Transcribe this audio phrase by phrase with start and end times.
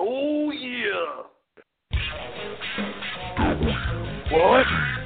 [0.00, 1.22] Oh yeah.
[4.30, 5.01] What?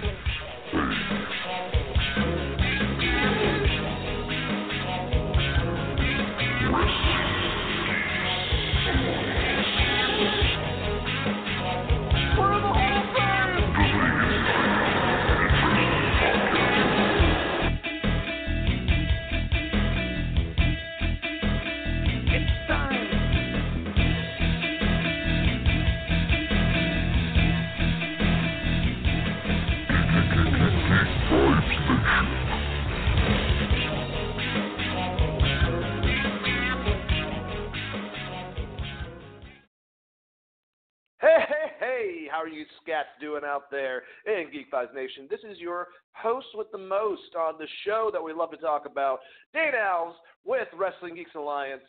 [43.20, 45.27] Doing out there in Geek Vibes Nation?
[45.30, 48.87] This is your host with the most on the show that we love to talk
[48.87, 49.20] about,
[49.52, 51.83] Dane Alves with Wrestling Geeks Alliance.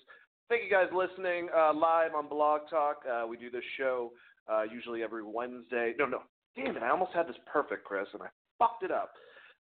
[0.50, 3.04] Thank you guys listening uh, live on Blog Talk.
[3.10, 4.12] Uh, we do this show
[4.52, 5.94] uh, usually every Wednesday.
[6.00, 6.22] No, no,
[6.56, 9.12] damn it, I almost had this perfect, Chris, and I fucked it up.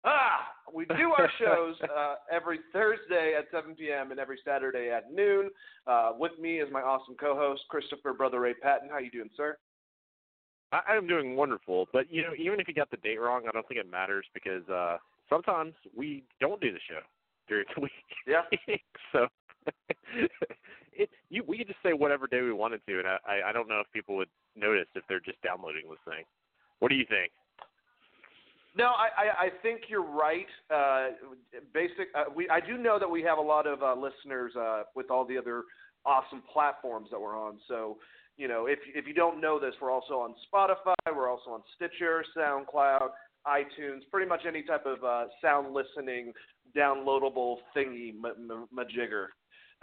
[0.05, 4.11] Ah, we do our shows uh, every Thursday at 7 p.m.
[4.11, 5.49] and every Saturday at noon.
[5.87, 8.89] Uh, with me is my awesome co-host, Christopher Brother Ray Patton.
[8.91, 9.57] How you doing, sir?
[10.75, 13.51] I, I'm doing wonderful, but you know, even if you got the date wrong, I
[13.51, 14.97] don't think it matters because uh
[15.29, 16.99] sometimes we don't do the show
[17.47, 17.91] during the week.
[18.27, 18.41] Yeah.
[19.11, 19.27] so
[20.93, 23.51] it you we could just say whatever day we wanted to, and I I I
[23.51, 26.23] don't know if people would notice if they're just downloading this thing.
[26.79, 27.31] What do you think?
[28.77, 30.47] No, I, I, I think you're right.
[30.69, 31.07] Uh,
[31.73, 34.83] basic, uh, we I do know that we have a lot of uh, listeners uh,
[34.95, 35.63] with all the other
[36.05, 37.57] awesome platforms that we're on.
[37.67, 37.97] So,
[38.37, 41.61] you know, if if you don't know this, we're also on Spotify, we're also on
[41.75, 43.09] Stitcher, SoundCloud,
[43.47, 46.33] iTunes, pretty much any type of uh, sound listening,
[46.75, 48.67] downloadable thingy m- m-.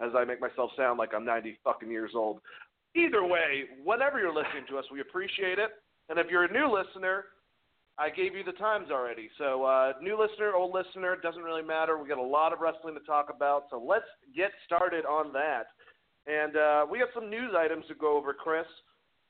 [0.01, 2.41] As I make myself sound like I'm 90 fucking years old.
[2.95, 5.71] Either way, whenever you're listening to us, we appreciate it.
[6.09, 7.25] And if you're a new listener,
[7.99, 9.31] I gave you the times already.
[9.39, 11.99] So, uh, new listener, old listener, doesn't really matter.
[11.99, 13.65] We got a lot of wrestling to talk about.
[13.71, 15.67] So, let's get started on that.
[16.27, 18.67] And uh, we have some news items to go over, Chris.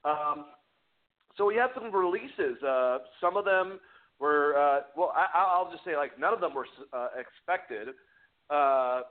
[0.05, 0.47] Um,
[1.37, 2.63] so, we had some releases.
[2.63, 3.81] Uh, some of them
[4.21, 7.95] were, uh, well, I, I'll just say, like, none of them were uh, expected
[8.51, 9.03] uh,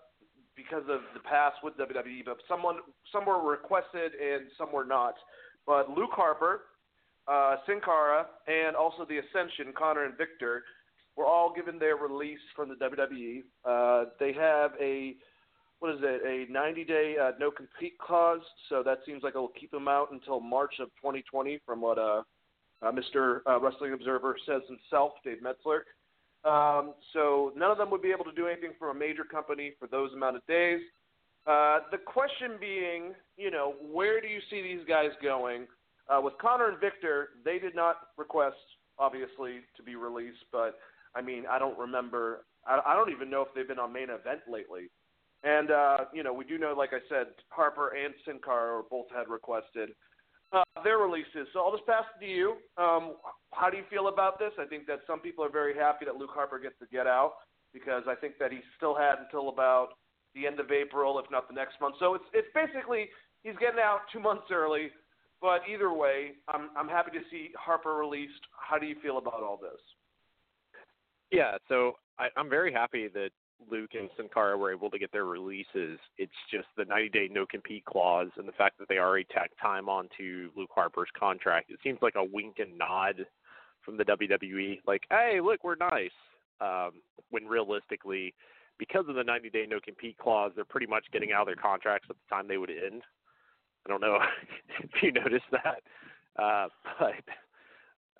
[0.56, 2.78] because of the past with WWE, but someone,
[3.12, 5.16] some were requested and some were not.
[5.66, 6.62] But Luke Harper,
[7.28, 10.64] uh, Sin Cara, and also the Ascension, Connor and Victor,
[11.16, 13.44] were all given their release from the WWE.
[13.66, 15.16] Uh, they have a
[15.82, 16.22] what is it?
[16.24, 20.12] A 90-day uh, no compete clause, so that seems like it will keep them out
[20.12, 22.22] until March of 2020, from what uh,
[22.84, 23.40] uh, Mr.
[23.50, 25.86] Uh, Wrestling Observer says himself, Dave Meltzer.
[26.44, 29.74] Um, so none of them would be able to do anything for a major company
[29.80, 30.82] for those amount of days.
[31.48, 35.66] Uh, the question being, you know, where do you see these guys going?
[36.08, 38.56] Uh, with Connor and Victor, they did not request,
[39.00, 40.78] obviously, to be released, but
[41.16, 42.46] I mean, I don't remember.
[42.68, 44.92] I, I don't even know if they've been on main event lately.
[45.44, 49.08] And uh, you know, we do know, like I said, Harper and Sin Cara both
[49.16, 49.90] had requested
[50.54, 51.48] uh, their releases.
[51.54, 52.56] So I'll just pass it to you.
[52.78, 53.16] Um,
[53.54, 54.52] how do you feel about this?
[54.60, 57.34] I think that some people are very happy that Luke Harper gets to get out
[57.74, 59.90] because I think that he still had until about
[60.36, 61.96] the end of April, if not the next month.
[62.00, 63.10] So it's it's basically
[63.44, 64.90] he's getting out two months early.
[65.42, 68.42] But either way, I'm I'm happy to see Harper released.
[68.52, 69.82] How do you feel about all this?
[71.32, 73.30] Yeah, so I, I'm very happy that
[73.70, 76.00] Luke and Sin Cara were able to get their releases.
[76.18, 79.60] It's just the 90 day no compete clause and the fact that they already tacked
[79.62, 81.72] time onto Luke Harper's contract.
[81.72, 83.26] It seems like a wink and nod
[83.84, 86.12] from the WWE, like, hey, look, we're nice.
[86.60, 86.92] Um,
[87.32, 88.34] when realistically,
[88.78, 91.56] because of the 90 day no compete clause, they're pretty much getting out of their
[91.56, 93.02] contracts at the time they would end.
[93.86, 94.20] I don't know
[94.80, 95.82] if you noticed that,
[96.42, 96.68] uh,
[97.00, 97.14] but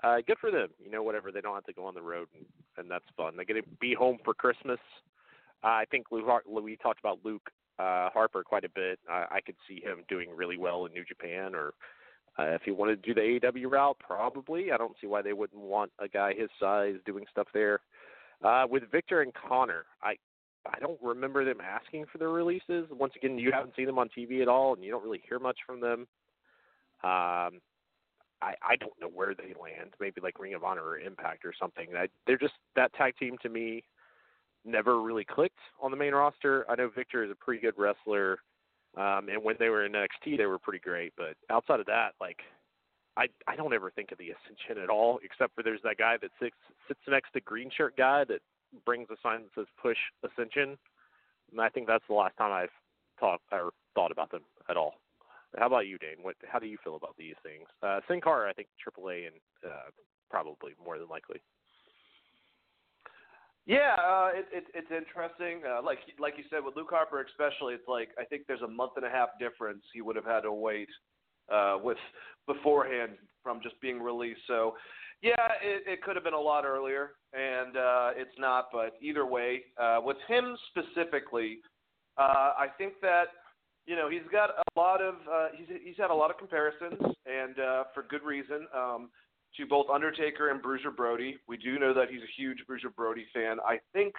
[0.04, 0.70] uh, good for them.
[0.84, 1.32] You know, whatever.
[1.32, 2.46] They don't have to go on the road, and,
[2.78, 3.38] and that's fun.
[3.38, 4.80] They get to be home for Christmas.
[5.64, 7.50] Uh, I think Luke, we talked about Luke
[7.80, 9.00] uh, Harper quite a bit.
[9.10, 11.74] I, I could see him doing really well in New Japan, or
[12.40, 14.72] uh, if he wanted to do the AEW route, probably.
[14.72, 17.80] I don't see why they wouldn't want a guy his size doing stuff there.
[18.44, 20.16] Uh, with Victor and Connor, I
[20.66, 22.86] I don't remember them asking for their releases.
[22.92, 25.40] Once again, you haven't seen them on TV at all, and you don't really hear
[25.40, 26.02] much from them.
[27.04, 27.60] Um,
[28.42, 29.94] I I don't know where they land.
[30.00, 31.88] Maybe like Ring of Honor or Impact or something.
[31.96, 33.84] I, they're just that tag team to me
[34.66, 36.66] never really clicked on the main roster.
[36.70, 38.40] I know Victor is a pretty good wrestler,
[38.98, 41.14] um, and when they were in NXT, they were pretty great.
[41.18, 42.40] But outside of that, like
[43.18, 46.18] I I don't ever think of the Ascension at all, except for there's that guy
[46.22, 46.56] that sits
[46.88, 48.42] sits next to green shirt guy that
[48.86, 50.78] brings a sign that says push Ascension,
[51.52, 52.70] and I think that's the last time I've
[53.20, 54.96] talked or thought about them at all.
[55.58, 56.22] How about you, Dane?
[56.22, 57.68] What how do you feel about these things?
[57.84, 59.36] Uh, Sin Cara, I think AAA and
[59.66, 59.92] uh,
[60.30, 61.42] probably more than likely.
[63.66, 65.62] Yeah, uh, it, it, it's interesting.
[65.68, 68.68] Uh, like like you said with Luke Harper, especially, it's like I think there's a
[68.68, 70.90] month and a half difference he would have had to wait
[71.52, 71.98] uh, with
[72.48, 73.14] beforehand
[73.44, 74.42] from just being released.
[74.48, 74.76] So,
[75.22, 78.70] yeah, it, it could have been a lot earlier, and uh, it's not.
[78.72, 81.60] But either way, uh, with him specifically,
[82.18, 83.26] uh, I think that
[83.86, 87.00] you know he's got a lot of uh, he's he's had a lot of comparisons,
[87.28, 88.68] and uh, for good reason.
[88.76, 89.10] Um,
[89.58, 91.38] to both Undertaker and Bruiser Brody.
[91.48, 93.58] We do know that he's a huge Bruiser Brody fan.
[93.66, 94.14] I think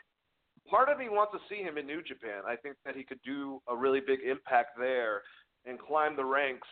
[0.68, 2.42] part of me wants to see him in New Japan.
[2.46, 5.22] I think that he could do a really big impact there
[5.66, 6.68] and climb the ranks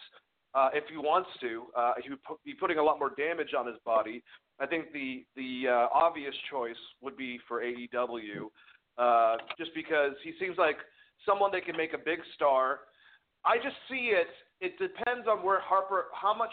[0.54, 1.64] uh, if he wants to.
[1.76, 4.22] Uh, he would be putting a lot more damage on his body.
[4.60, 8.50] I think the the uh, obvious choice would be for AEW,
[8.98, 10.76] uh, just because he seems like
[11.26, 12.80] someone they can make a big star.
[13.44, 14.28] I just see it.
[14.60, 16.52] It depends on where Harper, how much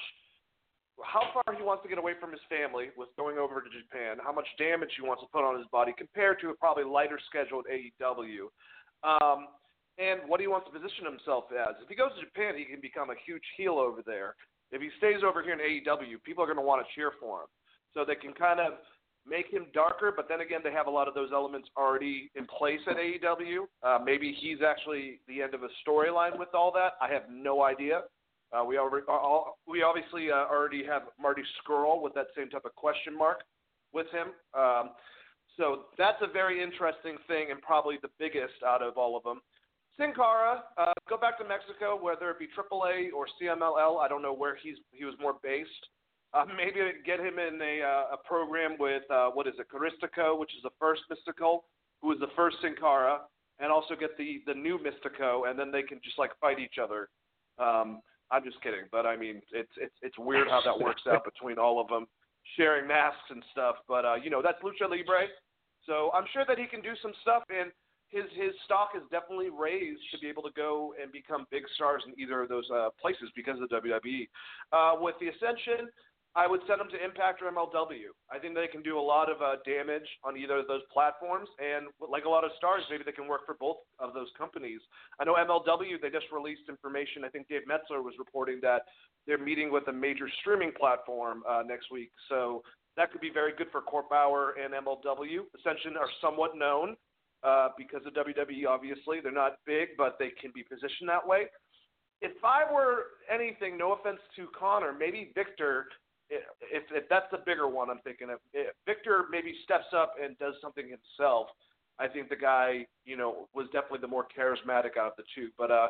[1.04, 4.18] how far he wants to get away from his family with going over to Japan,
[4.18, 7.20] how much damage he wants to put on his body compared to a probably lighter
[7.30, 8.50] schedule at AEW,
[9.06, 9.54] um,
[9.98, 11.78] and what he wants to position himself as.
[11.82, 14.36] If he goes to Japan, he can become a huge heel over there.
[14.72, 17.46] If he stays over here in AEW, people are going to want to cheer for
[17.46, 17.50] him.
[17.94, 18.74] So they can kind of
[19.26, 22.46] make him darker, but then again, they have a lot of those elements already in
[22.46, 23.66] place at AEW.
[23.84, 26.94] Uh, maybe he's actually the end of a storyline with all that.
[27.02, 28.02] I have no idea.
[28.54, 32.66] Uh, we already all, we obviously uh, already have Marty Scurll with that same type
[32.66, 33.42] of question mark
[33.94, 34.28] with him.
[34.54, 34.92] Um,
[35.58, 39.42] so that's a very interesting thing and probably the biggest out of all of them.
[39.98, 44.00] Sin Cara, uh, go back to Mexico, whether it be AAA or CMLL.
[44.00, 45.72] I don't know where he's he was more based.
[46.34, 50.38] Uh, maybe get him in a, uh, a program with uh, what is it, Caristico,
[50.40, 51.62] which is the first Mystico,
[52.02, 53.22] who is the first Sin Cara,
[53.60, 56.78] and also get the the new Mystico, and then they can just like fight each
[56.82, 57.10] other.
[57.58, 61.24] Um, I'm just kidding, but I mean, it's it's it's weird how that works out
[61.24, 62.08] between all of them
[62.56, 63.76] sharing masks and stuff.
[63.88, 65.28] But uh, you know, that's lucha libre,
[65.86, 67.72] so I'm sure that he can do some stuff, and
[68.10, 72.04] his his stock is definitely raised to be able to go and become big stars
[72.08, 74.28] in either of those uh, places because of the WWE.
[74.72, 75.88] Uh, with the Ascension,
[76.38, 78.14] I would send them to Impact or MLW.
[78.30, 81.50] I think they can do a lot of uh, damage on either of those platforms,
[81.58, 84.80] and like a lot of stars, maybe they can work for both of those companies.
[85.20, 87.26] I know MLW they just released information.
[87.26, 88.84] I think Dave Meltzer was reporting that
[89.26, 92.62] they're meeting with a major streaming platform uh, next week, so
[92.98, 95.42] that could be very good for Court Bauer and MLW.
[95.58, 96.96] Ascension are somewhat known
[97.42, 98.68] uh, because of WWE.
[98.70, 101.46] Obviously, they're not big, but they can be positioned that way.
[102.22, 105.88] If I were anything, no offense to Connor, maybe Victor
[106.30, 110.38] if, if that's the bigger one, I'm thinking of if Victor maybe steps up and
[110.40, 111.48] does something himself.
[112.00, 115.50] I think the guy, you know, was definitely the more charismatic out of the two.
[115.58, 115.88] But uh,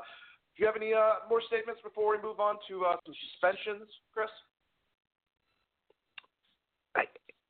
[0.55, 3.89] do you have any uh, more statements before we move on to uh, some suspensions,
[4.13, 4.29] Chris?
[6.95, 7.03] I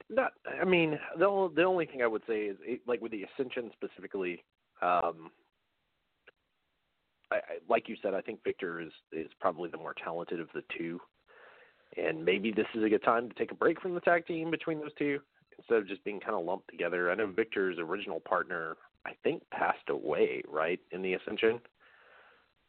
[0.09, 0.31] not.
[0.59, 2.57] I mean, the the only thing I would say is
[2.87, 4.43] like with the Ascension specifically.
[4.81, 5.31] Um,
[7.31, 10.47] I, I, like you said, I think Victor is is probably the more talented of
[10.53, 10.99] the two
[11.95, 14.51] and maybe this is a good time to take a break from the tag team
[14.51, 15.19] between those two
[15.57, 17.11] instead of just being kind of lumped together.
[17.11, 21.59] I know Victor's original partner, I think, passed away right in the Ascension,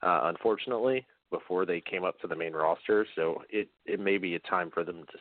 [0.02, 3.06] uh, unfortunately, before they came up to the main roster.
[3.14, 5.18] So it it may be a time for them to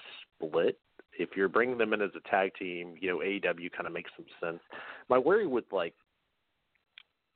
[0.48, 0.80] split.
[1.20, 4.12] If you're bringing them in as a tag team, you know AEW kind of makes
[4.16, 4.62] some sense.
[5.10, 5.94] My worry with like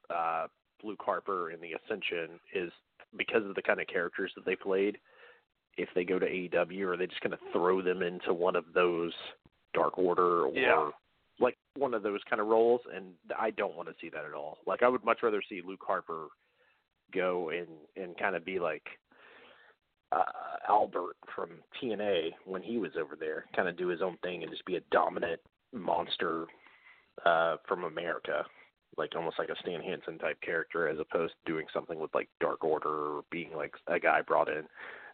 [0.09, 0.47] uh,
[0.83, 2.71] Luke Harper in the Ascension is
[3.17, 4.97] because of the kind of characters that they played
[5.77, 8.55] if they go to AEW, or are they just going to throw them into one
[8.55, 9.13] of those
[9.73, 10.89] Dark Order or yeah.
[11.39, 12.81] like one of those kind of roles?
[12.93, 14.57] And I don't want to see that at all.
[14.67, 16.27] Like I would much rather see Luke Harper
[17.13, 18.83] go and and kind of be like
[20.11, 20.23] uh,
[20.67, 21.49] Albert from
[21.81, 24.75] TNA when he was over there, kind of do his own thing and just be
[24.75, 25.39] a dominant
[25.73, 26.45] monster
[27.25, 28.45] uh, from America,
[28.97, 32.29] like almost like a Stan Hansen type character, as opposed to doing something with like
[32.39, 34.63] Dark Order or being like a guy brought in.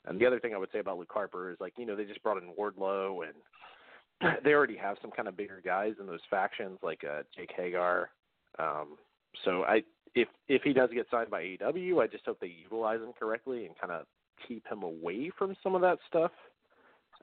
[0.08, 2.06] And the other thing I would say about Luke Harper is like, you know, they
[2.06, 6.22] just brought in Wardlow and they already have some kind of bigger guys in those
[6.30, 8.10] factions like uh Jake Hager.
[8.58, 8.98] Um
[9.46, 9.84] so I
[10.16, 13.66] if if he does get signed by AEW, I just hope they utilize him correctly
[13.66, 14.06] and kind of
[14.48, 16.32] keep him away from some of that stuff.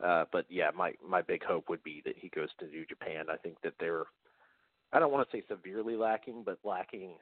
[0.03, 3.27] Uh but yeah, my my big hope would be that he goes to New Japan.
[3.33, 4.05] I think that they're
[4.93, 7.15] I don't want to say severely lacking, but lacking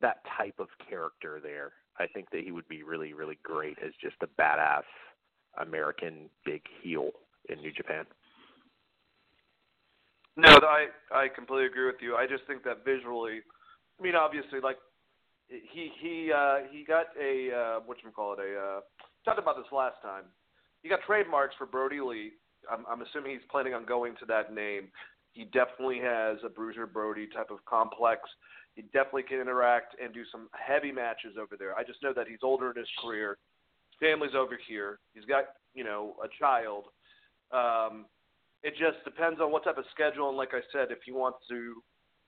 [0.00, 1.72] that type of character there.
[1.98, 4.84] I think that he would be really, really great as just a badass
[5.60, 7.10] American big heel
[7.48, 8.04] in New Japan.
[10.36, 12.14] No, I I completely agree with you.
[12.14, 13.40] I just think that visually,
[13.98, 14.76] I mean, obviously, like
[15.48, 18.80] he he uh, he got a uh, what you call it a uh,
[19.24, 20.24] talked about this last time.
[20.82, 22.30] He got trademarks for Brodie Lee.
[22.70, 24.88] I'm, I'm assuming he's planning on going to that name.
[25.32, 28.20] He definitely has a Bruiser Brody type of complex.
[28.78, 31.74] He definitely can interact and do some heavy matches over there.
[31.76, 33.36] I just know that he's older in his career.
[33.98, 35.00] Family's over here.
[35.14, 36.84] He's got you know a child.
[37.50, 38.06] Um,
[38.62, 41.38] it just depends on what type of schedule and like I said, if he wants
[41.50, 41.82] to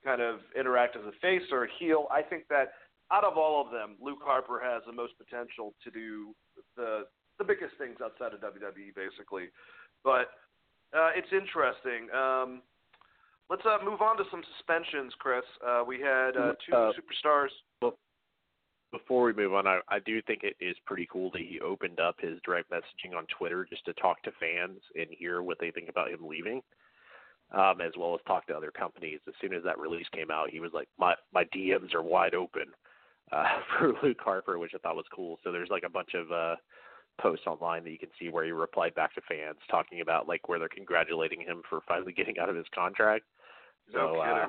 [0.04, 2.72] kind of interact as a face or a heel, I think that
[3.12, 6.34] out of all of them, Luke Harper has the most potential to do
[6.76, 7.04] the
[7.38, 9.54] the biggest things outside of WWE, basically.
[10.02, 10.34] But
[10.90, 12.10] uh, it's interesting.
[12.10, 12.62] Um,
[13.50, 15.42] let's uh, move on to some suspensions, Chris.
[15.66, 17.48] Uh, we had uh, two uh, superstars.
[18.92, 22.00] Before we move on, I, I do think it is pretty cool that he opened
[22.00, 25.70] up his direct messaging on Twitter just to talk to fans and hear what they
[25.70, 26.60] think about him leaving,
[27.52, 29.20] um, as well as talk to other companies.
[29.28, 32.34] As soon as that release came out, he was like, "My my DMs are wide
[32.34, 32.66] open."
[33.32, 33.44] uh,
[33.78, 35.38] for Luke Harper, which I thought was cool.
[35.42, 36.56] So there's like a bunch of uh,
[37.20, 40.48] posts online that you can see where he replied back to fans talking about like
[40.48, 43.24] where they're congratulating him for finally getting out of his contract.
[43.92, 44.46] No so uh,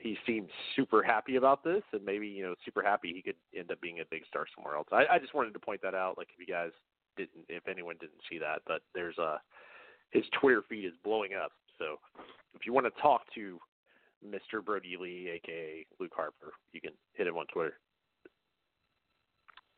[0.00, 3.70] he seemed super happy about this, and maybe you know super happy he could end
[3.70, 4.88] up being a big star somewhere else.
[4.92, 6.70] I, I just wanted to point that out, like if you guys
[7.16, 9.38] didn't, if anyone didn't see that, but there's a uh,
[10.10, 11.52] his Twitter feed is blowing up.
[11.78, 11.96] So
[12.54, 13.58] if you want to talk to
[14.24, 14.64] Mr.
[14.64, 16.52] Brodie Lee, aka Luke Harper.
[16.72, 17.78] You can hit him on Twitter.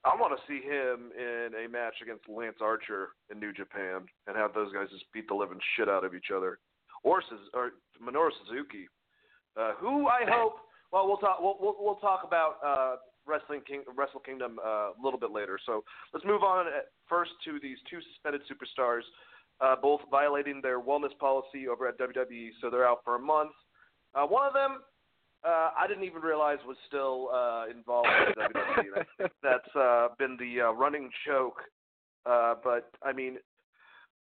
[0.04, 4.36] I want to see him in a match against Lance Archer in New Japan and
[4.36, 6.58] have those guys just beat the living shit out of each other,
[7.02, 7.22] or
[7.54, 7.70] or
[8.02, 8.86] Minoru Suzuki,
[9.56, 10.56] uh, who I hope.
[10.92, 11.38] Well, we'll talk.
[11.40, 15.58] We'll we'll, we'll talk about uh, Wrestling King, Wrestle Kingdom uh, a little bit later.
[15.66, 16.66] So let's move on
[17.08, 19.02] first to these two suspended superstars,
[19.60, 22.50] uh, both violating their wellness policy over at WWE.
[22.60, 23.52] So they're out for a month.
[24.14, 24.78] Uh, one of them,
[25.44, 29.28] uh, I didn't even realize was still uh, involved in WWE.
[29.42, 31.60] That's uh, been the uh, running joke.
[32.26, 33.36] Uh, but I mean,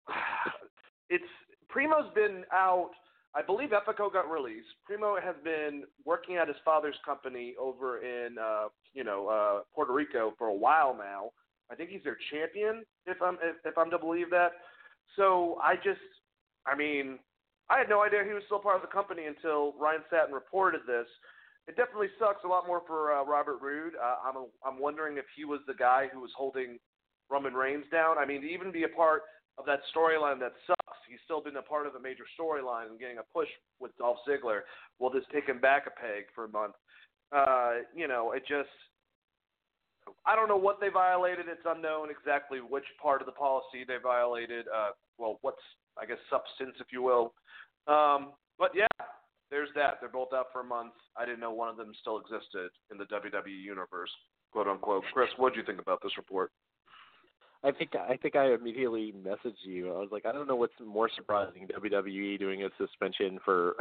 [1.10, 1.24] it's
[1.72, 2.92] Primo's been out.
[3.34, 4.68] I believe Epico got released.
[4.86, 9.94] Primo has been working at his father's company over in uh, you know uh, Puerto
[9.94, 11.32] Rico for a while now.
[11.72, 14.52] I think he's their champion, if I'm if, if I'm to believe that.
[15.16, 16.04] So I just,
[16.68, 17.20] I mean,
[17.70, 20.82] I had no idea he was still part of the company until Ryan Satin reported
[20.86, 21.08] this.
[21.68, 23.94] It definitely sucks a lot more for uh, Robert Roode.
[23.96, 26.80] Uh, I'm a, I'm wondering if he was the guy who was holding
[27.30, 28.18] Roman Reigns down.
[28.18, 29.22] I mean, to even be a part
[29.58, 31.00] of that storyline that sucks.
[31.10, 34.18] He's still been a part of a major storyline and getting a push with Dolph
[34.28, 34.62] Ziggler.
[35.00, 36.74] Will this take him back a peg for a month?
[37.32, 38.70] Uh, you know, it just.
[40.26, 41.46] I don't know what they violated.
[41.48, 44.66] It's unknown exactly which part of the policy they violated.
[44.68, 45.62] Uh, well, what's
[46.02, 47.34] I guess substance, if you will.
[47.88, 48.88] Um, but yeah,
[49.50, 49.98] there's that.
[50.00, 50.94] They're both out for a month.
[51.18, 54.12] I didn't know one of them still existed in the WWE universe,
[54.52, 55.04] quote unquote.
[55.14, 56.52] Chris, what do you think about this report?
[57.64, 59.94] I think I think I immediately messaged you.
[59.94, 63.76] I was like, I don't know what's more surprising: WWE doing a suspension for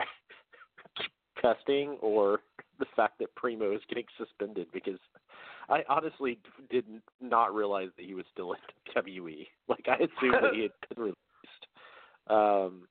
[1.41, 2.41] testing, or
[2.79, 4.67] the fact that Primo is getting suspended.
[4.73, 4.99] Because
[5.71, 6.39] I honestly
[6.71, 6.85] did
[7.23, 8.59] not realize that he was still in
[8.97, 9.47] WWE.
[9.69, 11.17] Like I assumed that he had been released.
[12.29, 12.87] Um,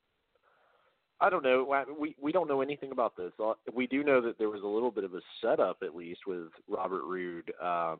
[1.22, 1.68] I don't know.
[2.00, 3.32] We we don't know anything about this.
[3.74, 6.48] We do know that there was a little bit of a setup, at least, with
[6.68, 8.00] Robert Roode, um,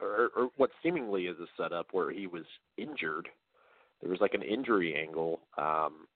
[0.00, 2.44] or, or what seemingly is a setup where he was
[2.76, 3.28] injured.
[4.00, 6.06] There was like an injury angle, um,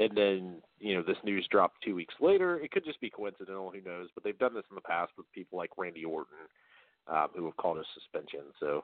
[0.00, 2.58] and then you know this news dropped two weeks later.
[2.58, 3.70] It could just be coincidental.
[3.70, 4.08] Who knows?
[4.14, 6.34] But they've done this in the past with people like Randy Orton,
[7.06, 8.40] um, who have called a suspension.
[8.58, 8.82] So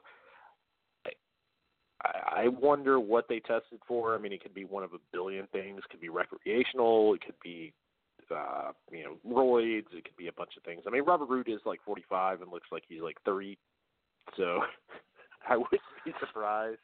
[2.03, 4.15] I, I wonder what they tested for.
[4.15, 5.79] I mean, it could be one of a billion things.
[5.79, 7.13] It could be recreational.
[7.13, 7.73] It could be,
[8.33, 9.93] uh, you know, roids.
[9.93, 10.83] It could be a bunch of things.
[10.87, 13.57] I mean, Robert Roode is like 45 and looks like he's like 30,
[14.37, 14.61] so
[15.49, 16.79] I wouldn't be surprised.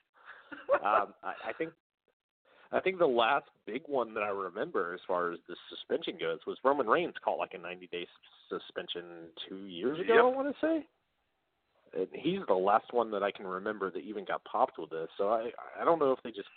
[0.73, 1.71] um, I, I think
[2.71, 6.39] I think the last big one that I remember as far as the suspension goes
[6.45, 8.05] was Roman Reigns caught like a 90 day
[8.49, 9.03] suspension
[9.47, 10.15] two years ago.
[10.15, 10.23] Yep.
[10.23, 10.85] I want to say
[11.95, 15.09] and he's the last one that I can remember that even got popped with this.
[15.17, 16.49] So I I don't know if they just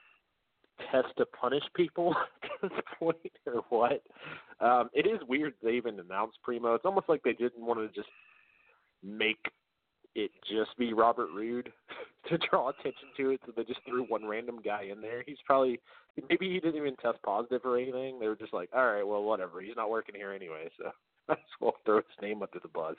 [0.91, 2.15] test to punish people
[2.63, 4.03] at this point or what.
[4.61, 6.75] Um, it is weird they even announced Primo.
[6.75, 8.11] It's almost like they didn't want to just
[9.03, 9.39] make
[10.15, 11.73] it just be Robert Roode
[12.29, 15.23] to draw attention to it, so they just threw one random guy in there.
[15.27, 15.81] He's probably
[16.29, 18.19] maybe he didn't even test positive or anything.
[18.19, 19.61] They were just like, all right, well, whatever.
[19.61, 20.91] He's not working here anyway, so
[21.29, 22.97] might as well throw his name under the bus.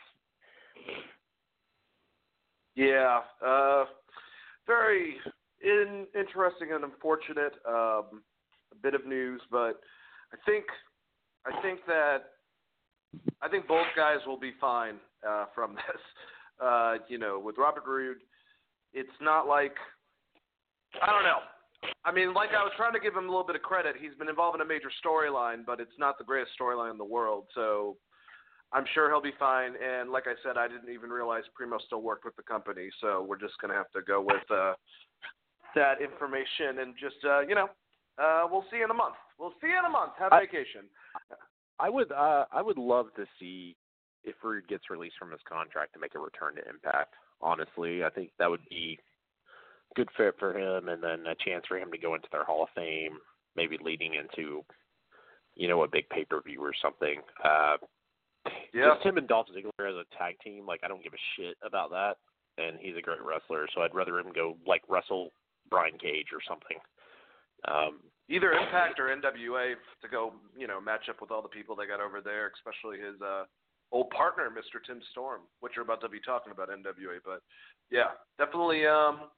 [2.76, 3.84] Yeah, uh,
[4.66, 5.16] very
[5.62, 7.54] in, interesting and unfortunate.
[7.68, 8.22] Um,
[8.82, 9.82] bit of news, but
[10.34, 10.66] I think
[11.46, 12.20] I think that
[13.42, 14.96] I think both guys will be fine
[15.28, 16.02] uh, from this.
[16.62, 18.18] Uh, you know, with Robert Roode,
[18.94, 19.76] it's not like
[21.02, 21.40] I don't know.
[22.06, 23.96] I mean, like I was trying to give him a little bit of credit.
[24.00, 27.06] He's been involved in a major storyline, but it's not the greatest storyline in the
[27.06, 27.46] world.
[27.56, 27.98] So
[28.74, 29.74] I'm sure he'll be fine.
[29.82, 32.90] And like I said, I didn't even realize Primo still worked with the company.
[33.02, 34.74] So we're just gonna have to go with uh,
[35.76, 37.70] that information and just uh, you know,
[38.22, 39.16] uh, we'll see in a month.
[39.40, 40.14] We'll see in a month.
[40.20, 40.86] Have I, vacation.
[41.80, 43.76] I would uh, I would love to see
[44.24, 47.14] if Roode gets released from his contract to make a return to Impact.
[47.42, 49.00] Honestly, I think that would be
[49.96, 52.64] good fit for him, and then a chance for him to go into their Hall
[52.64, 53.18] of Fame,
[53.56, 54.64] maybe leading into,
[55.56, 57.22] you know, a big pay per view or something.
[57.44, 57.78] Uh,
[58.74, 58.94] yeah.
[58.94, 61.58] Just him and Dolph Ziggler as a tag team, like I don't give a shit
[61.66, 62.16] about that,
[62.58, 65.32] and he's a great wrestler, so I'd rather him go like wrestle
[65.70, 66.78] Brian Cage or something.
[67.68, 68.00] Um,
[68.30, 71.86] Either Impact or NWA to go, you know, match up with all the people they
[71.86, 73.44] got over there, especially his uh,
[73.92, 74.80] old partner, Mr.
[74.86, 77.20] Tim Storm, which we're about to be talking about NWA.
[77.24, 77.42] But
[77.92, 79.30] yeah, definitely um,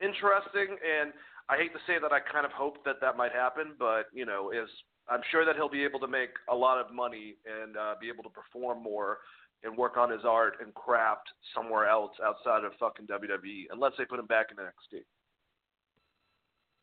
[0.00, 0.76] interesting.
[0.78, 1.12] And
[1.48, 4.26] I hate to say that I kind of hope that that might happen, but you
[4.26, 4.68] know, is
[5.08, 8.08] I'm sure that he'll be able to make a lot of money and uh, be
[8.08, 9.18] able to perform more
[9.64, 14.04] and work on his art and craft somewhere else outside of fucking WWE, unless they
[14.04, 15.02] put him back in NXT.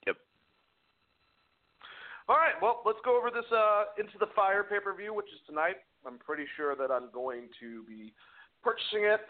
[0.08, 0.18] Yep.
[2.28, 5.28] All right, well, let's go over this uh, Into the Fire pay per view, which
[5.28, 5.78] is tonight.
[6.06, 8.14] I'm pretty sure that I'm going to be
[8.64, 9.22] purchasing it.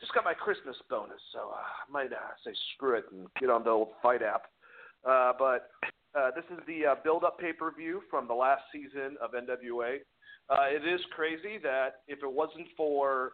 [0.00, 3.50] Just got my Christmas bonus, so uh, I might uh, say screw it and get
[3.50, 4.42] on the old FITE app.
[5.08, 5.70] Uh, but
[6.18, 9.30] uh, this is the uh, build up pay per view from the last season of
[9.32, 9.98] NWA.
[10.50, 13.32] Uh, it is crazy that if it wasn't for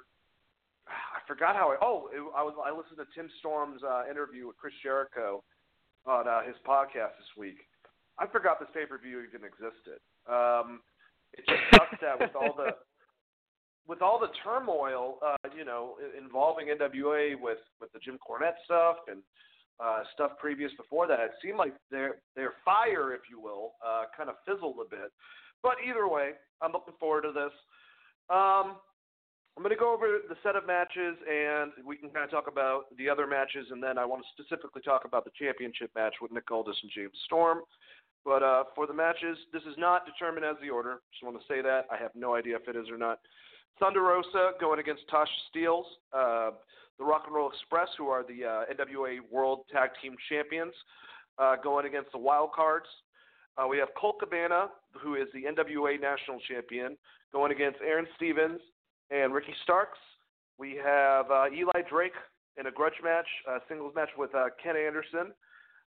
[0.89, 4.47] I forgot how I oh it, I was I listened to Tim Storm's uh, interview
[4.47, 5.43] with Chris Jericho
[6.07, 7.59] on uh, his podcast this week
[8.19, 10.03] I forgot this pay per view even existed.
[10.27, 10.83] Um,
[11.33, 12.75] it just sucks that with all the
[13.89, 18.97] with all the turmoil, uh, you know, involving NWA with with the Jim Cornette stuff
[19.09, 19.23] and
[19.81, 24.05] uh, stuff previous before that, it seemed like their their fire, if you will, uh,
[24.17, 25.11] kind of fizzled a bit.
[25.63, 27.53] But either way, I'm looking forward to this.
[28.31, 28.77] Um,
[29.57, 32.47] I'm going to go over the set of matches, and we can kind of talk
[32.47, 36.15] about the other matches, and then I want to specifically talk about the championship match
[36.23, 37.63] with Nick Aldis and James Storm.
[38.25, 41.01] But uh, for the matches, this is not determined as the order.
[41.11, 41.87] Just want to say that.
[41.91, 43.19] I have no idea if it is or not.
[43.81, 45.85] Thunder Rosa going against Tasha Steelz.
[46.13, 46.51] Uh,
[46.99, 50.75] the Rock and Roll Express, who are the uh, NWA World Tag Team Champions,
[51.39, 52.87] uh, going against the Wild Cards.
[53.57, 54.67] Uh, we have Colt Cabana,
[55.01, 56.97] who is the NWA National Champion,
[57.33, 58.61] going against Aron Stevens
[59.11, 59.99] and Ricky Starks.
[60.59, 62.13] We have uh, Eli Drake
[62.59, 65.33] in a grudge match, uh, singles match with uh, Ken Anderson.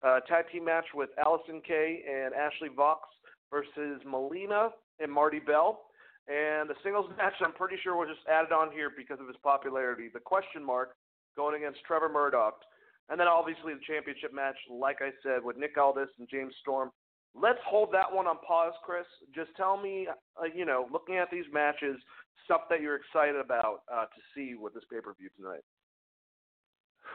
[0.03, 3.07] Uh, tag team match with Allysin Kay and Ashley Vox
[3.49, 4.69] versus Melina
[4.99, 5.86] and Marty Belle.
[6.27, 9.37] And the singles match, I'm pretty sure was just added on here because of his
[9.43, 10.09] popularity.
[10.13, 10.95] The question mark
[11.35, 12.59] going against Trevor Murdoch.
[13.09, 16.91] And then obviously the championship match, like I said, with Nick Aldis and James Storm.
[17.33, 19.05] Let's hold that one on pause, Chris.
[19.33, 21.95] Just tell me, uh, you know, looking at these matches,
[22.43, 25.63] stuff that you're excited about uh, to see with this pay per view tonight.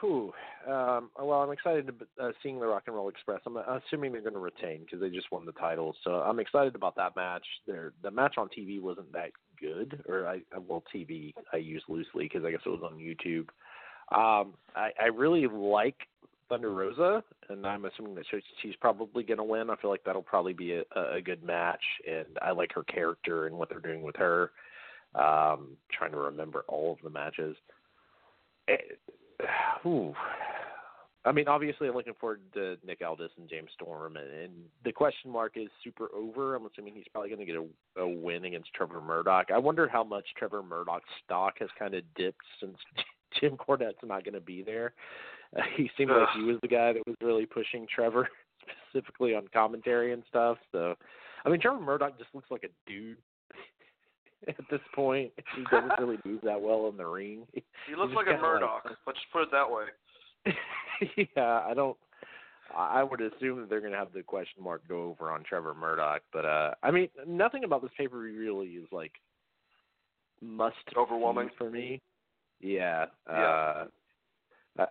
[0.00, 0.33] Whew.
[0.66, 3.40] Um, well, I'm excited to uh, seeing the Rock and Roll Express.
[3.46, 6.74] I'm assuming they're going to retain because they just won the title, so I'm excited
[6.74, 7.44] about that match.
[7.66, 12.24] Their the match on TV wasn't that good, or I well TV I use loosely
[12.24, 13.48] because I guess it was on YouTube.
[14.14, 15.96] Um, I, I really like
[16.48, 18.26] Thunder Rosa, and I'm assuming that
[18.61, 19.70] she's probably going to win.
[19.70, 23.46] I feel like that'll probably be a, a good match, and I like her character
[23.46, 24.50] and what they're doing with her.
[25.14, 27.57] Um, trying to remember all of the matches.
[28.68, 28.98] It,
[29.87, 30.14] Ooh.
[31.24, 34.52] I mean, obviously, I'm looking forward to Nick Aldis and James Storm, and, and
[34.85, 36.57] the question mark is super over.
[36.57, 39.46] I'm assuming he's probably going to get a, a win against Trevor Murdoch.
[39.55, 42.76] I wonder how much Trevor Murdoch's stock has kind of dipped since
[43.40, 44.94] Jim Cornette's not going to be there.
[45.57, 48.28] Uh, he seemed like he was the guy that was really pushing Trevor,
[48.90, 50.59] specifically on commentary and stuff.
[50.72, 50.96] So,
[51.44, 53.18] I mean, Trevor Murdoch just looks like a dude
[54.48, 55.33] at this point.
[55.57, 57.46] He doesn't really move that well in the ring.
[57.88, 58.83] He looks like a Murdoch.
[58.85, 60.55] Like, let's just put it that way.
[61.37, 61.96] yeah, I don't.
[62.74, 65.74] I would assume that they're going to have the question mark go over on Trevor
[65.74, 69.12] Murdoch, but uh I mean, nothing about this paper really is like
[70.40, 72.00] must overwhelming for me.
[72.61, 73.07] Yeah.
[73.28, 73.35] Yeah.
[73.35, 73.85] Uh,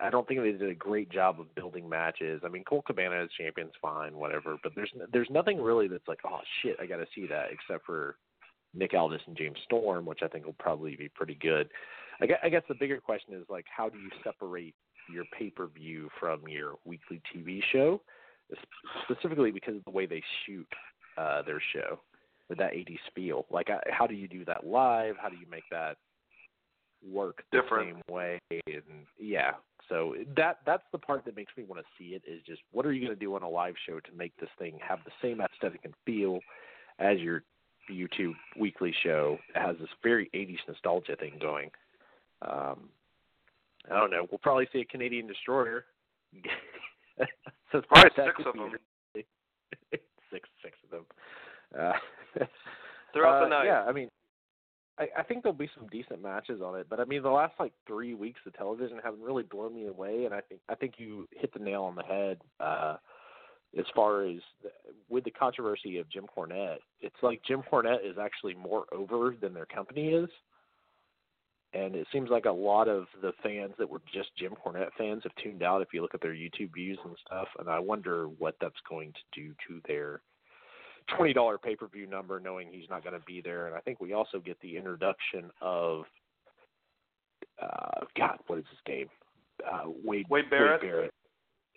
[0.00, 2.42] I don't think they did a great job of building matches.
[2.44, 6.20] I mean, Colt Cabana as champion's fine, whatever, but there's there's nothing really that's like,
[6.24, 8.16] oh shit, I got to see that, except for
[8.74, 11.68] Nick Aldis and James Storm, which I think will probably be pretty good.
[12.20, 14.74] I guess, I guess the bigger question is like, how do you separate
[15.12, 18.00] your pay per view from your weekly TV show,
[19.04, 20.68] specifically because of the way they shoot
[21.18, 22.00] uh, their show.
[22.48, 23.46] with that 80s feel.
[23.50, 25.16] Like, how do you do that live?
[25.20, 25.96] How do you make that
[27.04, 27.96] work the Different.
[27.96, 28.38] same way?
[28.50, 29.52] And yeah,
[29.88, 32.22] so that that's the part that makes me want to see it.
[32.26, 34.50] Is just what are you going to do on a live show to make this
[34.58, 36.40] thing have the same aesthetic and feel
[36.98, 37.42] as your
[37.90, 39.38] YouTube weekly show?
[39.54, 41.70] It has this very 80s nostalgia thing going.
[42.42, 42.88] Um,
[43.90, 44.26] I don't know.
[44.30, 45.84] We'll probably see a Canadian destroyer.
[47.72, 48.72] so Probably six of them.
[50.30, 51.04] six, six of them.
[51.78, 51.92] Uh,
[53.12, 53.64] Throughout uh, the night.
[53.66, 54.08] Yeah, I mean,
[54.98, 57.54] I, I think there'll be some decent matches on it, but I mean, the last
[57.58, 60.94] like three weeks of television haven't really blown me away, and I think I think
[60.98, 62.38] you hit the nail on the head.
[62.60, 62.96] Uh,
[63.78, 64.70] as far as the,
[65.08, 69.54] with the controversy of Jim Cornette, it's like Jim Cornette is actually more over than
[69.54, 70.28] their company is.
[71.74, 75.22] And it seems like a lot of the fans that were just Jim Cornette fans
[75.22, 77.48] have tuned out if you look at their YouTube views and stuff.
[77.58, 80.20] And I wonder what that's going to do to their
[81.16, 83.68] twenty dollar pay per view number, knowing he's not going to be there.
[83.68, 86.04] And I think we also get the introduction of
[87.60, 89.08] uh, God, what is his name?
[89.66, 90.82] Uh, Wade Wade Barrett.
[90.82, 91.14] Wade Barrett.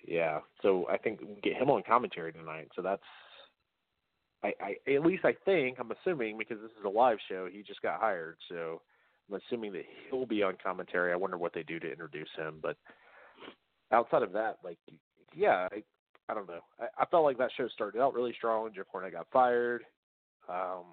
[0.07, 0.39] Yeah.
[0.61, 2.69] So I think we get him on commentary tonight.
[2.75, 3.01] So that's
[4.43, 7.63] I, I at least I think I'm assuming because this is a live show, he
[7.63, 8.37] just got hired.
[8.49, 8.81] So
[9.29, 11.11] I'm assuming that he'll be on commentary.
[11.11, 12.77] I wonder what they do to introduce him, but
[13.91, 14.77] outside of that, like,
[15.35, 15.83] yeah, I,
[16.29, 16.61] I don't know.
[16.79, 18.69] I, I felt like that show started out really strong.
[18.75, 19.83] Jeff Cornette got fired.
[20.47, 20.83] Um,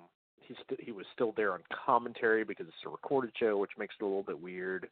[0.41, 3.95] he st- he was still there on commentary because it's a recorded show, which makes
[4.01, 4.89] it a little bit weird.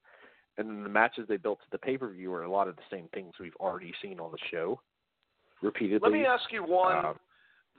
[0.59, 2.77] And then the matches they built to the pay per view are a lot of
[2.77, 4.81] the same things we've already seen on the show
[5.63, 6.01] repeatedly.
[6.03, 7.21] Let me ask you one Um,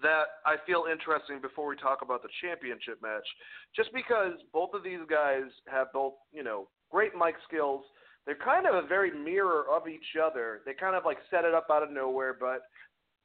[0.02, 3.28] that I feel interesting before we talk about the championship match.
[3.76, 7.86] Just because both of these guys have both, you know, great mic skills,
[8.26, 10.62] they're kind of a very mirror of each other.
[10.66, 12.62] They kind of like set it up out of nowhere, but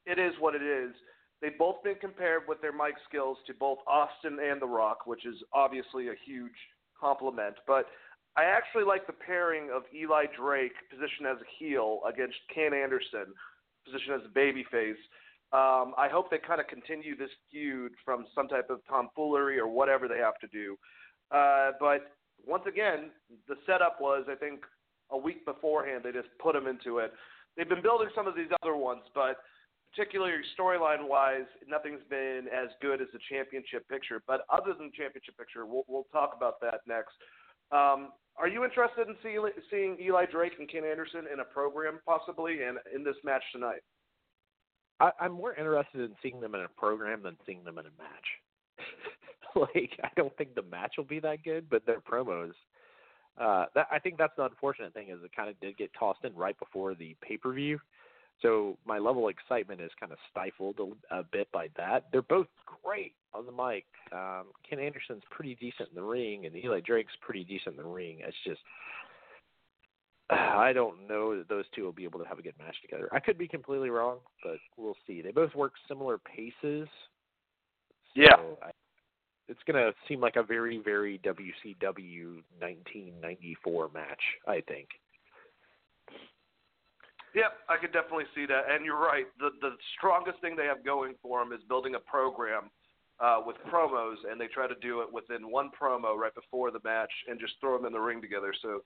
[0.06, 0.94] it is what it is.
[1.40, 5.26] They've both been compared with their mic skills to both Austin and The Rock, which
[5.26, 6.56] is obviously a huge
[6.98, 7.56] compliment.
[7.66, 7.86] But
[8.36, 13.32] I actually like the pairing of Eli Drake, positioned as a heel, against Ken Anderson,
[13.84, 15.00] positioned as a babyface.
[15.52, 19.68] Um, I hope they kind of continue this feud from some type of tomfoolery or
[19.68, 20.76] whatever they have to do.
[21.30, 22.12] Uh, but
[22.44, 23.10] once again,
[23.48, 24.60] the setup was, I think,
[25.10, 26.02] a week beforehand.
[26.04, 27.12] They just put them into it.
[27.56, 29.38] They've been building some of these other ones, but
[29.94, 34.20] particularly storyline wise, nothing's been as good as the championship picture.
[34.26, 37.14] But other than the championship picture, we'll, we'll talk about that next.
[37.72, 39.36] Um, are you interested in see,
[39.70, 43.80] seeing Eli Drake and Ken Anderson in a program possibly and in this match tonight?
[45.00, 47.96] I, I'm more interested in seeing them in a program than seeing them in a
[47.98, 48.28] match.
[49.74, 52.52] like I don't think the match will be that good, but their promos.
[53.38, 56.24] Uh, that I think that's the unfortunate thing is it kind of did get tossed
[56.24, 57.78] in right before the pay per view,
[58.42, 62.06] so my level of excitement is kind of stifled a, a bit by that.
[62.12, 62.48] They're both
[62.82, 63.84] great on the mic.
[64.12, 67.88] Um, Ken Anderson's pretty decent in the ring, and Eli Drake's pretty decent in the
[67.88, 68.18] ring.
[68.20, 68.60] It's just
[70.30, 73.08] I don't know that those two will be able to have a good match together.
[73.12, 75.22] I could be completely wrong, but we'll see.
[75.22, 76.88] They both work similar paces.
[78.14, 78.36] Yeah.
[78.62, 78.70] I,
[79.48, 84.88] it's going to seem like a very, very WCW 1994 match, I think.
[87.36, 88.64] Yep, I could definitely see that.
[88.72, 89.28] And you're right.
[89.38, 92.72] The the strongest thing they have going for them is building a program
[93.20, 96.80] uh, with promos, and they try to do it within one promo right before the
[96.82, 98.54] match and just throw them in the ring together.
[98.62, 98.80] So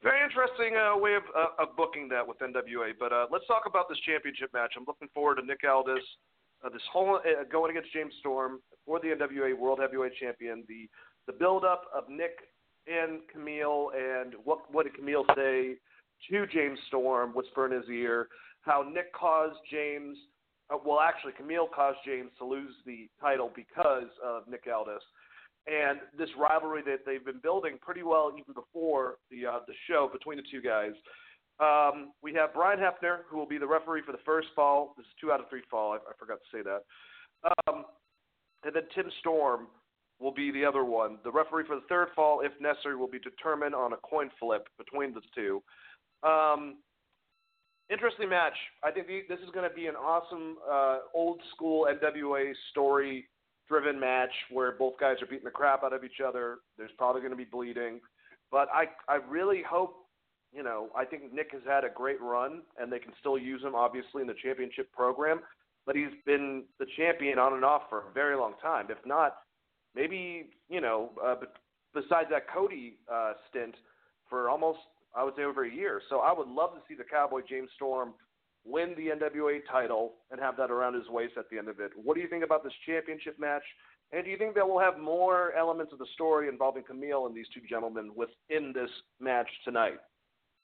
[0.00, 2.94] very interesting uh, way of, uh, of booking that with NWA.
[2.98, 4.74] But uh, let's talk about this championship match.
[4.76, 6.02] I'm looking forward to Nick Aldis,
[6.64, 10.62] uh, this whole uh, going against James Storm for the NWA World Heavyweight Champion.
[10.68, 10.86] The
[11.26, 12.46] the build up of Nick
[12.86, 15.78] and Kamille, and what what did Kamille say
[16.30, 18.28] to James Storm, whisper in his ear,
[18.62, 20.16] how Nick caused James.
[20.72, 25.02] Uh, well, actually, Kamille caused James to lose the title because of Nick Aldis
[25.66, 30.08] and this rivalry that they've been building pretty well even before the uh, the show
[30.12, 30.92] between the two guys.
[31.60, 34.94] Um, we have Brian Hebner, who will be the referee for the first fall.
[34.96, 35.92] This is two out of three fall.
[35.92, 36.82] I, I forgot to say that.
[37.68, 37.84] Um,
[38.64, 39.68] and then Tim Storm
[40.18, 41.18] will be the other one.
[41.24, 44.68] The referee for the third fall, if necessary, will be determined on a coin flip
[44.78, 45.62] between the two.
[46.22, 46.76] Um,
[47.90, 48.56] interesting match.
[48.82, 53.26] I think the, this is going to be an awesome uh, old school NWA story
[53.68, 56.58] driven match where both guys are beating the crap out of each other.
[56.76, 58.00] There's probably going to be bleeding,
[58.50, 59.96] but I I really hope
[60.52, 63.62] you know I think Nick has had a great run and they can still use
[63.62, 65.40] him obviously in the championship program,
[65.86, 68.86] but he's been the champion on and off for a very long time.
[68.90, 69.36] If not,
[69.94, 71.36] maybe you know uh,
[71.94, 73.74] besides that Cody uh, stint
[74.28, 74.80] for almost
[75.14, 76.00] I would say over a year.
[76.08, 78.14] So I would love to see the Cowboy James Storm
[78.64, 81.90] win the NWA title and have that around his waist at the end of it.
[81.96, 83.64] What do you think about this championship match?
[84.12, 87.34] And do you think that we'll have more elements of the story involving Kamille and
[87.34, 89.98] these two gentlemen within this match tonight?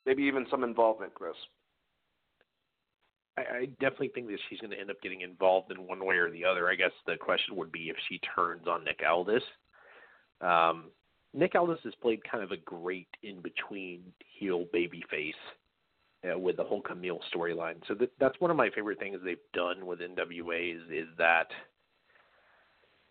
[0.07, 1.35] Maybe even some involvement, Chris.
[3.39, 6.17] I, I definitely think that she's going to end up getting involved in one way
[6.17, 6.69] or the other.
[6.69, 9.43] I guess the question would be if she turns on Nick Aldis.
[10.41, 10.91] Um,
[11.39, 14.03] Nick Aldis has played kind of a great in between
[14.39, 15.35] heel baby face
[16.29, 17.77] uh, with the whole Kamille storyline.
[17.87, 21.47] So that, that's one of my favorite things they've done with NWA is, is that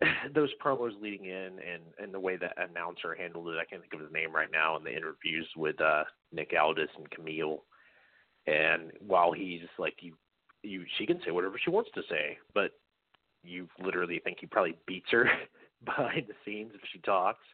[0.34, 3.56] those promos leading in and and the way that announcer handled it.
[3.58, 6.90] I can't think of his name right now in the interviews with uh, Nick Aldis
[6.98, 7.60] and Kamille.
[8.46, 10.12] And while he's like you,
[10.62, 12.72] you she can say whatever she wants to say, but
[13.42, 15.30] you literally think he probably beats her
[15.86, 17.44] behind the scenes if she talks.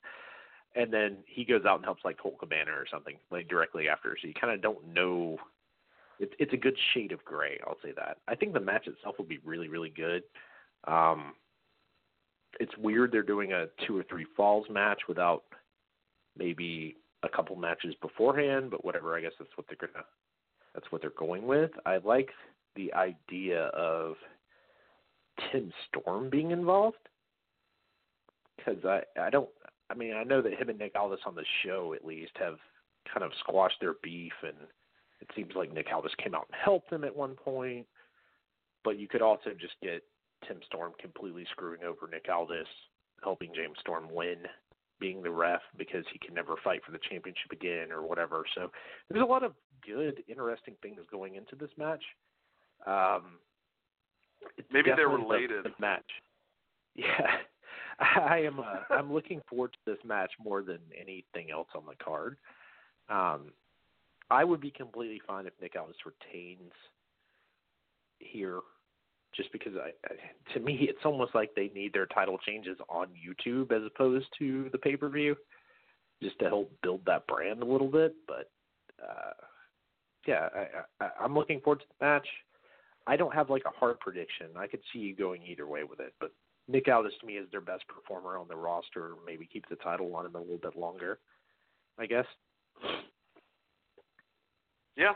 [0.74, 4.16] And then he goes out and helps like Colt Cabana or something like directly after.
[4.20, 5.38] So you kind of don't know.
[6.18, 7.60] It's it's a good shade of gray.
[7.66, 8.18] I'll say that.
[8.28, 10.22] I think the match itself will be really really good.
[10.86, 11.34] Um,
[12.60, 15.44] it's weird they're doing a two or three falls match without
[16.36, 19.16] maybe a couple matches beforehand, but whatever.
[19.16, 20.04] I guess that's what they're gonna
[20.74, 21.70] that's what they're going with.
[21.86, 22.30] I like
[22.76, 24.16] the idea of
[25.50, 26.96] Tim Storm being involved
[28.56, 29.48] because I I don't
[29.94, 32.56] I mean I know that him and Nick Aldis on the show at least have
[33.12, 34.56] kind of squashed their beef and
[35.20, 37.86] it seems like Nick Aldis came out and helped them at one point,
[38.82, 40.02] but you could also just get
[40.46, 42.66] Tim Storm completely screwing over Nick Aldis,
[43.22, 44.38] helping James Storm win,
[45.00, 48.44] being the ref because he can never fight for the championship again or whatever.
[48.54, 48.70] So
[49.08, 49.52] there's a lot of
[49.86, 52.02] good, interesting things going into this match.
[52.86, 53.38] Um,
[54.70, 55.64] Maybe they're related.
[55.64, 56.02] The, the match.
[56.96, 57.26] Yeah,
[58.00, 58.60] I am.
[58.60, 62.36] Uh, I'm looking forward to this match more than anything else on the card.
[63.08, 63.52] Um,
[64.30, 66.72] I would be completely fine if Nick Aldis retains
[68.18, 68.60] here
[69.36, 73.08] just because I, I to me it's almost like they need their title changes on
[73.08, 75.36] YouTube as opposed to the pay per view,
[76.22, 78.14] just to help build that brand a little bit.
[78.26, 78.50] But
[79.02, 79.32] uh,
[80.26, 82.26] yeah, I, I, I'm looking forward to the match.
[83.06, 84.46] I don't have like a hard prediction.
[84.56, 86.32] I could see you going either way with it, but
[86.66, 89.14] Nick Aldis to me is their best performer on the roster.
[89.26, 91.18] Maybe keep the title on him a little bit longer.
[91.98, 92.26] I guess.
[94.96, 95.12] Yeah,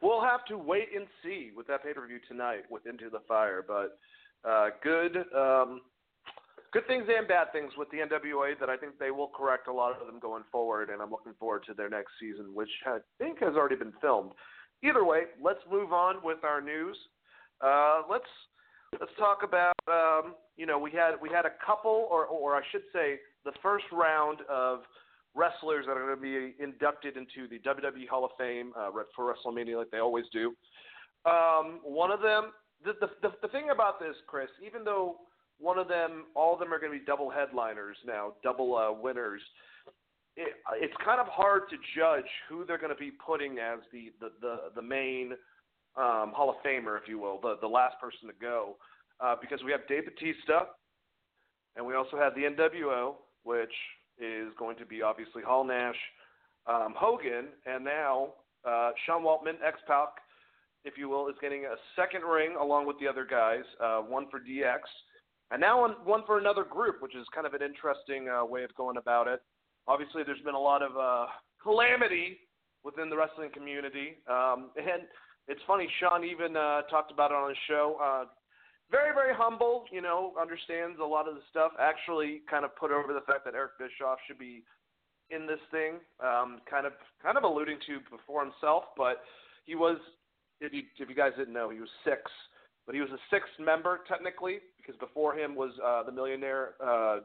[0.00, 3.20] we'll have to wait and see with that pay per view tonight with Into the
[3.26, 3.64] Fire.
[3.66, 3.98] But
[4.48, 5.80] uh, good, um,
[6.72, 9.72] good things and bad things with the NWA that I think they will correct a
[9.72, 10.90] lot of them going forward.
[10.90, 14.32] And I'm looking forward to their next season, which I think has already been filmed.
[14.82, 16.96] Either way, let's move on with our news.
[17.60, 18.24] Uh, let's
[19.00, 22.62] let's talk about um, you know we had we had a couple or or I
[22.70, 24.80] should say the first round of
[25.34, 29.32] wrestlers that are going to be inducted into the WWE Hall of Fame uh, for
[29.32, 30.54] WrestleMania, like they always do.
[31.24, 32.50] Um, one of them,
[32.84, 35.16] the, the the thing about this, Chris, even though
[35.58, 38.92] one of them, all of them are going to be double headliners now, double uh,
[38.92, 39.40] winners.
[40.36, 44.12] It, it's kind of hard to judge who they're going to be putting as the
[44.20, 45.32] the the, the main
[45.96, 48.76] um, Hall of Famer, if you will, the the last person to go,
[49.20, 50.66] uh, because we have Dave Batista,
[51.76, 53.74] and we also have the NWO, which
[54.18, 55.96] is going to be obviously Hall Nash,
[56.66, 60.08] um, Hogan, and now uh, Sean Waltman, X Pac,
[60.84, 64.26] if you will, is getting a second ring along with the other guys, uh, one
[64.30, 64.80] for DX,
[65.50, 68.74] and now one, for another group, which is kind of an interesting uh, way of
[68.74, 69.40] going about it.
[69.86, 71.26] Obviously, there's been a lot of uh,
[71.62, 72.38] calamity
[72.84, 75.02] within the wrestling community, um, and
[75.48, 75.88] it's funny.
[76.00, 77.96] Sean even uh, talked about it on his show.
[78.02, 78.24] Uh,
[78.90, 81.72] very, very humble, you know, understands a lot of the stuff.
[81.80, 84.62] Actually, kind of put over the fact that Eric Bischoff should be
[85.30, 85.94] in this thing.
[86.20, 89.22] Um, kind of, kind of alluding to before himself, but
[89.64, 89.98] he was.
[90.60, 92.20] If you if you guys didn't know, he was six,
[92.86, 97.18] but he was a sixth member technically because before him was uh, the millionaire, uh,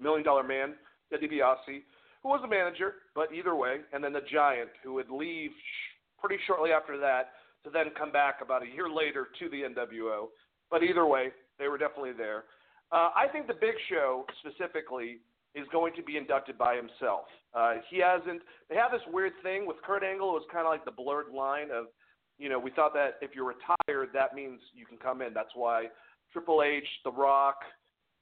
[0.00, 0.74] million dollar man,
[1.10, 1.82] Ted DiBiase,
[2.22, 6.20] who was a manager, but either way, and then the Giant, who would leave sh-
[6.20, 7.30] pretty shortly after that
[7.66, 10.30] to then come back about a year later to the NWO
[10.70, 12.44] but either way, they were definitely there.
[12.92, 15.18] Uh, I think the Big Show specifically
[15.54, 17.26] is going to be inducted by himself.
[17.54, 18.42] Uh, he hasn't.
[18.68, 20.30] They have this weird thing with Kurt Angle.
[20.30, 21.86] It was kind of like the blurred line of,
[22.38, 25.32] you know, we thought that if you're retired, that means you can come in.
[25.32, 25.86] That's why
[26.32, 27.56] Triple H, The Rock,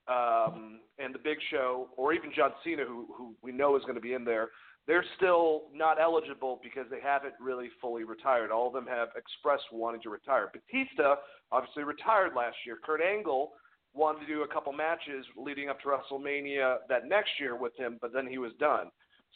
[0.07, 3.97] um, and the Big Show, or even John Cena, who who we know is going
[3.97, 4.51] to be in there,
[4.87, 8.51] they're still not eligible because they haven't really fully retired.
[8.51, 10.51] All of them have expressed wanting to retire.
[10.53, 11.17] Batista
[11.51, 12.77] obviously retired last year.
[12.85, 13.53] Kurt Angle
[13.95, 17.99] wanted to do a couple matches leading up to WrestleMania that next year with him,
[18.03, 18.89] but then he was done.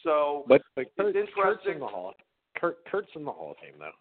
[0.03, 1.43] So but, but Kurt, it's interesting.
[1.43, 2.13] Kurt's in the Hall.
[2.57, 3.91] Kurt, Kurt's in the Hall of Fame though.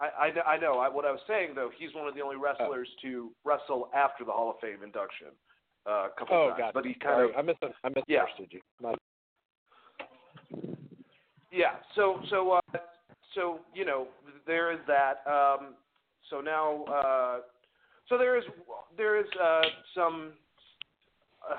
[0.00, 0.80] I, I, I know.
[0.80, 3.08] I, what I was saying though, he's one of the only wrestlers oh.
[3.08, 5.28] to wrestle after the Hall of Fame induction.
[5.86, 6.74] uh, a couple oh, times, God.
[6.74, 8.60] but he kind Sorry, of I mis I misunderstood you.
[8.80, 8.94] My,
[11.54, 11.76] yeah.
[11.94, 12.78] So so uh,
[13.34, 14.08] so you know
[14.46, 15.22] there is that.
[15.30, 15.74] Um,
[16.30, 17.38] so now uh,
[18.08, 18.44] so there is
[18.96, 19.62] there is uh,
[19.94, 20.32] some.
[21.48, 21.56] Uh,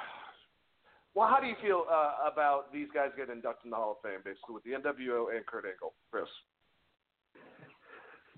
[1.14, 4.10] well, how do you feel uh, about these guys getting inducted in the Hall of
[4.10, 6.26] Fame, basically with the NWO and Kurt Angle, Chris?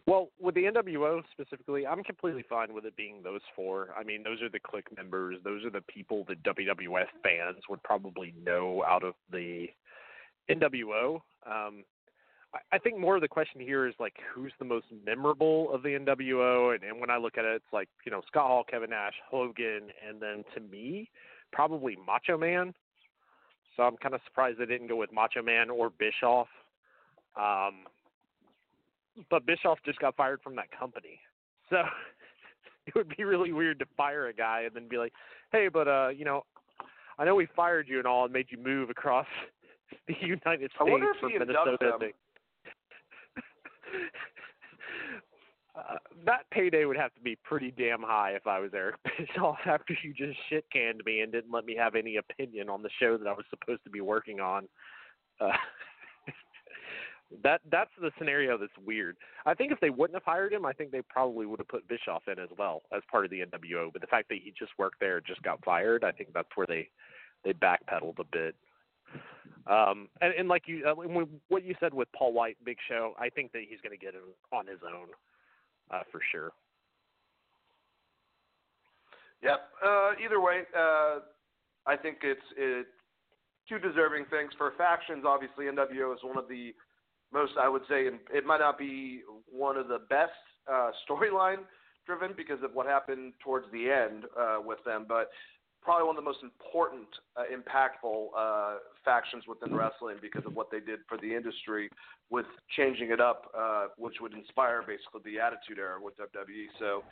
[0.06, 3.90] Well, with the NWO specifically, I'm completely fine with it being those four.
[4.00, 5.38] I mean, those are the Kliq members.
[5.44, 9.68] Those are the people that WWF fans would probably know out of the
[10.50, 11.20] NWO.
[11.50, 11.84] Um,
[12.72, 15.90] I, think more of the question here is like, who's the most memorable of the
[15.90, 16.74] NWO?
[16.74, 19.14] And, and when I look at it, it's like, you know, Scott Hall, Kevin Nash,
[19.30, 21.10] Hogan, and then to me,
[21.52, 22.74] probably Macho Man.
[23.76, 26.48] So I'm kind of surprised they didn't go with Macho Man or Bischoff.
[27.36, 27.86] Um,
[29.30, 31.20] but Bischoff just got fired from that company.
[31.70, 31.84] So
[32.86, 35.12] it would be really weird to fire a guy and then be like,
[35.52, 36.46] "Hey, but uh, you know,
[37.20, 39.26] I know we fired you and all and made you move across
[40.08, 40.74] the United States
[41.18, 41.98] from Minnesota."
[45.78, 49.60] Uh, that payday would have to be pretty damn high if I was Eric Bischoff
[49.66, 52.90] after you just shit canned me and didn't let me have any opinion on the
[53.00, 54.68] show that I was supposed to be working on.
[55.40, 55.52] Uh,
[57.44, 59.18] that that's the scenario that's weird.
[59.46, 61.88] I think if they wouldn't have hired him, I think they probably would have put
[61.88, 63.92] Bischoff in as well as part of the NWO.
[63.92, 66.50] But the fact that he just worked there, and just got fired, I think that's
[66.56, 66.90] where they
[67.44, 68.56] they backpedaled a bit.
[69.68, 70.96] Um, and, and like you, uh,
[71.50, 74.14] what you said with Paul White, Big Show, I think that he's going to get
[74.14, 75.08] him on his own
[75.92, 76.52] uh, for sure.
[79.44, 79.60] Yep.
[79.86, 81.20] Uh, either way, uh,
[81.86, 82.88] I think it's it,
[83.70, 85.26] two deserving things for factions.
[85.28, 86.74] Obviously, NWO is one of the
[87.34, 90.32] most, I would say, and it might not be one of the best
[90.72, 91.60] uh, storyline
[92.06, 95.30] driven because of what happened towards the end uh, with them, but
[95.88, 97.08] probably one of the most important,
[97.40, 101.88] uh, impactful uh, factions within wrestling because of what they did for the industry
[102.30, 102.46] with
[102.76, 106.68] changing it up, uh, which would inspire basically the Attitude Era with WWE.
[106.76, 107.08] So,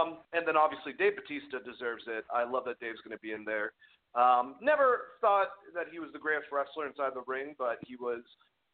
[0.00, 2.24] um, and then obviously Dave Batista deserves it.
[2.32, 3.76] I love that Dave's going to be in there.
[4.16, 8.24] Um, never thought that he was the greatest wrestler inside the ring, but he was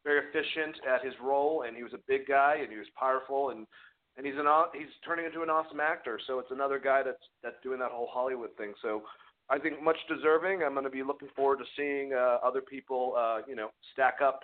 [0.07, 3.51] very efficient at his role, and he was a big guy, and he was powerful,
[3.51, 3.67] and
[4.17, 6.21] and he's an he's turning into an awesome actor.
[6.27, 8.75] So it's another guy that's that's doing that whole Hollywood thing.
[8.81, 9.03] So
[9.51, 10.63] I think much deserving.
[10.63, 14.19] I'm going to be looking forward to seeing uh, other people, uh, you know, stack
[14.25, 14.41] up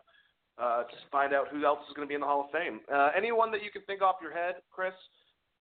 [0.61, 2.81] uh, to find out who else is going to be in the Hall of Fame.
[2.93, 4.93] Uh, anyone that you can think off your head, Chris,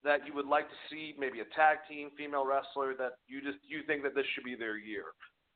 [0.03, 3.57] that you would like to see, maybe a tag team female wrestler that you just
[3.67, 5.05] you think that this should be their year.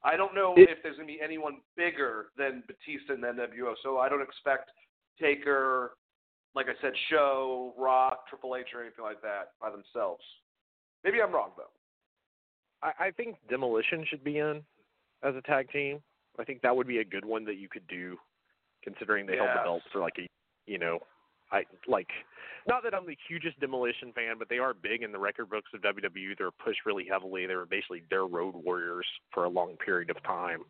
[0.03, 3.73] I don't know if there's going to be anyone bigger than Batista and the NWO,
[3.83, 4.69] so I don't expect
[5.19, 5.91] Taker,
[6.55, 10.23] like I said, Show, Rock, Triple H, or anything like that by themselves.
[11.03, 11.71] Maybe I'm wrong though.
[12.83, 14.61] I, I think Demolition should be in
[15.23, 16.01] as a tag team.
[16.39, 18.17] I think that would be a good one that you could do,
[18.83, 20.27] considering they held the belts for like a,
[20.65, 20.99] you know,
[21.51, 22.09] I like.
[22.67, 25.69] Not that I'm the hugest Demolition fan, but they are big in the record books
[25.73, 26.37] of WWE.
[26.37, 27.45] They're pushed really heavily.
[27.45, 30.61] They were basically their road warriors for a long period of time.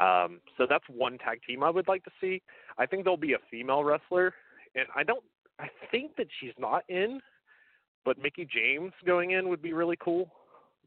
[0.00, 2.40] Um, so that's one tag team I would like to see.
[2.78, 4.32] I think there'll be a female wrestler,
[4.74, 5.24] and I don't.
[5.58, 7.20] I think that she's not in,
[8.04, 10.30] but Mickie James going in would be really cool.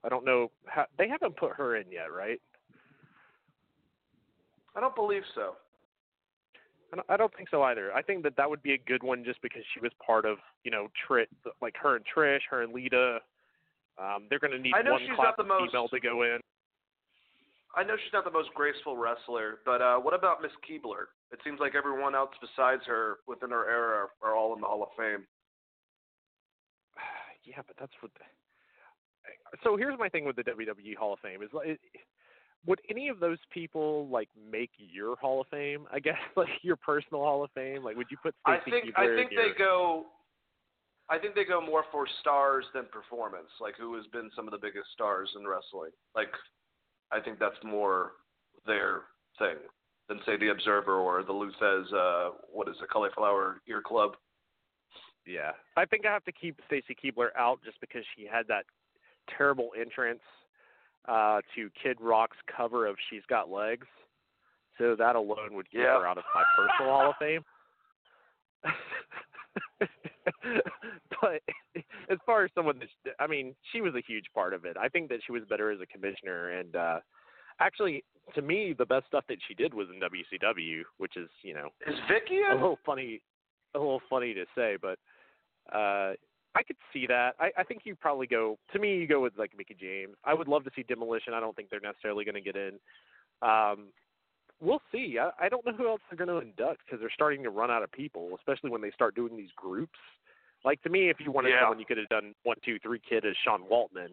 [0.04, 0.52] I don't know.
[0.66, 2.42] How, they haven't put her in yet, right?
[4.76, 5.54] I don't believe so.
[6.94, 7.94] I don't, I don't think so either.
[7.94, 10.38] I think that that would be a good one just because she was part of,
[10.64, 11.28] you know, Trish,
[11.62, 13.20] like her and Trish, her and Lita.
[13.98, 16.00] Um, they're going to need I know one she's class not the most- female to
[16.00, 16.40] go in.
[17.74, 21.16] I know she's not the most graceful wrestler, but uh, what about Miss Keibler?
[21.32, 24.68] It seems like everyone else besides her within her era are, are all in the
[24.68, 25.24] Hall of Fame.
[27.46, 28.12] yeah, but that's what.
[29.64, 31.80] So here's my thing with the WWE Hall of Fame is like,
[32.66, 35.88] would any of those people like make your Hall of Fame?
[35.92, 37.84] I guess like your personal Hall of Fame.
[37.84, 40.06] Like, would you put Stacy I Stacy think Keibler I think in your, they go.
[41.10, 43.50] I think they go more for stars than performance.
[43.60, 45.92] Like who has been some of the biggest stars in wrestling.
[46.16, 46.32] Like
[47.12, 48.12] I think that's more
[48.66, 49.02] their
[49.38, 49.58] thing
[50.08, 51.94] than say the Observer or the Lou Thesz.
[51.94, 54.12] Uh, what is it, Cauliflower Ear Club?
[55.26, 58.66] Yeah, I think I have to keep Stacy Keibler out just because she had that
[59.38, 60.22] terrible entrance
[61.08, 63.88] uh, to Kid Rock's cover of "She's Got Legs,"
[64.78, 66.00] so that alone would get Yeah.
[66.00, 67.44] her out of my personal Hall of Fame.
[71.22, 71.42] but
[72.10, 74.78] as far as someone that, I mean, she was a huge part of it.
[74.78, 77.00] I think that she was better as a commissioner, and uh,
[77.60, 78.04] actually,
[78.36, 81.70] to me, the best stuff that she did was in WCW, which is, you know,
[81.88, 83.22] Is Vicky a little funny
[83.74, 85.00] a little funny to say, but
[85.74, 86.14] uh
[86.56, 87.36] I could see that.
[87.40, 88.58] I, I think you probably go.
[88.74, 90.16] To me, you go with like Mickie James.
[90.26, 91.34] I would love to see Demolition.
[91.34, 92.74] I don't think they're necessarily going to get in.
[93.42, 93.88] Um,
[94.60, 95.18] we'll see.
[95.20, 97.72] I, I don't know who else they're going to induct because they're starting to run
[97.72, 99.98] out of people, especially when they start doing these groups.
[100.64, 101.62] Like to me, if you wanted yeah.
[101.62, 104.10] someone, you could have done one, two, three kid as Sean Waltman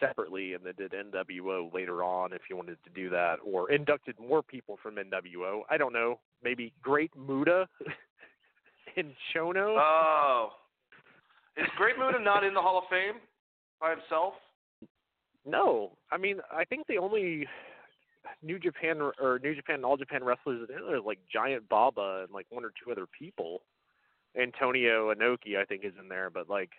[0.00, 4.16] separately, and then did NWO later on if you wanted to do that, or inducted
[4.20, 5.60] more people from NWO.
[5.70, 6.20] I don't know.
[6.42, 7.66] Maybe Great Muta
[8.96, 9.78] in Chono.
[9.78, 10.50] Oh,
[11.56, 13.20] is Great Muta not in the Hall of Fame
[13.80, 14.34] by himself?
[15.44, 17.46] No, I mean I think the only
[18.42, 22.34] New Japan or New Japan and All Japan wrestlers in there like Giant Baba and
[22.34, 23.62] like one or two other people.
[24.40, 26.70] Antonio Inoki I think is in there, but like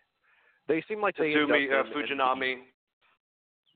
[0.67, 2.55] they seem like they Tatsumi uh, in Fujinami.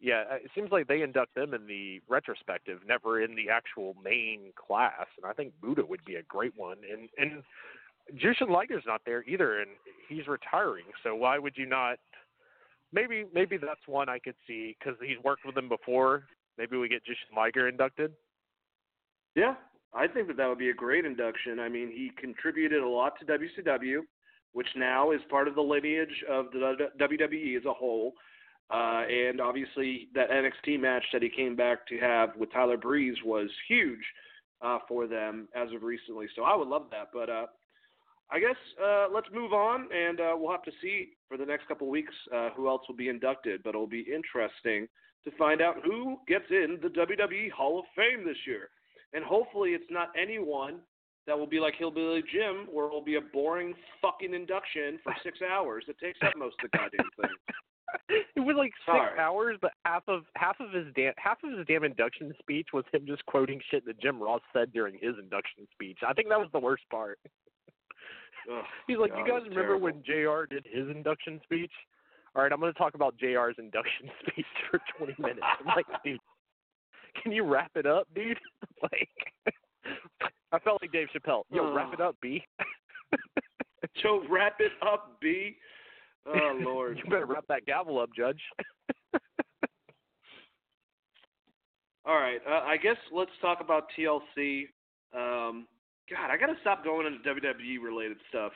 [0.02, 4.52] yeah, it seems like they induct them in the retrospective, never in the actual main
[4.56, 5.08] class.
[5.18, 6.78] And I think Buddha would be a great one.
[6.92, 7.44] And and
[8.16, 9.72] Jushin Liger's not there either, and
[10.10, 10.86] he's retiring.
[11.04, 11.98] So why would you not?
[12.94, 16.24] Maybe maybe that's one I could see because he's worked with them before.
[16.58, 18.12] Maybe we get Jushin Liger inducted.
[19.36, 19.56] Yeah,
[19.94, 21.60] I think that that would be a great induction.
[21.60, 24.00] I mean, he contributed a lot to WCW,
[24.54, 28.14] which now is part of the lineage of the WWE as a whole.
[28.70, 33.18] Uh, and obviously, that NXT match that he came back to have with Tyler Breeze
[33.26, 34.04] was huge
[34.62, 36.28] uh, for them as of recently.
[36.36, 37.10] So I would love that.
[37.14, 37.46] But uh,
[38.32, 41.68] I guess uh, let's move on, and uh, we'll have to see for the next
[41.68, 43.62] couple of weeks uh, who else will be inducted.
[43.64, 44.88] But it'll be interesting
[45.26, 48.70] to find out who gets in the WWE Hall of Fame this year.
[49.14, 50.80] And hopefully, it's not anyone
[51.28, 55.14] that will be like Hillbilly Jim, where it will be a boring fucking induction for
[55.24, 57.36] six hours that takes up most of the goddamn thing.
[58.36, 59.20] it was like six Sorry.
[59.20, 62.86] hours, but half of half of his damn half of his damn induction speech was
[62.94, 66.00] him just quoting shit that Jim Ross said during his induction speech.
[66.08, 67.20] I think that was the worst part.
[68.50, 69.86] Ugh, He's like, God, you guys remember terrible.
[69.86, 70.54] when Jr.
[70.54, 71.72] did his induction speech?
[72.36, 75.42] All right, I'm going to talk about Jr.'s induction speech for 20 minutes.
[75.60, 76.20] I'm like, dude,
[77.22, 78.40] can you wrap it up, dude?
[78.82, 79.10] like,
[80.52, 81.44] I felt like Dave Chappelle.
[81.52, 82.44] Yo, wrap it up, B.
[84.02, 85.58] So wrap it up, B.
[86.26, 86.98] Oh Lord.
[86.98, 88.40] you better wrap that gavel up, Judge.
[92.04, 94.68] All right, uh, I guess let's talk about TLC.
[95.14, 95.68] Um,
[96.12, 98.52] God, I gotta stop going into WWE related stuff.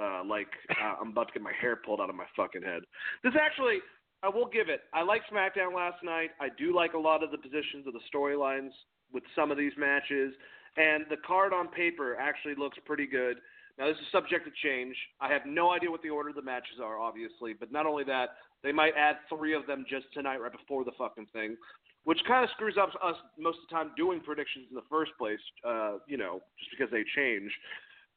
[0.00, 2.82] Uh, like uh, I'm about to get my hair pulled out of my fucking head.
[3.22, 3.78] This actually,
[4.22, 4.80] I will give it.
[4.92, 6.30] I like SmackDown last night.
[6.40, 8.70] I do like a lot of the positions of the storylines
[9.12, 10.34] with some of these matches,
[10.76, 13.36] and the card on paper actually looks pretty good.
[13.78, 14.96] Now this is subject to change.
[15.20, 18.04] I have no idea what the order of the matches are, obviously, but not only
[18.04, 18.30] that,
[18.62, 21.56] they might add three of them just tonight, right before the fucking thing,
[22.04, 25.12] which kind of screws up us most of the time doing predictions in the first
[25.18, 25.40] place.
[25.66, 27.50] Uh, you know, just because they change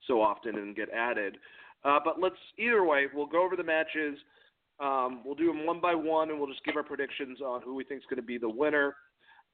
[0.08, 1.38] so often and get added.
[1.84, 4.18] Uh, but let's either way, we'll go over the matches.
[4.80, 7.76] Um, we'll do them one by one, and we'll just give our predictions on who
[7.76, 8.96] we think is going to be the winner.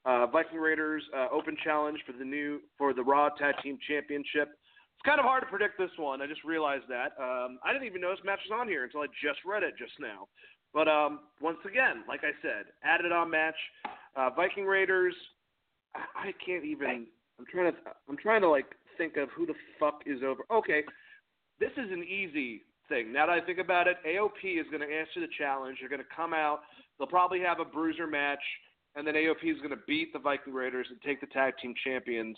[0.04, 4.50] Uh, Viking Raiders uh, Open Challenge for the new for the Raw Tag Team Championship.
[4.50, 6.22] It's kind of hard to predict this one.
[6.22, 7.14] I just realized that.
[7.22, 9.94] Um, I didn't even notice match was on here until I just read it just
[10.00, 10.28] now.
[10.74, 13.56] But um, once again, like I said, added on match.
[14.16, 15.16] Uh, Viking Raiders.
[15.96, 17.08] I, I can't even.
[17.40, 17.78] I'm trying to.
[18.10, 18.68] I'm trying to like
[18.98, 20.44] think of who the fuck is over.
[20.52, 20.84] Okay,
[21.60, 23.12] this is an easy thing.
[23.12, 25.78] Now that I think about it, AOP is going to answer the challenge.
[25.80, 26.62] They're going to come out.
[26.98, 28.44] They'll probably have a bruiser match,
[28.96, 31.74] and then AOP is going to beat the Viking Raiders and take the tag team
[31.84, 32.38] champions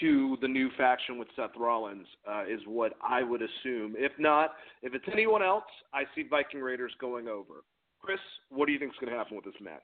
[0.00, 2.06] to the new faction with Seth Rollins.
[2.28, 3.94] Uh, is what I would assume.
[3.96, 7.64] If not, if it's anyone else, I see Viking Raiders going over.
[8.00, 8.20] Chris,
[8.50, 9.82] what do you think is going to happen with this match?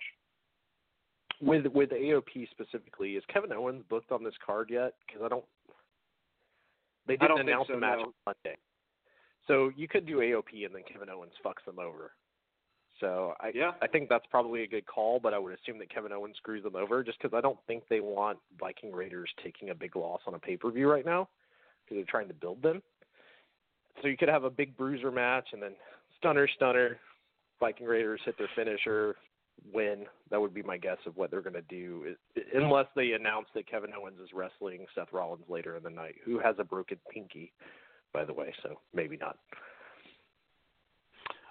[1.43, 4.95] with with AOP specifically, is Kevin Owens booked on this card yet?
[5.07, 5.45] Because I don't.
[7.07, 8.05] They didn't announce so, the match no.
[8.05, 8.57] on Monday,
[9.49, 12.13] so you could do AOP and then Kevin Owens fucks them over.
[13.03, 13.73] So I Yeah.
[13.83, 16.63] I think that's probably a good call, but I would assume that Kevin Owens screws
[16.63, 20.21] them over just because I don't think they want Viking Raiders taking a big loss
[20.27, 21.29] on a pay per view right now
[21.85, 22.81] because they're trying to build them.
[24.01, 25.73] So you could have a big bruiser match and then
[26.17, 26.99] stunner stunner,
[27.59, 29.17] Viking Raiders hit their finisher,
[29.73, 30.07] win.
[30.31, 32.15] That would be my guess of what they're going to do,
[32.55, 36.39] unless they announce that Kevin Owens is wrestling Seth Rollins later in the night, who
[36.39, 37.53] has a broken pinky,
[38.13, 38.55] by the way.
[38.63, 39.39] So maybe not.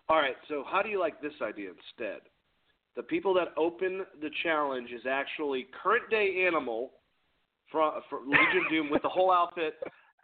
[0.10, 2.22] All right, so how do you like this idea instead?
[2.96, 6.92] The people that open the challenge is actually current day Animal
[7.72, 7.94] from,
[8.28, 9.76] Legion Doom with the whole outfit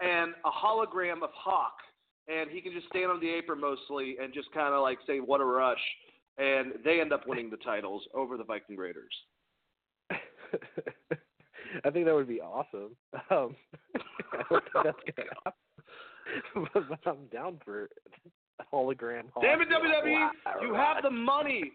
[0.01, 1.77] and a hologram of Hawk,
[2.27, 5.19] and he can just stand on the apron mostly and just kind of like say
[5.19, 5.79] "What a rush,"
[6.37, 9.13] and they end up winning the titles over the Viking Raiders.
[11.83, 12.95] I think that would be awesome.
[13.31, 13.55] Um,
[14.35, 17.89] I think that's gonna happen, but, but I'm down for
[18.73, 19.23] hologram.
[19.41, 19.69] Damn it.
[19.69, 20.13] WWE!
[20.13, 20.31] Wow.
[20.61, 21.71] You have the money.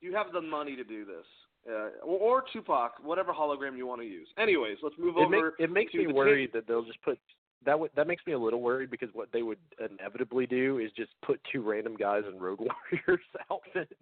[0.00, 1.24] You have the money to do this.
[1.68, 4.28] Uh, or, or Tupac, whatever hologram you want to use.
[4.38, 5.30] Anyways, let's move It, over.
[5.30, 7.18] make, it makes me worried that they'll just put
[7.66, 7.78] that.
[7.78, 11.10] Would that makes me a little worried because what they would inevitably do is just
[11.26, 12.58] put two random guys in Road
[12.92, 13.92] Warriors outfits,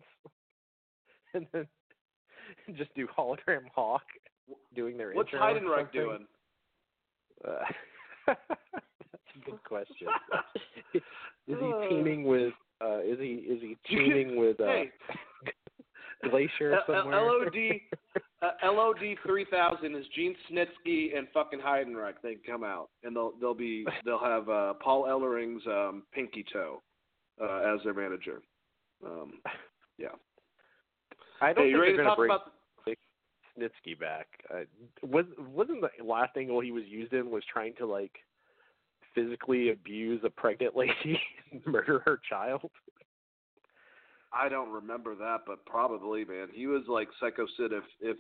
[1.34, 1.66] and then
[2.76, 4.04] just do hologram Hawk
[4.74, 6.26] doing their What's Heidenreich doing?
[7.46, 8.34] Uh,
[9.44, 10.08] good question.
[10.94, 11.02] is
[11.46, 11.88] he Uh.
[11.88, 12.52] teaming with?
[12.80, 14.90] Uh, is he is he teaming with uh, hey.
[16.30, 17.22] Glacier somewhere?
[17.22, 17.80] LOD
[18.42, 22.14] uh, LOD three thousand is Gene Snitsky and fucking Heidenreich.
[22.22, 26.82] They come out and they'll they'll be they'll have uh, Paul Ellering's um, pinky toe
[27.42, 28.40] uh, as their manager.
[29.04, 29.34] Um,
[29.98, 30.08] yeah.
[31.40, 32.52] I don't Hey, think they're to going talk bring about?
[33.58, 34.26] Snitsky back.
[34.52, 34.64] Uh,
[35.02, 38.12] was wasn't the last angle he was used in was trying to like
[39.16, 41.20] physically abuse a pregnant lady
[41.52, 42.70] and murder her child?
[44.32, 46.48] I don't remember that, but probably, man.
[46.52, 48.16] He was like Psycho Sid if if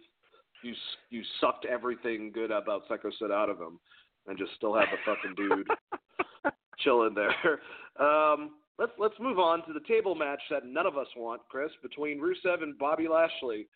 [0.62, 0.72] you
[1.10, 3.78] you sucked everything good about Psycho Sid out of him,
[4.26, 5.68] and just still have the fucking dude
[6.78, 7.60] chilling there.
[8.00, 11.70] Um, let's let's move on to the table match that none of us want, Chris,
[11.82, 13.66] between Rusev and Bobby Lashley.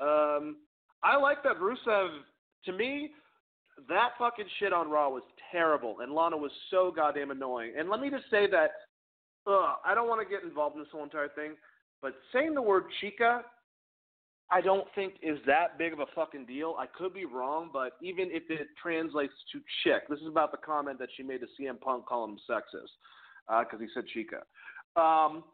[0.00, 0.56] Um,
[1.02, 2.08] I like that Rusev.
[2.64, 3.10] To me,
[3.88, 5.22] that fucking shit on Raw was
[5.52, 7.72] terrible, and Lana was so goddamn annoying.
[7.78, 8.70] And let me just say that,
[9.46, 11.52] ugh, I don't want to get involved in this whole entire thing,
[12.02, 13.42] but saying the word chica,
[14.50, 16.74] I don't think is that big of a fucking deal.
[16.78, 20.58] I could be wrong, but even if it translates to chick, this is about the
[20.58, 24.38] comment that she made to CM Punk calling him sexist because he said chica.
[24.96, 25.44] Um,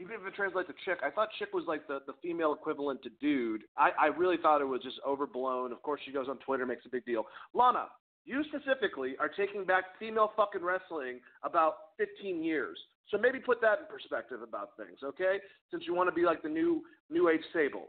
[0.00, 3.02] even if it translates to chick, I thought chick was like the, the female equivalent
[3.04, 3.62] to dude.
[3.78, 5.72] I, I really thought it was just overblown.
[5.72, 7.26] Of course, she goes on Twitter, makes a big deal.
[7.54, 7.86] Lana,
[8.24, 12.78] you specifically are taking back female fucking wrestling about 15 years.
[13.10, 15.38] So maybe put that in perspective about things, okay?
[15.70, 17.88] Since you want to be like the new new age Sable.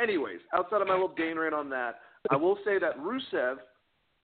[0.00, 2.00] Anyways, outside of my little Dane on that,
[2.30, 3.52] I will say that Rusev,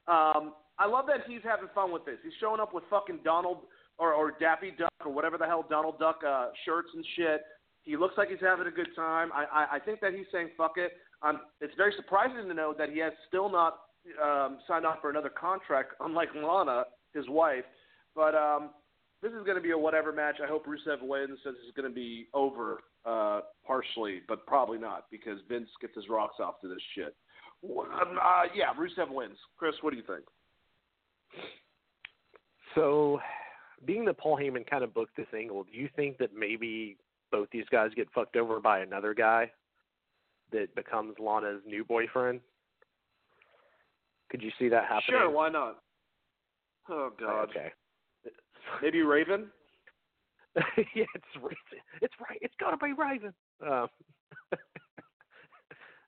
[0.08, 2.16] um, I love that he's having fun with this.
[2.24, 3.58] He's showing up with fucking Donald
[3.98, 7.42] or, or Daffy Duck or whatever the hell Donald Duck uh, shirts and shit.
[7.82, 9.30] He looks like he's having a good time.
[9.32, 10.92] I, I, I think that he's saying fuck it.
[11.22, 13.78] Um, it's very surprising to know that he has still not
[14.22, 16.84] um, signed on for another contract, unlike Lana,
[17.14, 17.64] his wife.
[18.14, 18.70] But um,
[19.22, 20.36] this is going to be a whatever match.
[20.42, 25.06] I hope Rusev wins since it's going to be over uh, partially, but probably not
[25.10, 27.14] because Vince gets his rocks off to this shit.
[27.64, 29.36] Um, uh, yeah, Rusev wins.
[29.56, 30.24] Chris, what do you think?
[32.74, 33.20] So,
[33.86, 36.96] being that Paul Heyman kind of booked this angle, do you think that maybe
[37.32, 39.50] both these guys get fucked over by another guy
[40.52, 42.40] that becomes Lana's new boyfriend?
[44.30, 45.20] Could you see that happening?
[45.20, 45.78] Sure, why not?
[46.88, 47.48] Oh God.
[47.50, 47.72] Okay.
[48.82, 49.46] Maybe Raven.
[50.94, 51.84] yeah, it's Raven.
[52.00, 52.38] It's right.
[52.40, 53.32] It's gotta be Raven.
[53.66, 53.88] Um,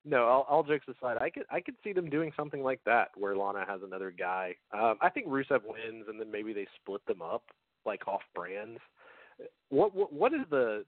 [0.05, 3.09] no, all, all jokes aside, I could I could see them doing something like that
[3.17, 4.55] where Lana has another guy.
[4.73, 7.43] Um, I think Rusev wins, and then maybe they split them up
[7.85, 8.81] like off brands.
[9.69, 10.85] What what what is the?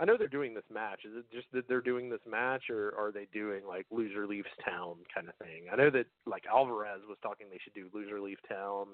[0.00, 1.00] I know they're doing this match.
[1.04, 4.48] Is it just that they're doing this match, or are they doing like loser leaves
[4.64, 5.64] town kind of thing?
[5.72, 8.86] I know that like Alvarez was talking they should do loser leave town,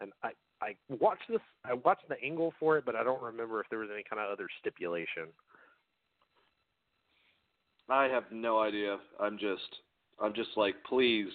[0.00, 0.30] and I
[0.60, 1.40] I watched this.
[1.64, 4.20] I watched the angle for it, but I don't remember if there was any kind
[4.20, 5.28] of other stipulation.
[7.88, 8.98] I have no idea.
[9.20, 9.80] I'm just,
[10.20, 11.28] I'm just like, please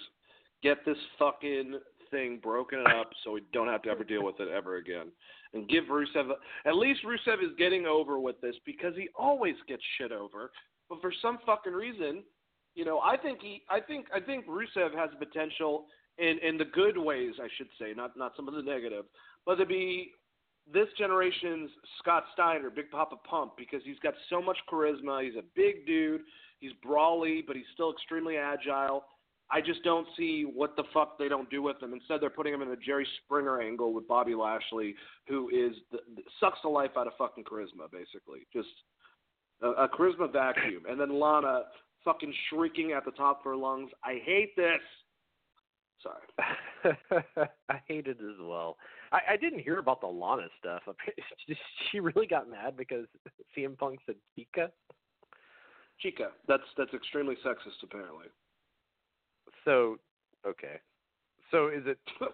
[0.63, 1.79] get this fucking
[2.09, 5.07] thing broken up so we don't have to ever deal with it ever again.
[5.57, 6.29] And give Rusev,
[6.65, 10.51] at least Rusev is getting over with this because he always gets shit over.
[10.89, 12.23] But for some fucking reason,
[12.75, 15.85] you know, I think he, I think, I think Rusev has potential
[16.17, 19.05] in in the good ways, I should say, not not some of the negative,
[19.45, 20.11] but to be
[20.71, 25.23] this generation's Scott Steiner, Big Papa Pump, because he's got so much charisma.
[25.23, 26.21] He's a big dude.
[26.59, 29.05] He's brawly, but he's still extremely agile.
[29.49, 31.93] I just don't see what the fuck they don't do with him.
[31.93, 34.95] Instead, they're putting him in a Jerry Springer angle with Bobby Lashley,
[35.27, 35.99] who is the,
[36.39, 38.45] sucks the life out of fucking charisma, basically.
[38.51, 38.67] Just
[39.61, 40.83] a, a charisma vacuum.
[40.89, 41.63] And then Lana
[42.03, 43.91] fucking shrieking at the top of her lungs.
[44.03, 44.81] I hate this.
[46.03, 47.47] Sorry.
[47.69, 48.77] I hate it as well.
[49.11, 50.83] I, I didn't hear about the Lana stuff.
[51.91, 53.05] She really got mad because
[53.57, 54.69] CM Punk said Chica.
[55.99, 56.31] Chica.
[56.47, 58.27] That's that's extremely sexist, apparently.
[59.67, 59.97] So,
[60.47, 60.79] okay.
[61.51, 61.99] So is it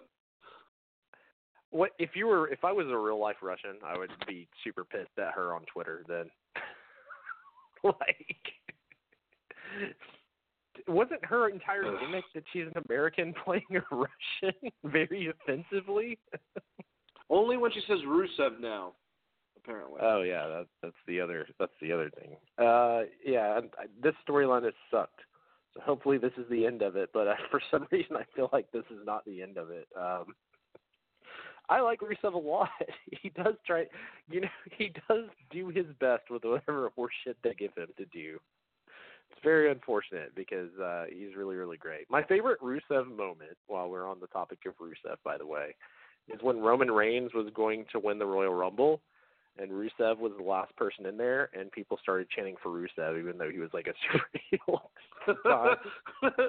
[1.70, 4.84] what if you were if I was a real life Russian, I would be super
[4.84, 6.30] pissed at her on Twitter then.
[7.82, 8.54] like
[10.86, 16.18] wasn't her entire gimmick that she's an American playing a Russian very offensively?
[17.30, 18.92] Only when she says Rusev now.
[19.56, 19.98] apparently.
[20.00, 22.36] Oh yeah, that, that's the other that's the other thing.
[22.58, 25.20] Uh, yeah, I, this storyline has sucked.
[25.74, 27.10] So hopefully this is the end of it.
[27.12, 29.86] But uh, for some reason, I feel like this is not the end of it.
[29.96, 30.34] Um,
[31.68, 32.68] I like Rusev a lot.
[33.22, 33.86] He does try,
[34.30, 34.48] you know,
[34.78, 38.38] he does do his best with whatever horseshit they give him to do.
[39.30, 42.10] It's very unfortunate because uh he's really, really great.
[42.10, 45.74] My favorite Rusev moment, while we're on the topic of Rusev, by the way,
[46.28, 49.00] is when Roman Reigns was going to win the Royal Rumble,
[49.58, 53.38] and Rusev was the last person in there, and people started chanting for Rusev, even
[53.38, 54.90] though he was like a super heel.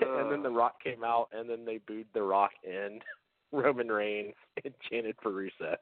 [0.00, 3.02] and then The Rock came out, and then they booed The Rock and
[3.52, 4.34] Roman Reigns
[4.64, 5.76] and chanted for Rusev.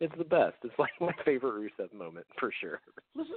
[0.00, 0.56] It's the best.
[0.64, 2.80] It's like my favorite Rusev moment for sure.
[3.14, 3.36] Listen,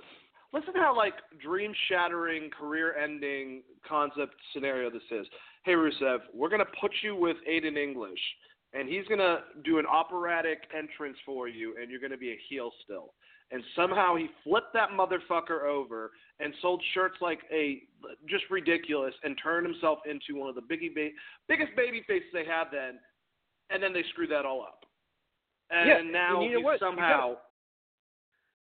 [0.51, 5.27] listen how like dream shattering, career ending concept scenario this is.
[5.63, 8.19] Hey Rusev, we're gonna put you with Aiden English,
[8.77, 12.71] and he's gonna do an operatic entrance for you, and you're gonna be a heel
[12.83, 13.13] still.
[13.51, 17.83] And somehow he flipped that motherfucker over and sold shirts like a
[18.27, 21.15] just ridiculous, and turned himself into one of the biggie ba-
[21.47, 22.99] biggest baby faces they had then,
[23.69, 24.85] and then they screwed that all up.
[25.69, 27.35] And yeah, now and you know somehow.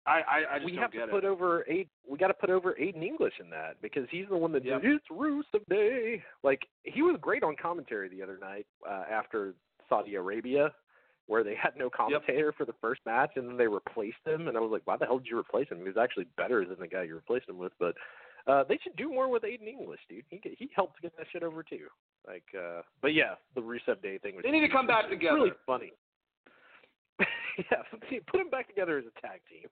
[0.07, 1.27] I, I, I just we have to put it.
[1.27, 1.87] over eight.
[2.09, 4.81] We got to put over Aiden English in that because he's the one that Yep.
[4.81, 6.23] did it's Rusev Day.
[6.43, 9.53] Like he was great on commentary the other night uh, after
[9.89, 10.71] Saudi Arabia,
[11.27, 14.57] where they had no commentator for the first match and then they replaced him, and
[14.57, 15.79] I was like, why the hell did you replace him?
[15.79, 17.95] He was actually better than the guy you replaced him with, but.
[18.47, 20.23] Uh, they should do more with Aiden English, dude.
[20.29, 21.85] He he helped get that shit over too.
[22.25, 24.43] Like, uh, but yeah, the Rusev Day thing was.
[24.43, 25.35] They need to come back was together.
[25.35, 25.91] Really funny.
[27.57, 27.83] yeah,
[28.27, 29.67] put them back together as a tag team.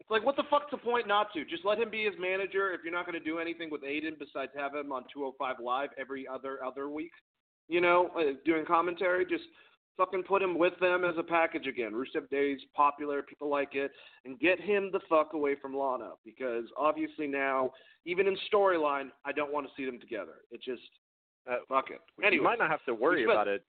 [0.00, 1.44] It's like, what the fuck's the point not to?
[1.44, 4.18] Just let him be his manager if you're not going to do anything with Aiden
[4.18, 7.12] besides have him on 205 Live every other other week.
[7.70, 9.24] You know, uh, doing commentary.
[9.24, 9.44] Just
[9.96, 11.92] fucking put him with them as a package again.
[11.92, 13.92] Rusev Day's popular, people like it,
[14.24, 17.70] and get him the fuck away from Lana because obviously now,
[18.06, 20.36] even in storyline, I don't want to see them together.
[20.50, 20.82] It just
[21.50, 22.00] Uh, fuck it.
[22.18, 23.62] you Anyway, might not have to worry about it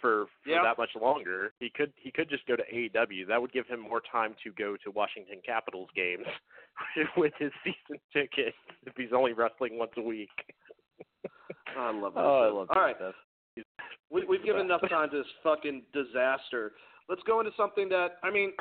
[0.00, 0.62] for, for Yeah.
[0.62, 1.52] that much longer.
[1.58, 3.26] He could he could just go to AEW.
[3.26, 6.26] That would give him more time to go to Washington Capitals games
[7.16, 8.54] with his season ticket
[8.86, 10.30] if he's only wrestling once a week.
[11.78, 12.96] I love Oh, I love All right.
[13.00, 13.12] Rusev.
[14.10, 16.72] We, we've given enough time to this fucking disaster.
[17.08, 18.52] Let's go into something that I mean,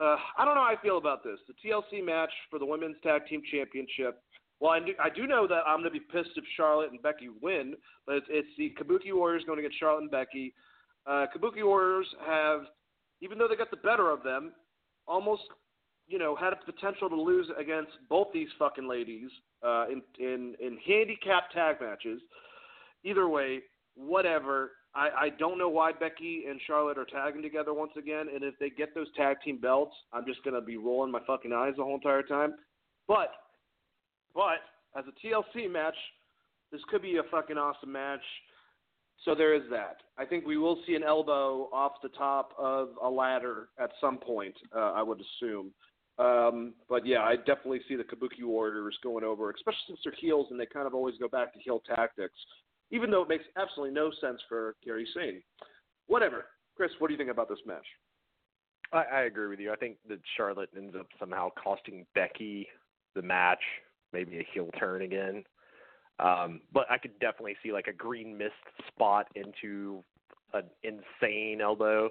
[0.00, 1.38] uh, I don't know how I feel about this.
[1.46, 4.20] The TLC match for the women's tag team championship.
[4.60, 7.02] Well, I do, I do know that I'm going to be pissed if Charlotte and
[7.02, 7.74] Becky win,
[8.06, 10.54] but it's, it's the Kabuki Warriors going against Charlotte and Becky.
[11.06, 12.62] Uh, Kabuki Warriors have,
[13.20, 14.52] even though they got the better of them,
[15.06, 15.42] almost,
[16.06, 19.30] you know, had a potential to lose against both these fucking ladies
[19.62, 22.20] uh, in in in handicap tag matches.
[23.04, 23.60] Either way,
[23.94, 24.72] whatever.
[24.96, 28.54] I, I don't know why Becky and Charlotte are tagging together once again, and if
[28.60, 31.82] they get those tag team belts, I'm just gonna be rolling my fucking eyes the
[31.82, 32.54] whole entire time.
[33.08, 33.32] But,
[34.34, 34.62] but
[34.96, 35.96] as a TLC match,
[36.70, 38.22] this could be a fucking awesome match.
[39.24, 39.98] So there is that.
[40.18, 44.18] I think we will see an elbow off the top of a ladder at some
[44.18, 44.54] point.
[44.74, 45.72] Uh, I would assume.
[46.18, 50.46] Um, but yeah, I definitely see the Kabuki Warriors going over, especially since they're heels
[50.50, 52.38] and they kind of always go back to heel tactics
[52.90, 55.42] even though it makes absolutely no sense for Kairi Sane.
[56.06, 56.46] Whatever.
[56.76, 57.86] Chris, what do you think about this match?
[58.92, 59.72] I, I agree with you.
[59.72, 62.68] I think that Charlotte ends up somehow costing Becky
[63.14, 63.62] the match,
[64.12, 65.44] maybe a heel turn again.
[66.20, 68.52] Um, but I could definitely see like a green mist
[68.88, 70.04] spot into
[70.52, 72.10] an insane elbow.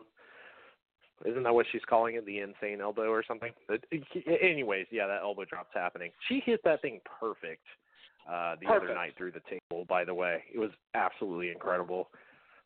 [1.25, 2.25] Isn't that what she's calling it?
[2.25, 3.51] The insane elbow or something?
[3.67, 6.11] But, anyways, yeah, that elbow drop's happening.
[6.27, 7.63] She hit that thing perfect
[8.29, 8.85] uh, the Perfect.
[8.85, 9.85] other night through the table.
[9.85, 12.09] By the way, it was absolutely incredible.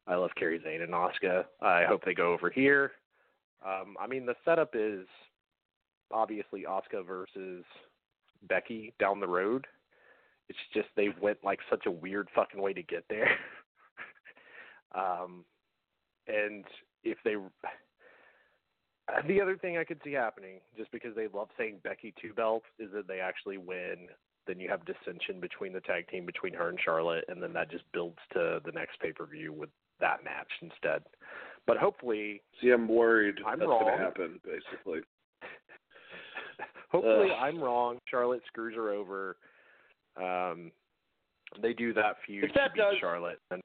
[0.05, 1.45] I love Kairi Sane and Asuka.
[1.62, 2.91] I hope they go over here.
[3.66, 5.05] Um, I mean, the setup is
[6.12, 7.66] obviously Asuka versus
[8.47, 9.66] Becky down the road.
[10.47, 13.32] It's just they went like such a weird fucking way to get there.
[14.95, 15.43] um,
[16.28, 16.64] and
[17.03, 17.36] if they,
[19.28, 22.66] the other thing I could see happening, just because they love saying Becky two belts,
[22.80, 24.08] is that they actually win.
[24.47, 27.70] Then you have dissension between the tag team between her and Charlotte, and then that
[27.70, 31.03] just builds to the next pay per view with that match instead.
[31.66, 33.84] But hopefully, See, I'm worried I'm that's wrong.
[33.84, 35.01] going to happen, basically.
[36.91, 37.38] hopefully Ugh.
[37.41, 37.97] I'm wrong.
[38.10, 39.36] Charlotte screws her over.
[40.16, 40.72] Um,
[41.62, 43.62] they do that feud If that to beat does- Charlotte, and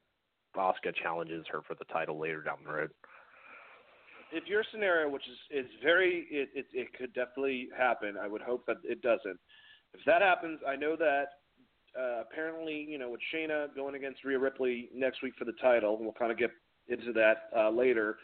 [0.55, 2.91] Asuka challenges her for the title later down the road.
[4.33, 8.15] If your scenario, which is is very, it, it it could definitely happen.
[8.21, 9.39] I would hope that it doesn't.
[9.93, 11.25] If that happens, I know that
[11.97, 15.95] uh, apparently, you know, with Shayna going against Rhea Ripley next week for the title,
[15.95, 16.51] and we'll kind of get
[16.87, 18.17] into that uh, later.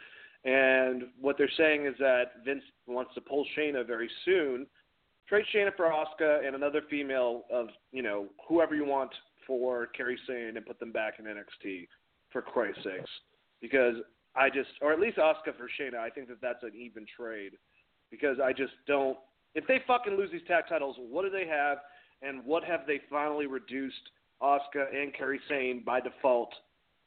[0.46, 4.66] And what they're saying is that Vince wants to pull Shayna very soon,
[5.28, 9.12] trade Shayna for Asuka and another female of you know whoever you want
[9.46, 11.88] for Kairi Sane and put them back in NXT
[12.32, 13.10] for Christ's sakes.
[13.62, 13.96] Because
[14.40, 17.52] I just, or at least Asuka for Shayna, I think that that's an even trade.
[18.10, 19.18] Because I just don't.
[19.54, 21.80] If they fucking lose these tag titles, what do they have,
[22.22, 24.10] and what have they finally reduced
[24.42, 26.52] Asuka and Kairi Sane by default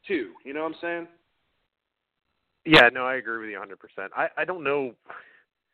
[0.07, 0.29] to?
[0.45, 1.07] You know what I'm saying?
[2.65, 4.09] Yeah, no, I agree with you 100%.
[4.15, 4.93] I I don't know.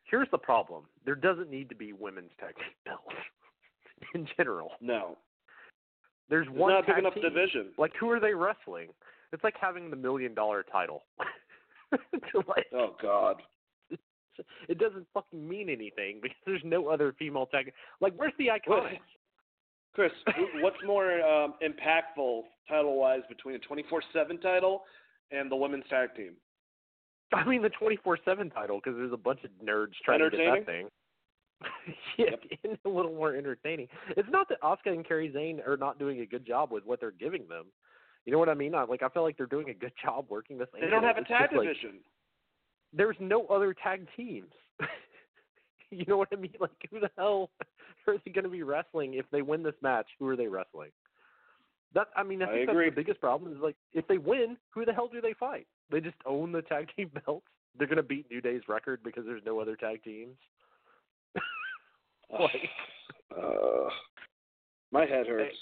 [0.04, 2.54] Here's the problem: there doesn't need to be women's tag
[2.84, 3.04] belts
[4.14, 4.72] in general.
[4.80, 5.16] No.
[6.28, 7.22] There's It's one not big enough team.
[7.24, 7.66] division.
[7.78, 8.88] Like, who are they wrestling?
[9.32, 11.02] It's like having the million dollar title.
[12.32, 13.42] To, like, Oh God.
[14.68, 17.72] it doesn't fucking mean anything because there's no other female tag.
[18.00, 18.98] Like, where's the iconics?
[19.94, 20.12] Chris,
[20.60, 24.84] what's more um, impactful title-wise between a 24/7 title
[25.32, 26.34] and the women's tag team?
[27.32, 30.66] I mean, the 24/7 title because there's a bunch of nerds trying to get that
[30.66, 30.88] thing.
[32.18, 32.30] yeah,
[32.62, 32.78] Yep.
[32.84, 33.88] a little more entertaining.
[34.16, 37.00] It's not that Asuka and Kairi Sane are not doing a good job with what
[37.00, 37.66] they're giving them.
[38.26, 38.74] You know what I mean?
[38.74, 40.68] I, like I feel like they're doing a good job working this.
[40.78, 41.98] They don't have a tag just, like, division.
[42.92, 44.52] there's no other tag teams.
[45.90, 46.52] you know what I mean?
[46.60, 47.50] Like, who the hell
[48.06, 50.06] are they going to be wrestling if they win this match?
[50.18, 50.90] Who are they wrestling?
[51.94, 52.86] That I mean, I I think agree.
[52.86, 53.52] that's the biggest problem.
[53.52, 55.66] Is like, if they win, who the hell do they fight?
[55.90, 57.46] They just own the tag team belts.
[57.78, 60.36] They're going to beat New Day's record because there's no other tag teams.
[62.32, 62.50] like,
[63.36, 63.88] Uh,
[64.90, 65.54] my head hurts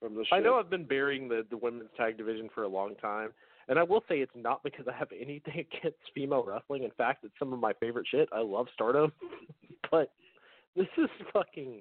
[0.00, 0.32] from the shit.
[0.32, 3.30] I know I've been burying the the women's tag division for a long time,
[3.68, 6.84] and I will say it's not because I have anything against female wrestling.
[6.84, 8.28] In fact, it's some of my favorite shit.
[8.32, 9.12] I love Stardom,
[9.90, 10.12] but
[10.74, 11.80] this is fucking.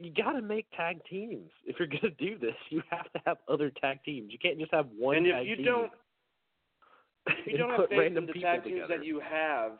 [0.00, 2.56] You got to make tag teams if you're gonna do this.
[2.70, 4.32] You have to have other tag teams.
[4.32, 5.64] You can't just have one and if you team.
[5.64, 5.92] don't,
[7.28, 8.98] if you don't have put faith random in the people tag teams together.
[8.98, 9.72] that you have,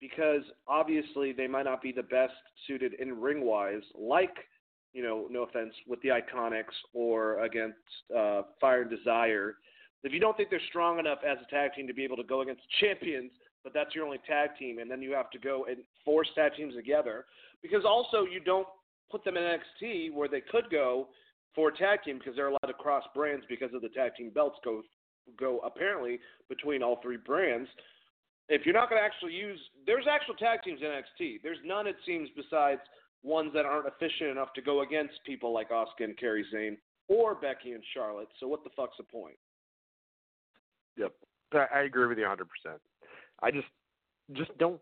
[0.00, 2.32] because obviously they might not be the best
[2.66, 4.34] suited in ring wise, like
[4.94, 7.76] you know, no offense, with the Iconics or against
[8.16, 9.56] uh, Fire and Desire.
[10.02, 12.24] If you don't think they're strong enough as a tag team to be able to
[12.24, 13.32] go against champions,
[13.62, 16.52] but that's your only tag team, and then you have to go and force tag
[16.56, 17.24] teams together,
[17.62, 18.68] because also you don't
[19.10, 21.08] put them in NXT where they could go
[21.54, 24.30] for a tag team because they're allowed to cross brands because of the tag team
[24.34, 24.82] belts go
[25.38, 26.18] go apparently
[26.48, 27.68] between all three brands.
[28.48, 31.42] If you're not going to actually use, there's actual tag teams in NXT.
[31.42, 32.80] There's none, it seems, besides
[33.24, 36.76] ones that aren't efficient enough to go against people like Asuka and Kairi Sane
[37.08, 38.28] or Becky and Charlotte.
[38.38, 39.36] So what the fuck's the point?
[40.96, 41.12] Yep,
[41.54, 42.46] I, I agree with you 100.
[42.48, 42.80] percent
[43.42, 43.66] I just
[44.32, 44.80] just don't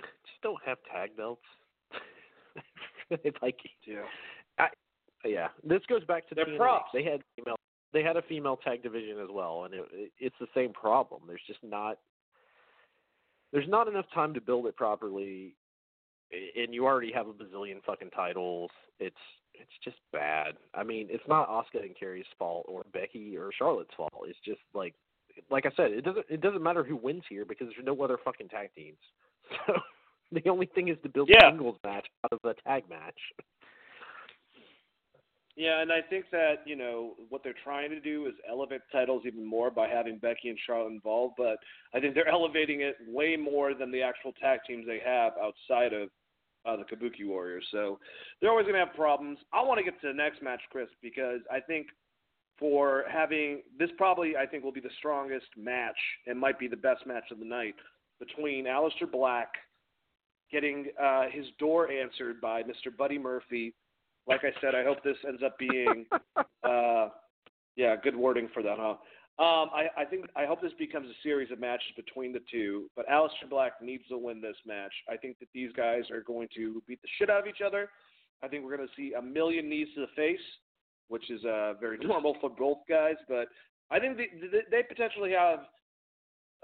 [0.00, 1.42] just don't have tag belts.
[3.10, 3.56] it's like
[3.86, 4.66] Yeah.
[5.24, 6.56] yeah, this goes back to TNA.
[6.56, 6.90] props.
[6.92, 7.56] They had female
[7.92, 11.22] they had a female tag division as well, and it, it, it's the same problem.
[11.26, 11.98] There's just not
[13.52, 15.54] there's not enough time to build it properly,
[16.32, 18.70] and you already have a bazillion fucking titles.
[18.98, 19.16] It's
[19.54, 20.54] it's just bad.
[20.74, 24.12] I mean, it's not Asuka and Kairi's fault or Becky or Charlotte's fault.
[24.26, 24.94] It's just like
[25.50, 28.18] like I said, it doesn't it doesn't matter who wins here because there's no other
[28.24, 28.98] fucking tag teams.
[29.66, 29.74] So
[30.32, 31.46] the only thing is to build Yeah.
[31.46, 33.14] a singles match out of a tag match.
[35.56, 39.22] Yeah, and I think that, you know, what they're trying to do is elevate titles
[39.26, 41.56] even more by having Becky and Charlotte involved, but
[41.94, 45.94] I think they're elevating it way more than the actual tag teams they have outside
[45.94, 46.10] of
[46.66, 47.66] uh, the Kabuki Warriors.
[47.70, 47.98] So
[48.40, 49.38] they're always going to have problems.
[49.52, 51.86] I want to get to the next match, Chris, because I think
[52.58, 55.96] for having this probably I think will be the strongest match
[56.26, 57.74] and might be the best match of the night
[58.18, 59.48] between Aleister Black
[60.50, 62.96] getting uh, his door answered by Mr.
[62.96, 63.74] Buddy Murphy.
[64.26, 66.06] Like I said, I hope this ends up being
[66.64, 67.08] uh,
[67.76, 68.96] yeah, good wording for that, huh?
[69.38, 72.90] Um, I, I think I hope this becomes a series of matches between the two,
[72.96, 74.92] but Aleister Black needs to win this match.
[75.10, 77.90] I think that these guys are going to beat the shit out of each other.
[78.42, 80.40] I think we're going to see a million knees to the face,
[81.08, 83.16] which is uh, very normal for both guys.
[83.28, 83.48] But
[83.90, 84.28] I think they,
[84.70, 85.60] they, potentially have,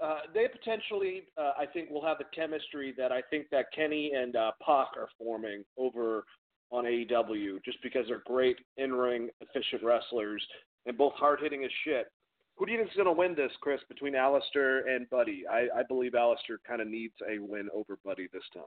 [0.03, 4.13] uh, they potentially, uh, I think, will have the chemistry that I think that Kenny
[4.15, 6.25] and uh, Pac are forming over
[6.73, 10.43] on AEW, just because they're great in-ring, efficient wrestlers
[10.85, 12.07] and both hard-hitting as shit.
[12.55, 15.43] Who do you think is going to win this, Chris, between Aleister and Buddy?
[15.49, 18.63] I, I believe Aleister kind of needs a win over Buddy this time.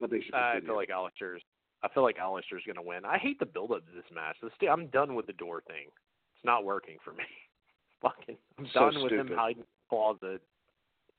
[0.00, 1.42] But they should I feel like Aleister's.
[1.82, 3.04] I feel like Aleister's gonna win.
[3.04, 4.36] I hate the build up to this match.
[4.42, 5.86] This, I'm done with the door thing.
[6.36, 7.24] It's not working for me.
[8.02, 9.36] Fucking, I'm So done with him stupid.
[9.38, 10.42] hiding in the closet,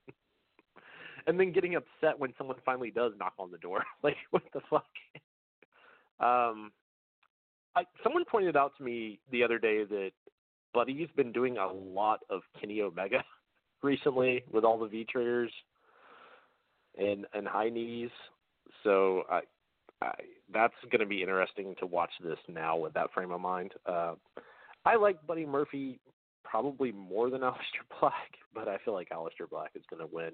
[1.27, 3.83] and then getting upset when someone finally does knock on the door.
[4.03, 4.85] like, what the fuck?
[6.21, 6.71] Um,
[7.75, 10.11] I someone pointed out to me the other day that
[10.73, 13.23] Buddy's been doing a lot of Kenny Omega
[13.83, 15.51] recently with all the V triggers
[16.97, 18.09] and and high knees.
[18.83, 19.41] So I,
[20.01, 20.13] I
[20.53, 23.73] that's going to be interesting to watch this now with that frame of mind.
[23.85, 24.13] Uh,
[24.85, 25.99] I like Buddy Murphy
[26.43, 30.31] probably more than Aleister Black, but I feel like Aleister Black is going to win.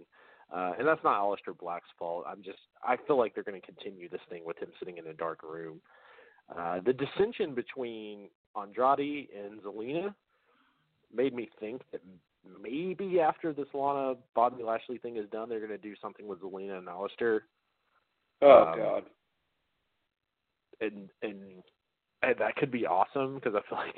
[0.54, 2.26] Uh, and that's not Aleister Black's fault.
[2.28, 5.08] I'm just I feel like they're going to continue this thing with him sitting in
[5.08, 5.82] a dark room.
[6.58, 10.14] Uh, the dissension between Andrade and Zelina
[11.14, 12.02] made me think that
[12.62, 16.42] maybe after this Lana Bobby Lashley thing is done, they're going to do something with
[16.42, 17.42] Zelina and Aleister.
[18.42, 19.04] Oh um, God.
[20.80, 21.42] And, and
[22.24, 23.96] and that could be awesome because I feel like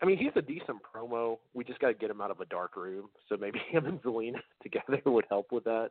[0.00, 1.38] I mean, he's a decent promo.
[1.52, 3.08] We just got to get him out of a dark room.
[3.28, 5.90] So maybe him and Zelina together would help with that.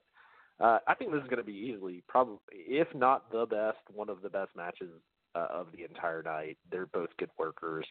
[0.59, 4.09] Uh, I think this is going to be easily, probably, if not the best, one
[4.09, 4.89] of the best matches
[5.35, 6.57] uh, of the entire night.
[6.71, 7.85] They're both good workers.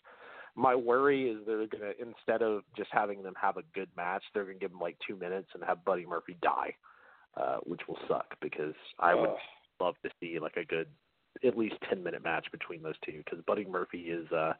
[0.54, 4.22] My worry is they're going to, instead of just having them have a good match,
[4.32, 6.74] they're going to give them like two minutes and have Buddy Murphy die,
[7.36, 9.30] uh, which will suck because I would
[9.80, 10.86] love to see like a good,
[11.44, 14.52] at least 10 minute match between those two because Buddy Murphy is, uh,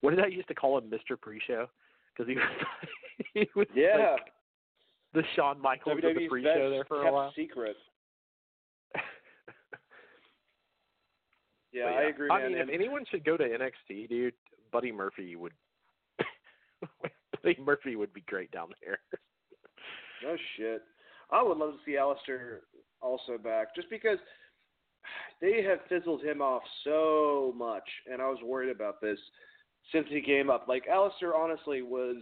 [0.00, 1.66] what did I used to call him, Mister Pre-Show?
[2.12, 2.48] Because he was
[3.34, 4.32] he was yeah like
[5.12, 7.32] the Shawn Michaels WWE's of the pre-show there for a while.
[7.34, 7.76] Secret.
[11.72, 12.28] yeah, yeah, I agree.
[12.30, 12.52] I man.
[12.52, 14.34] mean, and if anyone should go to NXT, dude,
[14.72, 15.52] Buddy Murphy would.
[17.42, 18.98] Buddy Murphy would be great down there.
[20.22, 20.82] no shit.
[21.32, 22.58] I would love to see Aleister
[23.00, 24.18] also back, just because
[25.40, 29.18] they have fizzled him off so much, and I was worried about this
[29.92, 30.66] since he came up.
[30.68, 32.16] Like Aleister, honestly, was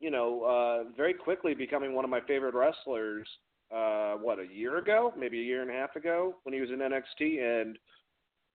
[0.00, 3.28] you know uh, very quickly becoming one of my favorite wrestlers.
[3.74, 6.70] Uh, what a year ago, maybe a year and a half ago, when he was
[6.70, 7.78] in NXT, and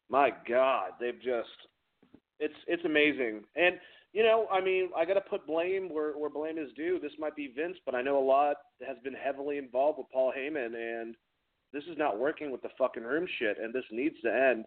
[0.10, 1.50] my God, they've just
[2.40, 3.44] it's it's amazing.
[3.56, 3.76] And
[4.14, 7.00] you know, I mean, I got to put blame where where blame is due.
[7.02, 10.34] This might be Vince, but I know a lot has been heavily involved with Paul
[10.38, 11.16] Heyman, and
[11.74, 14.66] this is not working with the fucking room shit, and this needs to end.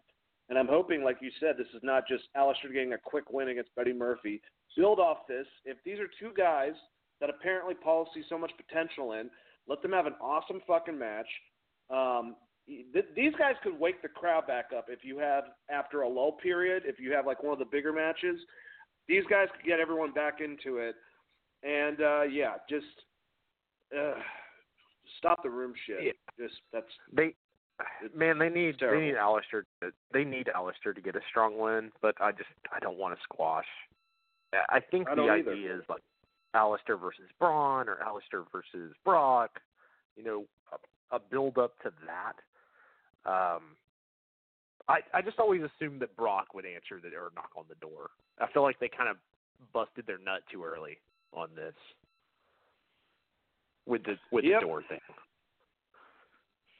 [0.49, 3.49] And I'm hoping, like you said, this is not just Aleister getting a quick win
[3.49, 4.41] against Buddy Murphy.
[4.75, 5.45] Build off this.
[5.63, 6.73] If these are two guys
[7.21, 9.29] that apparently Paul sees so much potential in,
[9.67, 11.27] let them have an awesome fucking match.
[11.91, 12.35] Um,
[12.67, 16.31] th- these guys could wake the crowd back up if you have after a lull
[16.31, 16.83] period.
[16.85, 18.39] If you have like one of the bigger matches,
[19.07, 20.95] these guys could get everyone back into it.
[21.61, 22.85] And uh, yeah, just
[23.95, 24.13] uh,
[25.17, 25.97] stop the room shit.
[26.01, 26.45] Yeah.
[26.47, 27.35] Just that's they
[28.15, 29.68] Man, they need they need Aleister to
[30.13, 33.23] they need Aleister to get a strong win, but I just I don't want to
[33.23, 33.65] squash.
[34.53, 36.01] I think I the idea is like
[36.55, 39.59] Aleister versus Braun or Aleister versus Brock.
[40.17, 40.45] You know,
[41.11, 43.29] a, a build up to that.
[43.29, 43.61] Um,
[44.87, 48.09] I I just always assumed that Brock would answer the or knock on the door.
[48.39, 49.17] I feel like they kind of
[49.73, 50.97] busted their nut too early
[51.33, 51.75] on this
[53.85, 54.61] with the with yep.
[54.61, 54.99] the door thing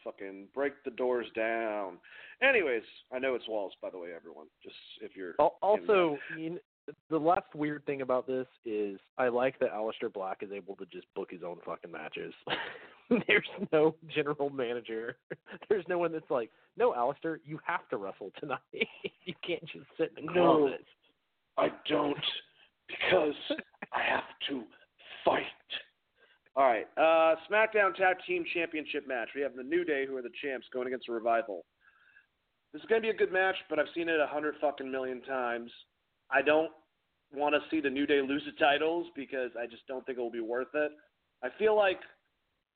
[0.03, 1.97] fucking break the doors down.
[2.41, 2.83] Anyways,
[3.13, 4.47] I know it's walls, by the way, everyone.
[4.63, 6.57] Just if you're also, you know,
[7.09, 10.85] the last weird thing about this is I like that Aleister Black is able to
[10.85, 12.33] just book his own fucking matches.
[13.27, 15.17] There's no general manager.
[15.69, 18.59] There's no one that's like, no, Aleister, you have to wrestle tonight.
[18.73, 20.85] you can't just sit in the no, closet.
[21.57, 22.17] I don't,
[22.87, 23.33] because
[23.93, 24.63] I have to
[25.25, 25.43] fight.
[26.59, 26.87] All right.
[26.97, 29.29] Uh, SmackDown Tag Team Championship match.
[29.33, 31.63] We have the New Day, who are the champs, going against the Revival.
[32.73, 34.91] This is going to be a good match, but I've seen it a hundred fucking
[34.91, 35.71] million times.
[36.29, 36.69] I don't
[37.33, 40.21] want to see the New Day lose the titles because I just don't think it
[40.21, 40.91] will be worth it.
[41.41, 42.01] I feel like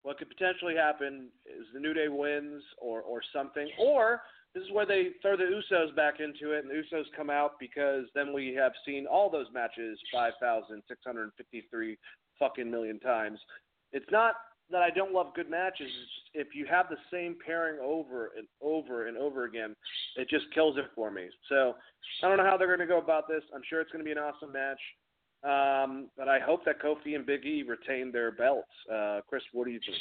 [0.03, 4.21] what could potentially happen is the New Day wins or or something, or
[4.55, 7.59] this is where they throw the Usos back into it, and the Usos come out
[7.59, 11.97] because then we have seen all those matches five thousand six hundred fifty-three
[12.39, 13.39] fucking million times
[13.93, 14.35] it's not
[14.71, 15.87] that I don't love good matches.
[15.87, 19.75] Just if you have the same pairing over and over and over again,
[20.17, 21.27] it just kills it for me.
[21.47, 21.75] So
[22.23, 23.43] I don't know how they're going to go about this.
[23.53, 24.79] I'm sure it's going to be an awesome match.
[25.43, 28.67] Um, but I hope that Kofi and Big E retain their belts.
[28.91, 29.97] Uh, Chris, what do you think?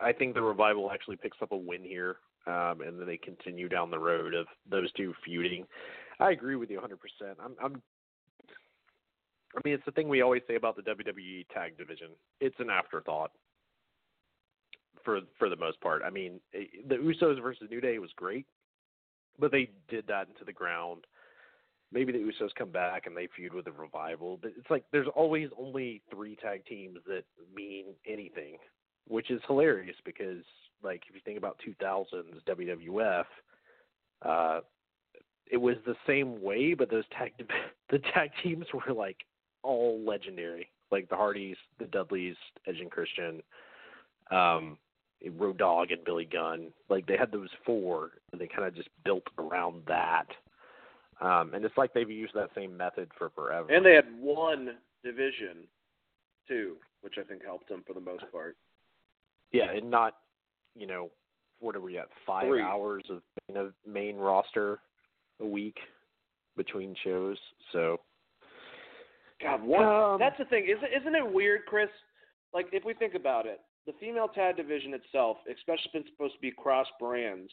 [0.00, 3.68] I think the revival actually picks up a win here, um, and then they continue
[3.68, 5.66] down the road of those two feuding.
[6.20, 7.34] I agree with you 100%.
[7.44, 7.82] I'm, I'm
[9.56, 12.08] I mean, it's the thing we always say about the WWE tag division.
[12.40, 13.32] It's an afterthought
[15.04, 16.02] for for the most part.
[16.04, 18.46] I mean, eh, the Usos versus New Day was great,
[19.38, 21.04] but they did that into the ground.
[21.90, 25.08] Maybe the Usos come back and they feud with the Revival, but it's like there's
[25.16, 27.24] always only three tag teams that
[27.54, 28.58] mean anything,
[29.06, 30.44] which is hilarious because
[30.82, 33.24] like if you think about 2000s WWF,
[34.22, 34.60] uh,
[35.50, 37.32] it was the same way, but those tag
[37.90, 39.16] the tag teams were like
[39.68, 40.70] all legendary.
[40.90, 43.42] Like the Hardys, the Dudleys, Edge and Christian,
[44.30, 44.78] um,
[45.36, 46.72] Road Dog and Billy Gunn.
[46.88, 50.26] Like they had those four, and they kind of just built around that.
[51.20, 53.70] Um, and it's like they've used that same method for forever.
[53.70, 55.66] And they had one division,
[56.46, 58.56] too, which I think helped them for the most part.
[59.52, 60.14] Yeah, and not,
[60.76, 61.10] you know,
[61.60, 62.08] what are we at?
[62.24, 62.62] Five Three.
[62.62, 64.78] hours of you know, main roster
[65.40, 65.76] a week
[66.56, 67.36] between shows.
[67.72, 68.00] So
[69.42, 69.82] God, what?
[69.82, 70.64] Um, that's the thing.
[70.64, 71.88] Isn't isn't it weird, Chris?
[72.52, 76.34] Like if we think about it, the female tag division itself, especially if it's supposed
[76.34, 77.50] to be cross brands,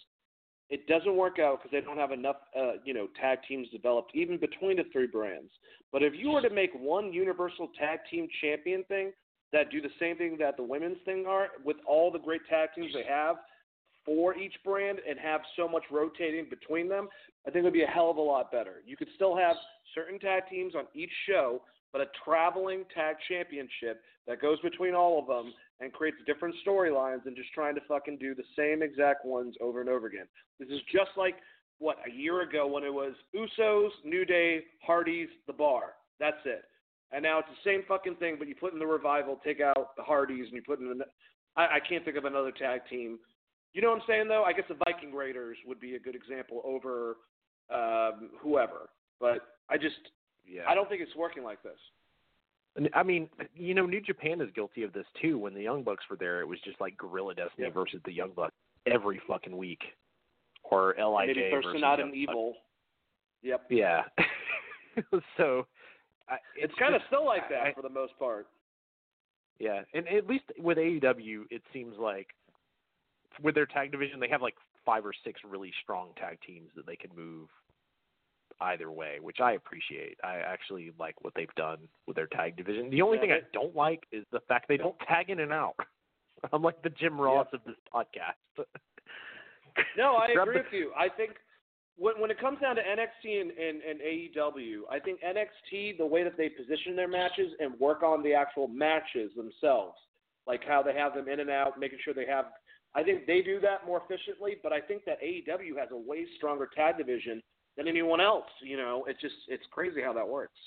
[0.69, 4.11] it doesn't work out because they don't have enough, uh, you know, tag teams developed
[4.15, 5.51] even between the three brands.
[5.91, 9.11] But if you were to make one universal tag team champion thing
[9.53, 12.69] that do the same thing that the women's thing are, with all the great tag
[12.75, 13.37] teams they have
[14.05, 17.07] for each brand and have so much rotating between them,
[17.47, 18.81] I think it would be a hell of a lot better.
[18.85, 19.55] You could still have
[19.93, 21.61] certain tag teams on each show,
[21.95, 27.23] but a traveling tag championship that goes between all of them and creates different storylines
[27.23, 30.25] than just trying to fucking do the same exact ones over and over again.
[30.59, 31.35] This is just like
[31.79, 35.93] what a year ago when it was Usos, New Day, Hardys, The Bar.
[36.19, 36.63] That's it.
[37.13, 39.95] And now it's the same fucking thing, but you put in the revival, take out
[39.95, 41.05] the Hardys, and you put in the.
[41.55, 43.19] I, I can't think of another tag team.
[43.73, 44.43] You know what I'm saying though?
[44.43, 47.15] I guess the Viking Raiders would be a good example over
[47.73, 48.89] um, whoever.
[49.21, 49.39] But
[49.69, 49.95] I just
[50.47, 51.79] yeah, I don't think it's working like this.
[52.93, 55.37] I mean, you know, New Japan is guilty of this too.
[55.37, 57.73] When the Young Bucks were there, it was just like Guerrilla Destiny Yep.
[57.73, 58.51] versus the Young Bucks
[58.85, 59.79] every fucking week,
[60.63, 62.17] or Lij Maybe versus person not Young an Bucks.
[62.17, 62.53] evil.
[63.43, 63.61] Yep.
[63.69, 64.01] Yeah.
[65.37, 65.65] so
[66.27, 68.47] I, It's kind of still like that I- for the most part.
[69.57, 72.27] Yeah, and at least with AEW, it seems like
[73.41, 76.85] with their tag division, they have like five or six really strong tag teams that
[76.85, 77.47] they can move
[78.61, 80.17] either way, which I appreciate.
[80.23, 82.89] I actually like what they've done with their tag division.
[82.89, 85.51] The only Yeah, thing I don't like is the fact they don't tag in and
[85.51, 85.75] out.
[86.53, 88.65] I'm like the Jim Ross of this podcast.
[89.97, 90.91] No, I agree with you.
[90.97, 91.31] I think
[91.97, 96.05] when when it comes down to NXT and, and, and AEW, I think NXT the
[96.05, 99.97] way that they position their matches and work on the actual matches themselves,
[100.47, 102.45] like how they have them in and out, making sure they have.
[102.93, 106.25] I think they do that more efficiently, but I think that AEW has a way
[106.37, 107.41] stronger tag division
[107.77, 108.45] than anyone else.
[108.61, 110.57] You know, it's just it's crazy how that works.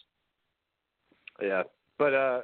[1.41, 1.63] Yeah,
[1.99, 2.41] but uh,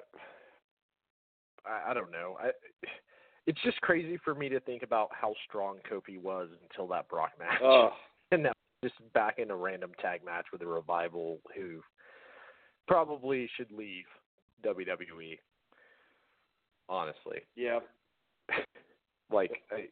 [1.67, 2.37] I, I don't know.
[2.41, 2.51] I
[3.47, 7.33] it's just crazy for me to think about how strong Kofi was until that Brock
[7.39, 7.91] match, Oh,
[8.33, 8.53] and now
[8.83, 11.81] just back in a random tag match with a revival who
[12.87, 14.05] probably should leave
[14.65, 15.39] WWE.
[16.89, 17.79] Honestly, yeah.
[19.33, 19.89] like I,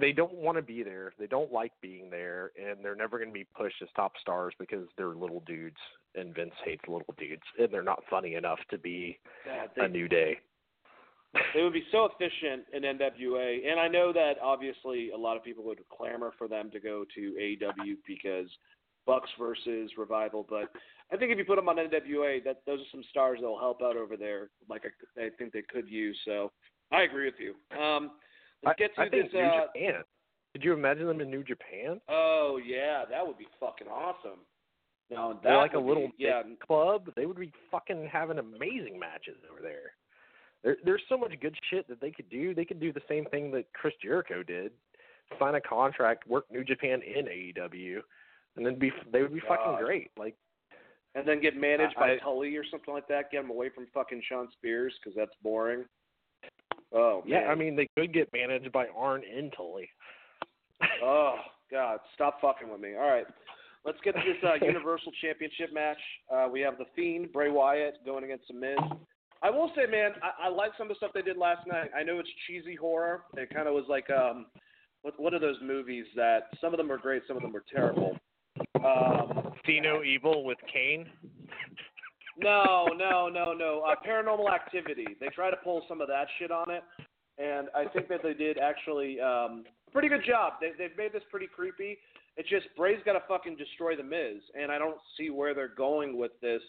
[0.00, 1.12] they don't want to be there.
[1.18, 4.54] They don't like being there, and they're never going to be pushed as top stars
[4.58, 5.76] because they're little dudes,
[6.14, 10.08] and Vince hates little dudes, and they're not funny enough to be God, a new
[10.08, 10.38] day.
[11.54, 15.44] they would be so efficient in NWA, and I know that obviously a lot of
[15.44, 18.48] people would clamor for them to go to AEW because
[19.06, 20.46] Bucks versus Revival.
[20.48, 20.70] But
[21.12, 23.58] I think if you put them on NWA, that those are some stars that will
[23.58, 26.18] help out over there, like I, I think they could use.
[26.24, 26.52] So
[26.92, 27.54] I agree with you.
[27.78, 28.12] Um,
[28.64, 29.32] let's get to I, I think this.
[29.32, 30.02] New Uh, Japan.
[30.52, 32.00] Could you imagine them in New Japan?
[32.08, 34.40] oh yeah, that would be fucking awesome.
[35.10, 36.42] No, that They're like a little be, yeah.
[36.64, 37.10] club.
[37.16, 39.92] They would be fucking having amazing matches over there.
[40.62, 42.54] There, there's so much good shit that they could do.
[42.54, 44.72] They could do the same thing that Chris Jericho did:
[45.38, 48.00] sign a contract, work New Japan in AEW,
[48.56, 50.10] and then be they would be fucking great.
[50.18, 50.34] Like
[51.14, 53.30] And then get managed I- by I- Tully or something like that.
[53.30, 55.84] Get him away from fucking Shawn Spears because that's boring.
[56.94, 57.50] Oh yeah, man.
[57.50, 59.88] I mean they could get managed by Arn and Tully.
[61.04, 61.36] Oh
[61.70, 62.94] God, stop fucking with me.
[62.94, 63.26] All right,
[63.84, 65.98] let's get to this uh, Universal Championship match.
[66.32, 68.78] Uh, we have the Fiend Bray Wyatt going against the Miz.
[69.42, 71.90] I will say, man, I, I like some of the stuff they did last night.
[71.96, 73.22] I know it's cheesy horror.
[73.36, 74.46] It kind of was like, um,
[75.02, 77.64] what what are those movies that some of them are great, some of them are
[77.72, 78.16] terrible.
[78.84, 81.06] Um, See evil with Kane.
[82.38, 83.82] No, no, no, no.
[83.86, 85.06] Uh, paranormal Activity.
[85.20, 86.82] They try to pull some of that shit on it,
[87.38, 90.54] and I think that they did actually um, a pretty good job.
[90.60, 91.98] They, they've made this pretty creepy.
[92.36, 95.68] It's just Bray's got to fucking destroy the Miz, and I don't see where they're
[95.68, 96.62] going with this.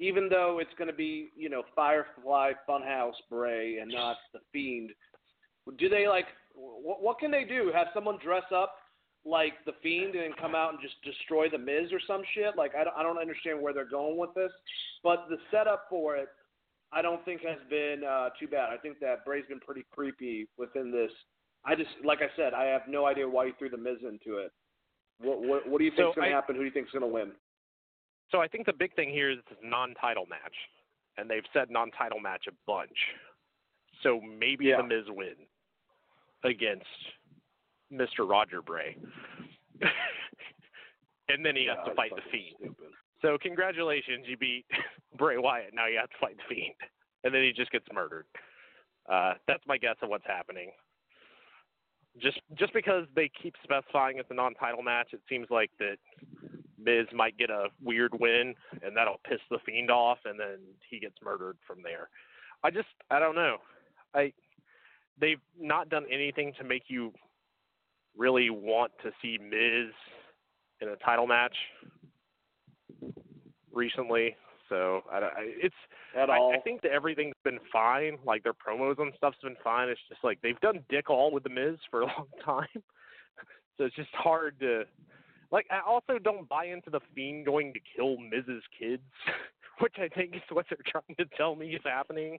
[0.00, 4.90] Even though it's going to be, you know, Firefly Funhouse Bray and not the Fiend.
[5.78, 6.26] Do they like?
[6.56, 7.70] What, what can they do?
[7.72, 8.74] Have someone dress up
[9.24, 12.56] like the Fiend and come out and just destroy the Miz or some shit?
[12.56, 14.52] Like I don't, I don't understand where they're going with this.
[15.02, 16.28] But the setup for it,
[16.92, 18.70] I don't think has been uh, too bad.
[18.72, 21.10] I think that Bray's been pretty creepy within this.
[21.64, 24.38] I just, like I said, I have no idea why he threw the Miz into
[24.38, 24.52] it.
[25.20, 26.54] What, what, what do you So think's going I- to happen?
[26.56, 27.32] Who do you think's going to win?
[28.30, 30.54] So I think the big thing here is this non-title match,
[31.18, 32.96] and they've said non-title match a bunch.
[34.02, 34.78] So maybe Yeah.
[34.78, 35.34] the Miz win
[36.42, 36.84] against
[37.94, 38.28] Mr.
[38.28, 38.96] Roger Bray,
[41.28, 42.56] and then he has to fight the Fiend.
[42.58, 42.92] stupid.
[43.22, 44.66] So congratulations, you beat
[45.18, 45.72] Bray Wyatt.
[45.74, 46.74] Now you have to fight the Fiend,
[47.24, 48.26] and then he just gets murdered.
[49.10, 50.70] Uh, that's my guess of what's happening.
[52.20, 55.96] Just just because they keep specifying it's a non-title match, it seems like that
[56.78, 61.00] Miz might get a weird win, and that'll piss the Fiend off, and then he
[61.00, 62.08] gets murdered from there.
[62.62, 63.56] I just I don't know.
[64.14, 64.32] I
[65.20, 67.12] they've not done anything to make you
[68.16, 69.92] really want to see Miz
[70.80, 71.54] in a title match
[73.72, 74.36] recently.
[74.68, 75.74] So I, don't- I it's
[76.16, 76.54] At I, all.
[76.54, 78.18] I think that everything's been fine.
[78.24, 79.88] Like their promos and stuff's been fine.
[79.88, 82.82] It's just like they've done dick all with the Miz for a long time,
[83.76, 84.84] so it's just hard to.
[85.52, 89.02] Like I also don't buy into the Fiend going to kill Miz's kids,
[89.80, 92.38] which I think is what they're trying to tell me is happening.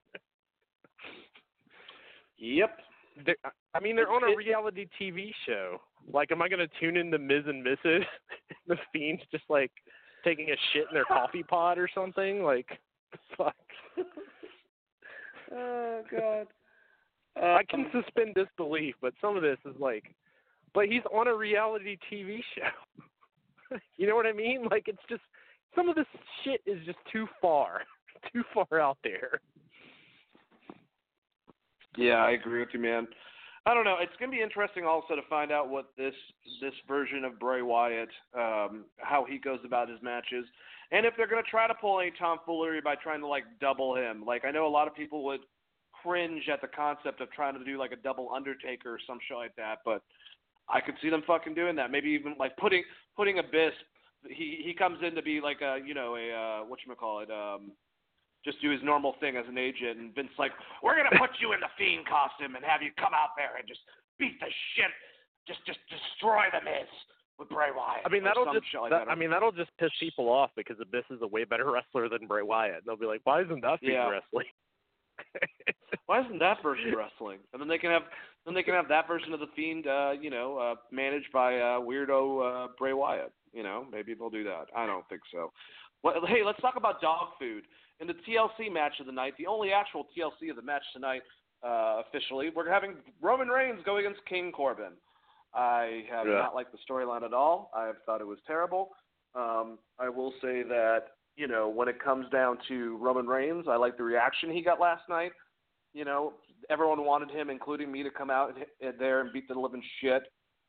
[2.37, 2.77] Yep.
[3.25, 3.35] They're,
[3.73, 5.79] I mean, they're on a It- reality TV show.
[6.11, 8.05] Like, am I going to tune in to Miz and Mrs.
[8.67, 9.71] the Fiend's just like
[10.23, 12.43] taking a shit in their coffee pot or something?
[12.43, 12.67] Like,
[13.37, 13.55] fuck.
[15.51, 16.47] Oh God.
[17.37, 20.15] I can Um, suspend disbelief, but some of this is like,
[20.73, 23.77] but he's on a reality TV show.
[23.97, 24.67] you know what I mean?
[24.71, 25.21] Like, it's just
[25.75, 26.05] some of this
[26.43, 27.81] shit is just too far,
[28.31, 29.41] too far out there.
[31.97, 33.07] Yeah, I agree with you, man.
[33.67, 33.97] I don't know.
[33.99, 36.13] It's gonna be interesting also to find out what this
[36.61, 40.45] this version of Bray Wyatt, um, how he goes about his matches,
[40.91, 44.23] and if they're gonna try to pull any tomfoolery by trying to like double him.
[44.23, 45.41] Like I know a lot of people would
[46.03, 49.37] cringe at the concept of trying to do like a double Undertaker or some shit
[49.37, 50.03] like that, but
[50.69, 51.89] I could see them fucking doing that.
[51.89, 52.83] Maybe even like putting
[53.15, 53.73] putting Abyss.
[54.29, 57.21] He he comes in to be like a you know a uh, what you call
[57.21, 57.71] it um
[58.45, 60.53] just do his normal thing as an agent, and Vince like,
[60.85, 63.67] we're gonna put you in the fiend costume and have you come out there and
[63.67, 63.81] just
[64.21, 64.93] beat the shit,
[65.49, 66.87] just just destroy the Miz
[67.37, 68.05] with Bray Wyatt.
[68.05, 69.11] I mean, that'll just like that, that.
[69.11, 72.07] I mean that'll just piss people off because the Abyss is a way better wrestler
[72.07, 72.85] than Bray Wyatt.
[72.85, 74.09] They'll be like, why isn't that Fiend Yeah.
[74.09, 74.47] wrestling?
[76.05, 77.39] why isn't that version wrestling?
[77.53, 78.03] And then they can have
[78.45, 81.57] then they can have that version of the fiend, uh, you know, uh, managed by
[81.57, 83.31] uh, weirdo uh, Bray Wyatt.
[83.53, 84.65] You know, maybe they'll do that.
[84.75, 85.51] I don't think so.
[86.03, 87.63] Well, hey, let's talk about dog food.
[87.99, 91.21] In the TLC match of the night, the only actual TLC of the match tonight,
[91.63, 94.93] uh, officially, we're having Roman Reigns go against King Corbin.
[95.53, 96.33] I have Yeah.
[96.33, 97.71] not liked the storyline at all.
[97.73, 98.95] I have thought it was terrible.
[99.35, 103.75] Um, I will say that you know when it comes down to Roman Reigns, I
[103.77, 105.31] like the reaction he got last night.
[105.93, 106.33] You know,
[106.69, 109.81] everyone wanted him, including me, to come out and, hit- there and beat the living
[110.01, 110.23] shit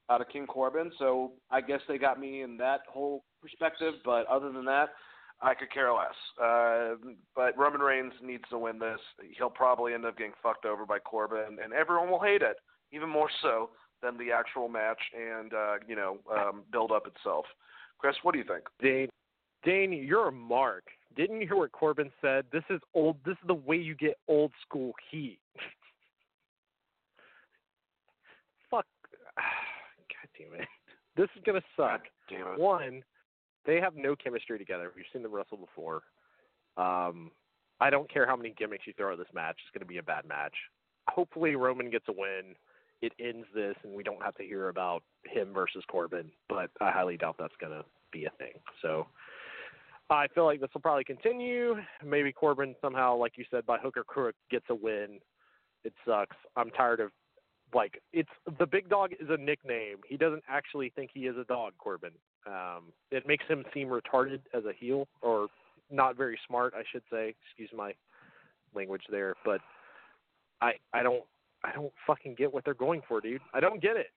[0.08, 0.92] out of King Corbin.
[0.98, 3.94] So I guess they got me in that whole perspective.
[4.04, 4.90] But other than that,
[5.42, 6.14] I could care less.
[6.42, 6.94] Uh,
[7.34, 9.00] but Roman Reigns needs to win this.
[9.36, 12.56] He'll probably end up getting fucked over by Corbin, and everyone will hate it
[12.92, 13.70] even more so
[14.02, 17.44] than the actual match and uh, you know um, build up itself.
[17.98, 18.64] Chris, what do you think?
[18.80, 19.08] Dane,
[19.62, 20.84] Dane, you're a mark.
[21.16, 22.44] Didn't you hear what Corbin said?
[22.52, 23.16] This is old.
[23.24, 25.38] This is the way you get old school heat.
[28.70, 28.86] Fuck.
[29.36, 30.68] God damn it.
[31.16, 32.02] This is gonna suck.
[32.28, 32.58] Damn it.
[32.58, 33.02] One,
[33.66, 34.92] they have no chemistry together.
[34.94, 36.02] We've seen them wrestle before.
[36.76, 37.30] Um,
[37.80, 39.56] I don't care how many gimmicks you throw at this match.
[39.62, 40.54] It's going to be a bad match.
[41.08, 42.54] Hopefully, Roman gets a win.
[43.02, 46.30] It ends this, and we don't have to hear about him versus Corbin.
[46.48, 48.54] But I highly doubt that's going to be a thing.
[48.80, 49.06] So
[50.08, 51.76] I feel like this will probably continue.
[52.04, 55.18] Maybe Corbin somehow, like you said, by hook or crook, gets a win.
[55.84, 56.36] It sucks.
[56.56, 57.10] I'm tired of
[57.74, 59.98] like it's the big dog is a nickname.
[60.08, 62.12] He doesn't actually think he is a dog, Corbin.
[62.46, 65.48] Um, it makes him seem retarded as a heel, or
[65.90, 67.34] not very smart, I should say.
[67.44, 67.92] Excuse my
[68.74, 69.60] language there, but
[70.60, 71.24] I I don't
[71.64, 73.40] I don't fucking get what they're going for, dude.
[73.52, 74.08] I don't get it.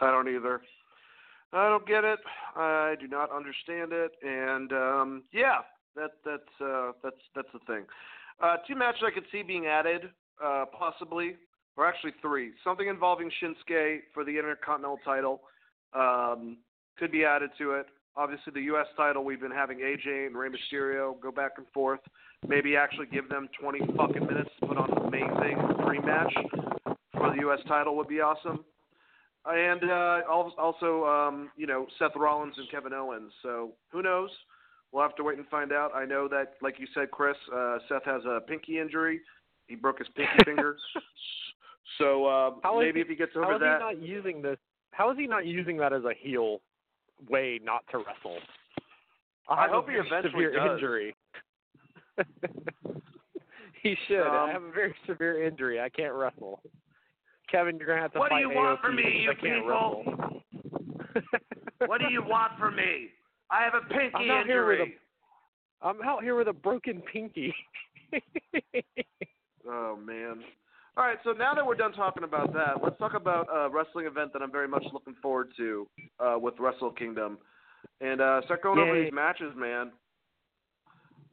[0.00, 0.62] I don't either.
[1.52, 2.18] I don't get it.
[2.56, 5.58] I do not understand it, and um, yeah,
[5.94, 7.84] that that's uh, that's that's the thing.
[8.42, 10.10] Uh, two matches I could see being added,
[10.42, 11.36] uh, possibly,
[11.76, 12.52] or actually three.
[12.64, 15.42] Something involving Shinsuke for the Intercontinental title
[15.94, 16.58] um,
[16.98, 17.86] could be added to it.
[18.16, 18.86] Obviously, the U.S.
[18.96, 22.00] title, we've been having AJ and Rey Mysterio go back and forth.
[22.46, 26.32] Maybe actually give them 20 fucking minutes to put on an amazing rematch
[27.16, 27.60] for the U.S.
[27.66, 28.64] title would be awesome.
[29.46, 33.32] And uh, also, um, you know, Seth Rollins and Kevin Owens.
[33.42, 34.30] So who knows?
[34.92, 35.92] We'll have to wait and find out.
[35.94, 39.20] I know that, like you said, Chris, uh, Seth has a pinky injury.
[39.68, 40.76] He broke his pinky finger.
[41.98, 44.02] So uh, How is maybe he- if he gets How over is that, he not
[44.02, 44.58] using this?
[44.92, 46.60] How is he not using that as a heel
[47.28, 48.38] way not to wrestle?
[49.48, 50.70] I hope he eventually severe does.
[50.78, 51.16] injury.
[53.82, 54.22] he should.
[54.26, 55.80] Um, I have a very severe injury.
[55.80, 56.60] I can't wrestle.
[57.50, 59.64] Kevin, you're gonna have to What do fight you want from me, you I can't
[59.64, 60.42] people?
[61.86, 63.08] What do you want from me?
[63.50, 64.96] I have a pinky I'm out here with injury.
[65.82, 67.54] a I'm out here with a broken pinky.
[69.64, 70.40] Oh man.
[70.94, 74.04] All right, so now that we're done talking about that, let's talk about a wrestling
[74.04, 75.86] event that I'm very much looking forward to
[76.20, 77.38] uh, with Wrestle Kingdom,
[78.02, 79.90] and uh, start going over these matches, man.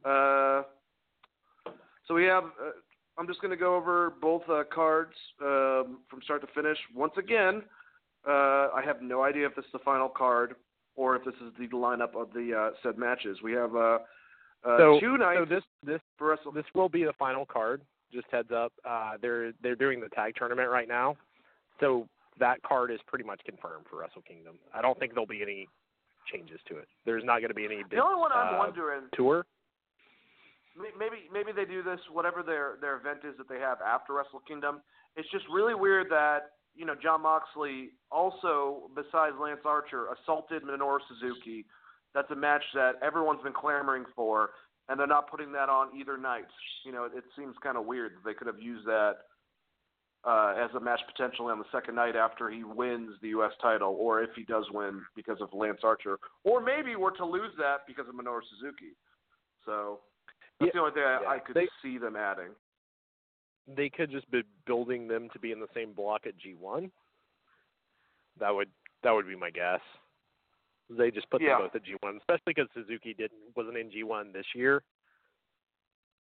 [0.06, 0.64] Uh,
[2.08, 2.46] so we have.
[2.46, 2.72] Uh,
[3.18, 5.12] I'm just going to go over both uh, cards
[5.42, 6.78] um, from start to finish.
[6.96, 7.62] Once again,
[8.26, 10.56] uh, I have no idea if this is the final card
[10.96, 13.40] or if this is the lineup of the uh, said matches.
[13.44, 13.98] We have uh,
[14.66, 16.54] uh, so, two nights so this this for Wrestle.
[16.54, 17.82] this will be the final card.
[18.12, 18.74] Just heads up.
[18.88, 21.16] Uh, they're they're doing the tag tournament right now,
[21.80, 22.08] so
[22.40, 24.56] that card is pretty much confirmed for Wrestle Kingdom.
[24.74, 25.68] I don't think there'll be any
[26.32, 26.88] changes to it.
[27.06, 29.46] There's not going to be any big the only one I'm uh, wondering tour.
[30.78, 34.42] Maybe maybe they do this whatever their their event is that they have after Wrestle
[34.48, 34.82] Kingdom.
[35.16, 41.00] It's just really weird that you know Jon Moxley also besides Lance Archer assaulted Minoru
[41.10, 41.66] Suzuki.
[42.14, 44.50] That's a match that everyone's been clamoring for,
[44.90, 46.48] and they're not putting that on either night.
[46.86, 49.18] You know, it, it seems kind of weird that they could have used that
[50.26, 53.52] uh, as a match potentially on the second night after he wins the U.S.
[53.62, 57.52] title, or if he does win because of Lance Archer, or maybe we're to lose
[57.58, 58.98] that because of Minoru Suzuki.
[59.66, 60.00] So
[60.60, 61.30] that's the only thing I, yeah.
[61.30, 62.50] I could They- see them adding.
[63.78, 66.90] They could just be building them to be in the same block at G1.
[68.40, 68.70] That would
[69.04, 69.82] that would be my guess.
[70.90, 71.58] They just put Yeah.
[71.58, 74.82] them both at G1, especially because Suzuki didn't wasn't in G1 this year,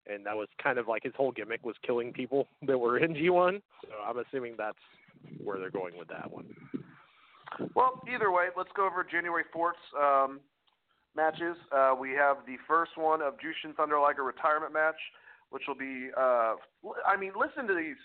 [0.07, 3.15] and that was kind of like his whole gimmick was killing people that were in
[3.15, 3.61] G1.
[3.83, 4.79] So I'm assuming that's
[5.43, 6.55] where they're going with that one.
[7.75, 10.41] Well, either way, let's go over January 4th's um,
[11.15, 11.57] matches.
[11.71, 14.99] Uh, we have the first one of Jushin Thunder Liger retirement match,
[15.51, 16.11] which will be.
[16.17, 16.55] Uh,
[17.07, 17.99] I mean, listen to these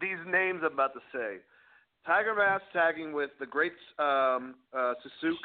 [0.00, 1.38] these names I'm about to say.
[2.06, 5.36] Tiger Mask tagging with the great um, uh, Sasuke,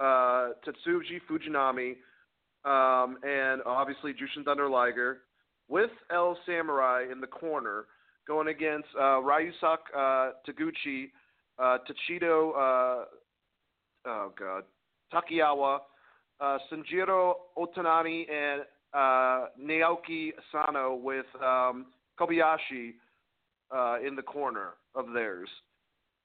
[0.00, 1.96] uh, Tetsuji Fujinami,
[2.64, 5.18] um, and obviously Jushin Thunder Liger,
[5.68, 7.86] with El Samurai in the corner,
[8.26, 11.10] going against uh, Ryusak uh, Taguchi,
[11.58, 13.04] uh, Tachido, uh,
[14.06, 14.64] oh god,
[15.12, 15.80] Takiyawa,
[16.40, 18.62] uh, Sanjiro Otanami, and
[18.94, 21.86] uh, Naoki Asano with um,
[22.18, 22.94] Kobayashi
[23.74, 25.48] uh, in the corner of theirs.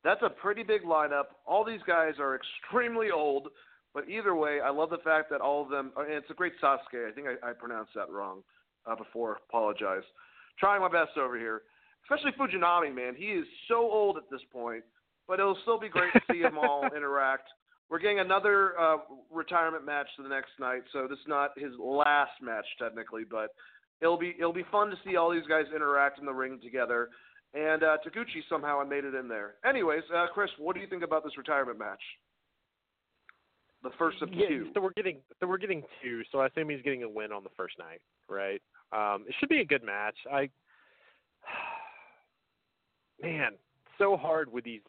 [0.03, 1.35] That's a pretty big lineup.
[1.45, 3.47] All these guys are extremely old,
[3.93, 5.91] but either way, I love the fact that all of them.
[5.95, 7.09] And it's a great Sasuke.
[7.09, 8.41] I think I, I pronounced that wrong
[8.85, 9.37] uh, before.
[9.49, 10.03] Apologize.
[10.59, 11.61] Trying my best over here.
[12.03, 13.15] Especially Fujinami, man.
[13.15, 14.83] He is so old at this point,
[15.27, 17.47] but it'll still be great to see them all interact.
[17.89, 18.97] We're getting another uh,
[19.31, 23.49] retirement match the next night, so this is not his last match technically, but
[24.01, 27.09] it'll be it'll be fun to see all these guys interact in the ring together.
[27.53, 29.55] And uh, Taguchi somehow made it in there.
[29.67, 32.01] Anyways, uh, Chris, what do you think about this retirement match?
[33.83, 34.67] The first of yeah, two.
[34.73, 36.21] So we're getting so we're getting two.
[36.31, 37.99] So I assume he's getting a win on the first night,
[38.29, 38.61] right?
[38.93, 40.15] Um, it should be a good match.
[40.31, 40.49] I
[43.21, 43.51] man,
[43.97, 44.81] so hard with these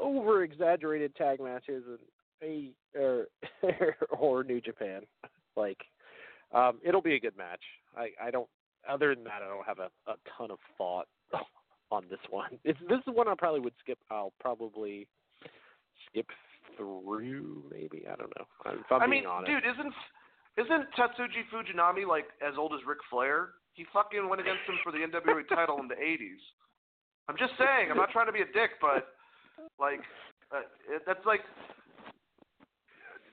[0.00, 1.98] over exaggerated tag matches and
[2.42, 3.26] a or
[4.10, 5.02] or New Japan.
[5.56, 5.78] Like
[6.54, 7.62] um, it'll be a good match.
[7.96, 8.48] I I don't
[8.88, 11.08] other than that I don't have a, a ton of thought
[11.90, 12.58] on this one.
[12.64, 13.98] It's this is one I probably would skip.
[14.10, 15.06] I'll probably
[16.08, 16.26] skip
[16.76, 18.04] through maybe.
[18.06, 18.46] I don't know.
[18.66, 19.50] If I'm I mean, honest.
[19.50, 19.94] dude, isn't
[20.56, 23.50] isn't Tatsuji Fujinami like as old as Ric Flair?
[23.74, 26.42] He fucking went against him for the NWA title in the '80s.
[27.28, 27.90] I'm just saying.
[27.90, 29.14] I'm not trying to be a dick, but
[29.78, 30.00] like,
[30.50, 31.40] uh, it, that's like,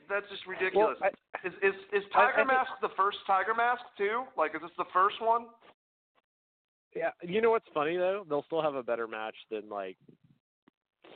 [0.10, 0.98] that's just well, ridiculous.
[1.02, 1.10] I,
[1.48, 4.23] is is is I- I Tiger think- Mask the first Tiger Mask too?
[4.38, 5.45] Like, is this the first one?
[6.95, 8.26] yeah, you know what's funny though?
[8.27, 9.98] They'll still have a better match than like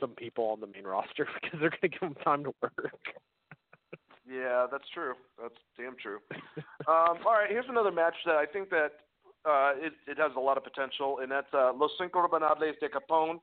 [0.00, 3.00] some people on the main roster because they're going to give them time to work.
[4.26, 5.14] Yeah, that's true.
[5.40, 6.18] That's damn true.
[6.88, 8.92] um, all right, here's another match that I think that
[9.44, 13.40] uh, it, it has a lot of potential, and that's uh, Los Ingobernables de Japón,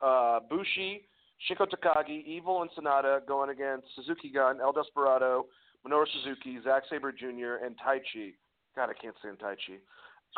[0.00, 1.02] uh, Bushi,
[1.48, 5.46] Shingo Takagi, Evil and Sanada going against Suzuki Gun, El Desperado,
[5.86, 8.34] Minoru Suzuki, Zack Sabre Jr., and Taichi.
[8.76, 9.80] God, I can't stand Taichi.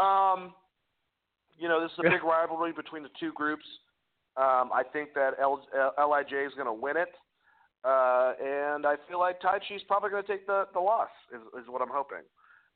[0.02, 0.54] Um,
[1.58, 3.64] you know, this is a big rivalry between the two groups.
[4.36, 5.62] Um, I think that L,
[5.98, 7.10] L, Lij is going to win it.
[7.84, 11.40] Uh, and I feel like Tai Chi's probably going to take the, the loss, is,
[11.60, 12.24] is what I'm hoping.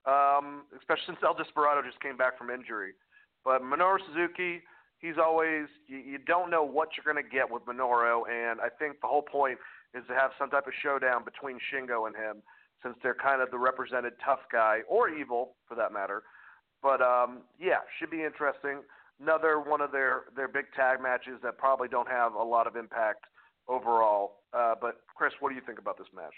[0.06, 2.92] Um, especially since El Desperado just came back from injury.
[3.44, 4.60] But Minoru Suzuki,
[4.98, 8.68] he's always, you, you don't know what you're going to get with Minoru, and I
[8.68, 9.58] think the whole point
[9.94, 12.42] is to have some type of showdown between Shingo and him,
[12.82, 16.22] since they're kind of the represented tough guy or evil for that matter.
[16.82, 18.82] But um, yeah, should be interesting.
[19.20, 22.76] Another one of their their big tag matches that probably don't have a lot of
[22.76, 23.24] impact
[23.68, 24.36] overall.
[24.52, 26.34] Uh, but Chris, what do you think about this match?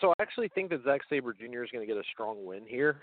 [0.00, 1.64] So I actually think that Zack Sabre Jr.
[1.64, 3.00] is going to get a strong win here,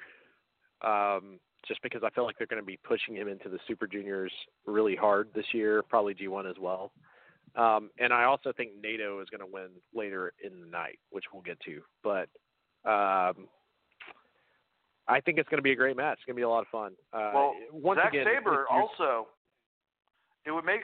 [0.86, 3.88] um, just because I feel like they're going to be pushing him into the Super
[3.88, 4.32] Juniors
[4.66, 6.92] really hard this year, probably G1 as well.
[7.56, 11.26] Um, and I also think Naito is going to win later in the night, which
[11.34, 11.82] we'll get to.
[12.04, 12.30] But
[12.90, 13.48] um,
[15.08, 16.20] I think it's going to be a great match.
[16.20, 16.94] It's going to be a lot of fun.
[17.12, 19.28] Uh, well, once Zack again, Sabre also.
[20.44, 20.82] It would make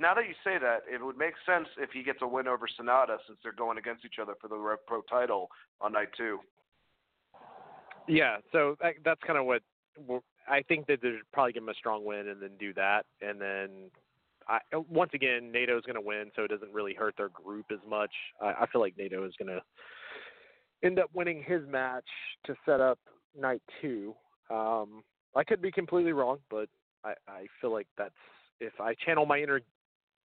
[0.00, 2.66] now that you say that it would make sense if he gets a win over
[2.66, 5.48] Sanada since they're going against each other for the Rev Pro title
[5.80, 6.40] on night two.
[8.08, 9.62] Yeah, so that, that's kind of what
[10.48, 13.40] I think that they're probably give him a strong win and then do that, and
[13.40, 13.90] then
[14.48, 14.58] I,
[14.88, 17.80] once again Naito is going to win, so it doesn't really hurt their group as
[17.88, 18.12] much.
[18.40, 19.60] I, I feel like Naito is going to
[20.82, 22.08] end up winning his match
[22.44, 22.98] to set up
[23.38, 24.14] night two.
[24.50, 25.02] Um,
[25.34, 26.68] I could be completely wrong, but
[27.04, 28.14] I, I feel like that's
[28.60, 29.60] if I channel my inner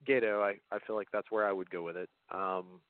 [0.08, 2.10] Gedo, I, I feel like that's where I would go with it.
[2.34, 2.82] Um,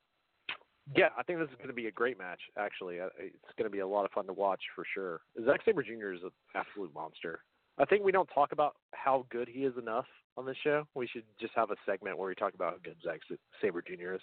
[0.95, 2.39] yeah, I think this is going to be a great match.
[2.57, 5.21] Actually, it's going to be a lot of fun to watch for sure.
[5.45, 6.13] Zack Sabre Jr.
[6.13, 7.39] is an absolute monster.
[7.77, 10.05] I think we don't talk about how good he is enough
[10.37, 10.85] on this show.
[10.95, 13.21] We should just have a segment where we talk about how good Zack
[13.61, 14.15] Sabre Jr.
[14.15, 14.21] is.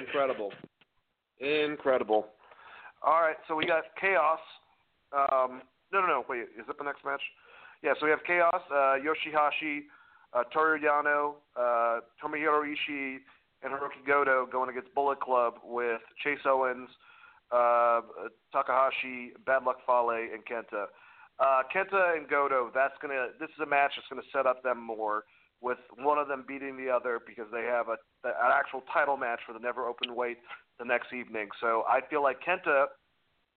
[0.00, 0.52] Incredible,
[1.40, 2.26] incredible.
[3.02, 4.40] All right, so we got Chaos.
[5.12, 5.62] Um,
[5.92, 6.24] no, no, no.
[6.28, 7.22] Wait, is that the next match?
[7.82, 9.80] Yeah, so we have Chaos, uh, Yoshihashi,
[10.34, 13.16] uh, Toru Yano, uh, Tomohiro Ishii,
[13.62, 16.88] and Hiroki Goto going against Bullet Club with Chase Owens,
[17.52, 18.00] uh,
[18.52, 20.86] Takahashi, Bad Luck Fale, and Kenta.
[21.38, 23.28] Uh, Kenta and Goto, that's gonna.
[23.38, 25.24] This is a match that's gonna set up them more
[25.60, 29.40] with one of them beating the other because they have a an actual title match
[29.46, 30.38] for the never open weight
[30.78, 31.48] the next evening.
[31.60, 32.86] So I feel like Kenta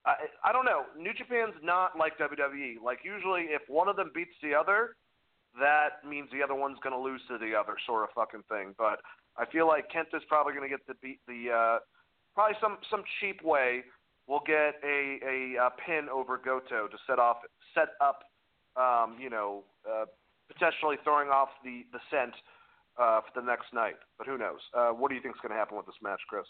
[0.06, 0.84] I, I don't know.
[0.98, 2.82] New Japan's not like WWE.
[2.84, 4.96] Like usually, if one of them beats the other,
[5.58, 8.74] that means the other one's going to lose to the other, sort of fucking thing.
[8.76, 9.00] But
[9.36, 11.78] I feel like Kenta's probably going to get the beat the uh,
[12.34, 13.82] probably some some cheap way.
[14.26, 17.38] We'll get a, a, a pin over Goto to set off
[17.74, 18.22] set up,
[18.76, 20.06] um, you know, uh,
[20.50, 22.34] potentially throwing off the the scent
[22.98, 23.96] uh, for the next night.
[24.18, 24.60] But who knows?
[24.72, 26.46] Uh, what do you think is going to happen with this match, Chris?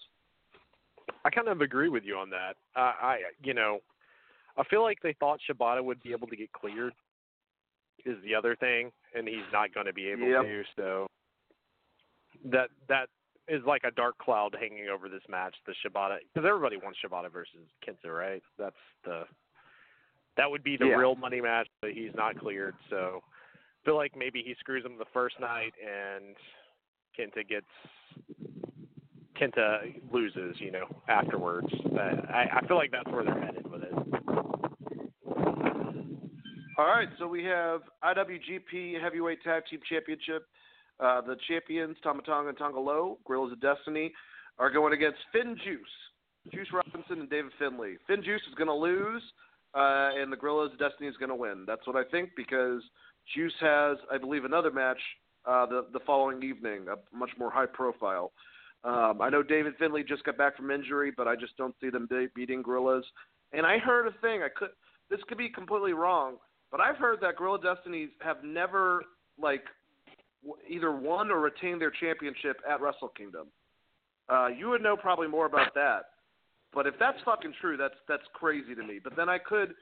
[1.24, 2.56] I kind of agree with you on that.
[2.76, 3.80] Uh, I, you know,
[4.56, 6.92] I feel like they thought Shibata would be able to get cleared.
[8.06, 10.42] Is the other thing, and he's not going to be able yep.
[10.42, 10.62] to.
[10.76, 11.06] So
[12.50, 13.08] that that
[13.48, 15.54] is like a dark cloud hanging over this match.
[15.66, 18.42] The Shibata, because everybody wants Shibata versus Kenta, right?
[18.58, 18.74] That's
[19.04, 19.24] the
[20.36, 20.94] that would be the yeah.
[20.94, 22.74] real money match, but he's not cleared.
[22.90, 26.34] So I feel like maybe he screws him the first night, and
[27.18, 27.66] Kenta gets
[29.40, 31.68] Kenta loses, you know, afterwards.
[31.98, 33.92] I, I feel like that's where they're headed with it.
[36.76, 40.46] All right, so we have IWGP Heavyweight Tag Team Championship.
[41.00, 44.12] Uh, the champions, Tama Tonga and Tanga Loa, Guerrillas of Destiny,
[44.58, 47.96] are going against Finn Juice, Juice Robinson, and David Finlay.
[48.06, 49.22] Finn Juice is going to lose,
[49.74, 51.64] uh, and the Guerrillas of Destiny is going to win.
[51.66, 52.82] That's what I think because
[53.34, 55.00] Juice has, I believe, another match
[55.46, 58.32] uh, the the following evening, a much more high profile.
[58.84, 61.88] Um, I know David Finlay just got back from injury, but I just don't see
[61.88, 63.04] them be- beating Guerrillas.
[63.52, 64.42] And I heard a thing.
[64.42, 64.70] I could.
[65.10, 66.36] This could be completely wrong,
[66.70, 69.02] but I've heard that Guerrilla Destinies have never
[69.40, 69.64] like
[70.68, 73.48] either won or retained their championship at Wrestle Kingdom.
[74.28, 76.04] Uh, you would know probably more about that.
[76.72, 78.98] But if that's fucking true, that's that's crazy to me.
[79.02, 79.74] But then I could,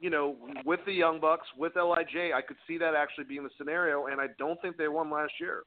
[0.00, 3.50] you know, with the Young Bucks, with Lij, I could see that actually being the
[3.58, 5.64] scenario, and I don't think they won last year.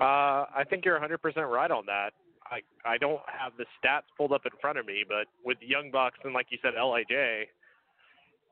[0.00, 1.18] Uh, I think you're 100%
[1.50, 2.10] right on that.
[2.50, 5.90] I I don't have the stats pulled up in front of me, but with Young
[5.90, 7.46] Bucks and like you said, Lij,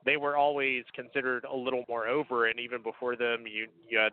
[0.05, 4.11] they were always considered a little more over, and even before them, you you had.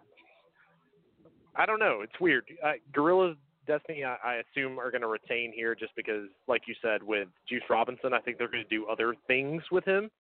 [1.55, 2.01] I don't know.
[2.03, 2.45] It's weird.
[2.65, 3.37] Uh, Guerrillas
[3.67, 7.29] Destiny, I, I assume, are going to retain here just because, like you said, with
[7.49, 10.11] Juice Robinson, I think they're going to do other things with him,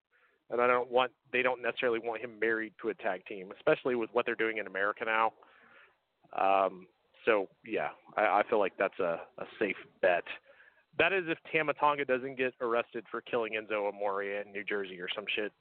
[0.50, 3.94] and I don't want they don't necessarily want him married to a tag team, especially
[3.94, 5.32] with what they're doing in America now.
[6.38, 6.86] Um,
[7.24, 10.24] so yeah, I, I feel like that's a, a safe bet.
[10.98, 15.00] That is if Tama Tonga doesn't get arrested for killing Enzo Amore in New Jersey
[15.00, 15.52] or some shit.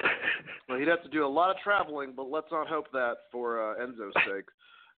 [0.68, 3.72] well, he'd have to do a lot of traveling, but let's not hope that for
[3.72, 4.44] uh, Enzo's sake.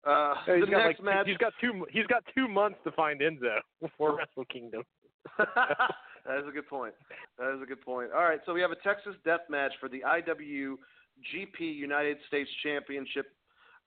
[0.06, 1.26] Uh, he's the next like, match.
[1.26, 1.86] He's got two.
[1.90, 4.82] He's got two months to find Enzo before Wrestle Kingdom.
[5.38, 6.94] that is a good point.
[7.38, 8.10] That is a good point.
[8.14, 13.26] All right, so we have a Texas Death Match for the IWGP United States Championship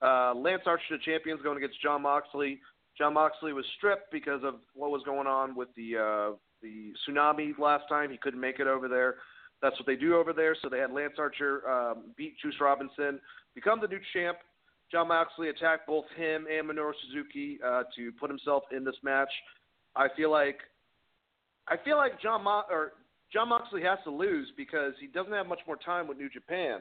[0.02, 2.60] Uh, Lance Archer, the champions, going against Jon Moxley.
[2.96, 7.58] Jon Moxley was stripped because of what was going on with the uh, the tsunami
[7.58, 8.10] last time.
[8.10, 9.16] He couldn't make it over there.
[9.62, 10.56] That's what they do over there.
[10.60, 13.20] So they had Lance Archer um, beat Juice Robinson,
[13.54, 14.38] become the new champ.
[14.90, 19.30] Jon Moxley attacked both him and Minoru Suzuki uh, to put himself in this match.
[19.96, 20.58] I feel like
[21.68, 22.92] I feel like John Mo- or
[23.32, 26.80] Jon Moxley has to lose because he doesn't have much more time with New Japan.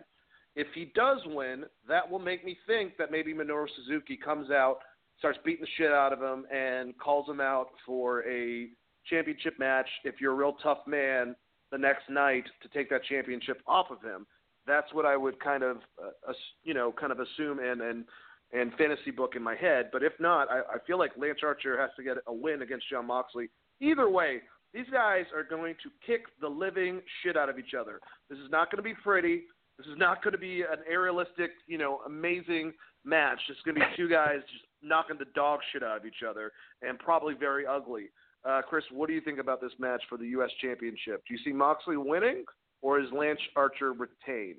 [0.55, 4.79] If he does win, that will make me think that maybe Minoru Suzuki comes out,
[5.19, 8.67] starts beating the shit out of him, and calls him out for a
[9.09, 9.87] championship match.
[10.03, 11.35] If you're a real tough man,
[11.72, 14.26] the next night to take that championship off of him.
[14.68, 16.34] That's what I would kind of, uh,
[16.64, 18.06] you know, kind of assume and and
[18.53, 19.89] and fantasy book in my head.
[19.91, 22.89] But if not, I, I feel like Lance Archer has to get a win against
[22.89, 23.49] Jon Moxley.
[23.80, 24.41] Either way,
[24.73, 27.99] these guys are going to kick the living shit out of each other.
[28.30, 29.43] This is not going to be pretty.
[29.77, 32.73] This is not going to be an aerialistic, you know, amazing
[33.03, 33.39] match.
[33.49, 36.52] It's going to be two guys just knocking the dog shit out of each other
[36.81, 38.10] and probably very ugly.
[38.43, 40.49] Uh, Chris, what do you think about this match for the U.S.
[40.61, 41.23] Championship?
[41.27, 42.43] Do you see Moxley winning,
[42.81, 44.55] or is Lance Archer retain?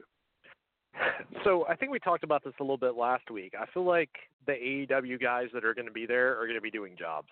[1.45, 3.55] So I think we talked about this a little bit last week.
[3.59, 4.11] I feel like
[4.47, 7.29] the AEW guys that are going to be there are going to be doing jobs.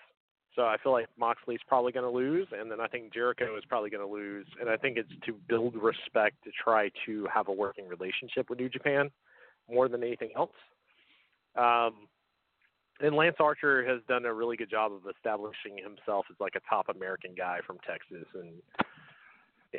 [0.57, 3.65] So I feel like Moxley's probably going to lose, and then I think Jericho is
[3.69, 4.47] probably going to lose.
[4.61, 8.59] And I think it's to build respect to try to have a working relationship with
[8.59, 9.11] New Japan
[9.71, 10.51] more than anything else.
[11.57, 12.09] Um,
[13.01, 16.61] and Lance Archer has done a really good job of establishing himself as like a
[16.69, 18.61] top American guy from Texas, and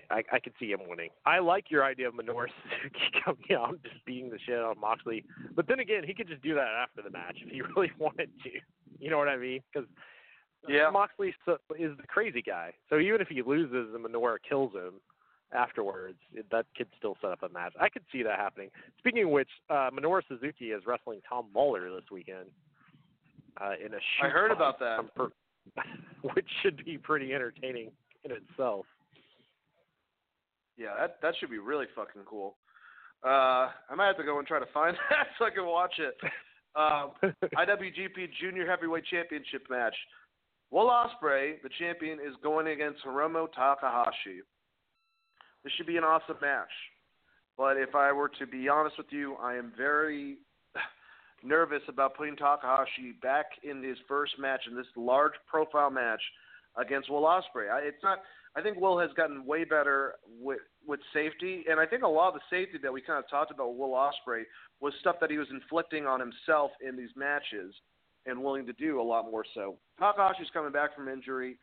[0.09, 1.09] I, I could see him winning.
[1.25, 2.47] I like your idea of Minoru
[2.81, 5.23] Suzuki coming out and just beating the shit out of Moxley,
[5.55, 8.29] but then again, he could just do that after the match if he really wanted
[8.43, 8.49] to.
[8.99, 9.61] You know what I mean?
[9.71, 9.87] Because
[10.67, 10.89] yeah.
[10.91, 12.71] Moxley is the crazy guy.
[12.89, 14.93] So even if he loses and Minoru kills him
[15.53, 16.19] afterwards,
[16.51, 17.73] that could still set up a match.
[17.79, 18.69] I could see that happening.
[18.99, 22.47] Speaking of which, uh, Minoru Suzuki is wrestling Tom Muller this weekend
[23.59, 24.99] uh, in a shoot I heard about that.
[26.33, 27.91] Which should be pretty entertaining
[28.23, 28.85] in itself.
[30.77, 32.57] Yeah, that that should be really fucking cool.
[33.23, 35.93] Uh, I might have to go and try to find that so I can watch
[35.99, 36.17] it.
[36.75, 37.11] Um,
[37.55, 39.95] IWGP Junior Heavyweight Championship match.
[40.71, 44.39] Will Ospreay, the champion, is going against Hiromu Takahashi.
[45.63, 46.71] This should be an awesome match.
[47.57, 50.37] But if I were to be honest with you, I am very
[51.43, 56.21] nervous about putting Takahashi back in his first match in this large profile match
[56.77, 57.71] against Will Ospreay.
[57.71, 58.19] I, it's not.
[58.55, 62.29] I think Will has gotten way better with with safety, and I think a lot
[62.29, 64.43] of the safety that we kind of talked about Will Ospreay
[64.79, 67.73] was stuff that he was inflicting on himself in these matches
[68.25, 69.77] and willing to do a lot more so.
[69.99, 71.57] Takahashi's coming back from injury.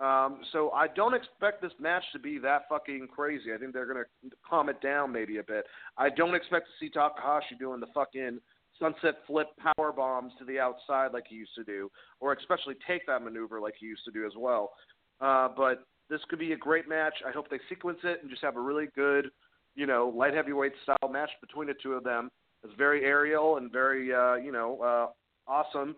[0.00, 3.54] Um, so I don't expect this match to be that fucking crazy.
[3.54, 4.04] I think they're to
[4.48, 5.66] calm it down maybe a bit.
[5.96, 8.40] I don't expect to see Takahashi doing the fucking
[8.78, 11.90] sunset flip power bombs to the outside like he used to do,
[12.20, 14.72] or especially take that maneuver like he used to do as well.
[15.20, 17.14] Uh, but this could be a great match.
[17.26, 19.30] I hope they sequence it and just have a really good,
[19.74, 22.30] you know, light heavyweight style match between the two of them.
[22.62, 25.96] It's very aerial and very, uh, you know, uh, awesome.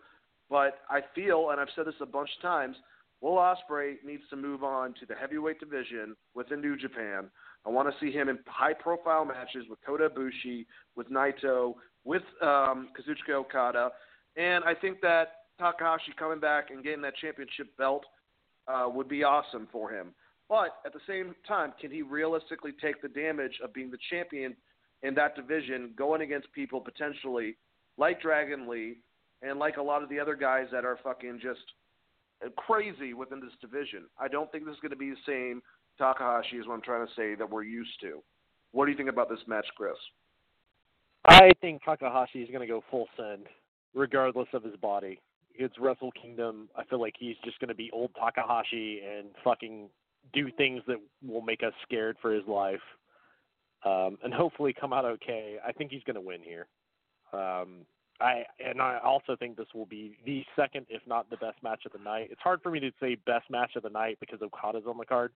[0.49, 2.77] But I feel, and I've said this a bunch of times,
[3.21, 7.31] Will Ospreay needs to move on to the heavyweight division within New Japan.
[7.67, 11.75] I want to see him in high-profile matches with Kota Ibushi, with Naito,
[12.07, 13.91] with um, Kazuchika Okada,
[14.37, 15.29] and I think that
[15.59, 18.05] Takahashi coming back and getting that championship belt
[18.69, 20.15] uh, would be awesome for him.
[20.49, 24.55] But at the same time, can he realistically take the damage of being the champion
[25.03, 27.57] in that division, going against people potentially
[27.99, 28.99] like Dragon Lee
[29.43, 31.61] and like a lot of the other guys that are fucking just
[32.57, 34.05] crazy within this division?
[34.21, 35.63] I don't think this is going to be the same
[35.99, 38.23] Takahashi is what I'm trying to say that we're used to.
[38.73, 39.97] What do you think about this match, Chris?
[41.27, 43.47] I think Takahashi is going to go full send,
[43.95, 45.21] regardless of his body.
[45.55, 46.69] It's Wrestle Kingdom.
[46.77, 49.89] I feel like he's just going to be old Takahashi and fucking
[50.33, 50.97] do things that
[51.27, 52.81] will make us scared for his life,
[53.85, 55.57] um, and hopefully come out okay.
[55.67, 56.67] I think he's going to win here.
[57.33, 57.87] Um,
[58.21, 61.83] I and I also think this will be the second, if not the best match
[61.87, 62.29] of the night.
[62.31, 65.05] It's hard for me to say best match of the night because Okada's on the
[65.05, 65.33] card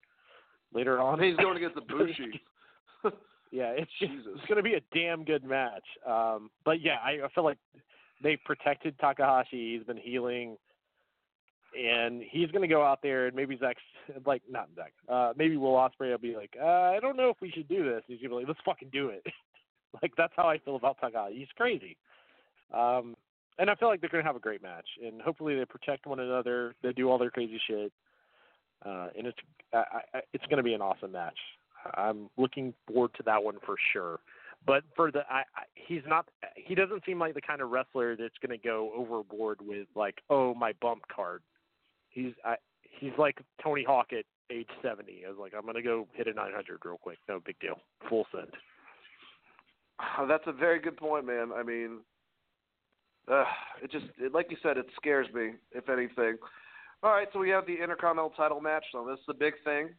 [0.74, 1.22] later on.
[1.22, 2.42] He's going against the Bushi.
[3.52, 5.86] yeah, it's just, it's going to be a damn good match.
[6.08, 7.58] Um, but yeah, I, I feel like
[8.22, 9.78] they protected Takahashi.
[9.78, 10.58] He's been healing,
[11.78, 13.78] and he's going to go out there and maybe Zack,
[14.26, 17.38] like not Zack, uh, maybe Will Ospreay will be like, uh, I don't know if
[17.42, 18.04] we should do this.
[18.08, 19.26] He's going to be like, let's fucking do it.
[20.02, 21.38] like that's how I feel about Takahashi.
[21.38, 21.98] He's crazy.
[22.74, 23.16] Um,
[23.58, 26.06] and I feel like they're going to have a great match, and hopefully they protect
[26.06, 26.76] one another.
[26.82, 27.92] They do all their crazy shit,
[28.86, 29.38] uh, and it's
[29.74, 31.38] I, I, it's going to be an awesome match.
[31.96, 34.20] I'm looking forward to that one for sure.
[34.66, 36.28] But for the, I, I, he's not.
[36.56, 40.16] He doesn't seem like the kind of wrestler that's going to go overboard with like,
[40.30, 41.42] oh, my bump card.
[42.10, 42.56] He's, I,
[43.00, 45.24] he's like Tony Hawk at age 70.
[45.26, 47.20] I was like, I'm going to go hit a 900 real quick.
[47.28, 47.80] No big deal.
[48.10, 48.50] Full send.
[50.18, 51.52] Oh, that's a very good point, man.
[51.56, 52.00] I mean,
[53.32, 53.44] uh,
[53.84, 56.38] it just, it, like you said, it scares me, if anything.
[57.04, 58.84] All right, so we have the Intercontinental title match.
[58.92, 59.90] So this is the big thing.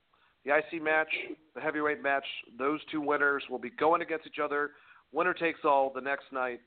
[0.44, 1.08] The IC match,
[1.54, 2.24] the heavyweight match,
[2.58, 4.70] those two winners will be going against each other.
[5.12, 6.60] Winner takes all the next night.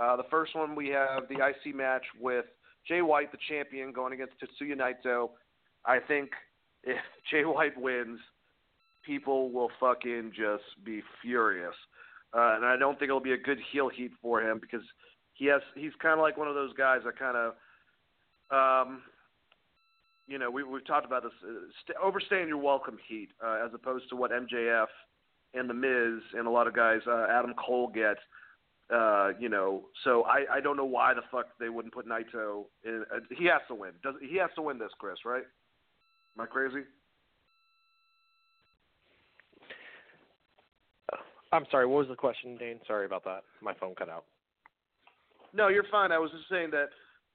[0.00, 2.44] Uh, the first one we have the IC match with
[2.86, 5.30] Jay White, the champion, going against Tetsuya Naito.
[5.84, 6.30] I think
[6.84, 6.96] if
[7.30, 8.20] Jay White wins,
[9.04, 11.74] people will fucking just be furious.
[12.36, 14.84] Uh, and I don't think it'll be a good heel heat for him because
[15.34, 17.52] he has he's kind of like one of those guys that kind of
[18.50, 19.02] um,
[20.26, 21.52] you know, we, we've talked about this uh,
[21.84, 24.86] st- overstaying your welcome heat, uh, as opposed to what MJF
[25.54, 28.16] and The Miz and a lot of guys, uh, Adam Cole get.
[28.88, 32.66] Uh, you know, so I, I don't know why the fuck they wouldn't put Naito
[32.84, 33.04] in.
[33.12, 33.90] Uh, he has to win.
[34.00, 35.16] Does he has to win this, Chris?
[35.24, 35.42] Right?
[36.38, 36.82] Am I crazy?
[41.52, 41.86] I'm sorry.
[41.86, 42.78] What was the question, Dane?
[42.86, 43.42] Sorry about that.
[43.60, 44.24] My phone cut out.
[45.52, 46.12] No, you're fine.
[46.12, 46.90] I was just saying that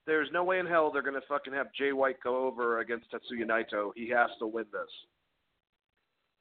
[0.06, 3.08] there's no way in hell they're going to fucking have Jay White go over against
[3.12, 3.92] Tetsuya Naito.
[3.96, 4.90] He has to win this.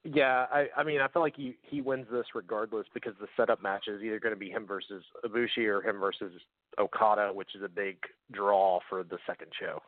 [0.02, 3.62] Yeah, I I mean I feel like he he wins this regardless because the setup
[3.62, 6.32] match is either going to be him versus Ibushi or him versus
[6.78, 7.98] Okada, which is a big
[8.32, 9.82] draw for the second show.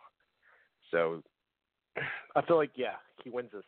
[0.90, 1.22] So
[2.36, 3.64] I feel like yeah, he wins this.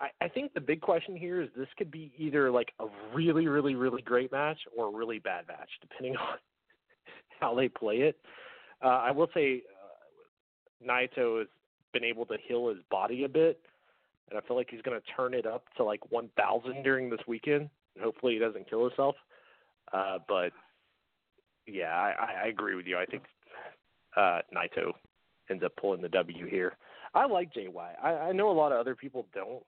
[0.00, 3.46] I, I think the big question here is this could be either like a really,
[3.46, 6.38] really, really great match or a really bad match, depending on
[7.40, 8.16] how they play it.
[8.82, 11.48] Uh, I will say uh, Naito has
[11.92, 13.60] been able to heal his body a bit,
[14.30, 17.20] and I feel like he's going to turn it up to like 1,000 during this
[17.26, 17.70] weekend.
[17.94, 19.16] And hopefully, he doesn't kill himself.
[19.92, 20.50] Uh, but
[21.66, 22.98] yeah, I, I agree with you.
[22.98, 23.22] I think
[24.16, 24.92] uh, Naito
[25.50, 26.74] ends up pulling the W here.
[27.14, 27.72] I like JY.
[28.02, 29.64] I, I know a lot of other people don't.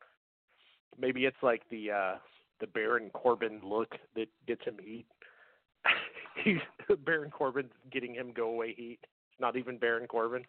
[1.00, 2.14] Maybe it's like the uh,
[2.60, 5.06] the Baron Corbin look that gets him heat.
[6.44, 6.58] He's
[7.04, 8.98] Baron Corbin's getting him go away heat.
[9.02, 10.44] It's not even Baron Corbin.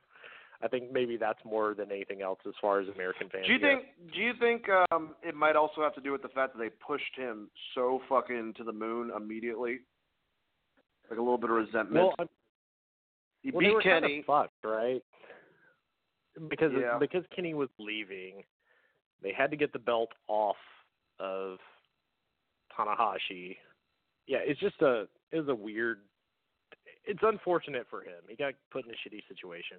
[0.61, 3.45] I think maybe that's more than anything else as far as American fans.
[3.47, 3.83] Do you think?
[4.13, 6.69] Do you think um, it might also have to do with the fact that they
[6.85, 9.79] pushed him so fucking to the moon immediately?
[11.09, 12.05] Like a little bit of resentment.
[12.05, 12.27] Well, I'm,
[13.41, 14.07] he well, beat they were Kenny.
[14.07, 15.01] Kind of fucked, right?
[16.49, 16.97] Because Yeah.
[16.99, 18.43] because Kenny was leaving,
[19.23, 20.57] they had to get the belt off
[21.19, 21.57] of
[22.77, 23.57] Tanahashi.
[24.27, 25.99] Yeah, it's just a it was a weird.
[27.05, 28.21] It's unfortunate for him.
[28.27, 29.77] He got put in a shitty situation.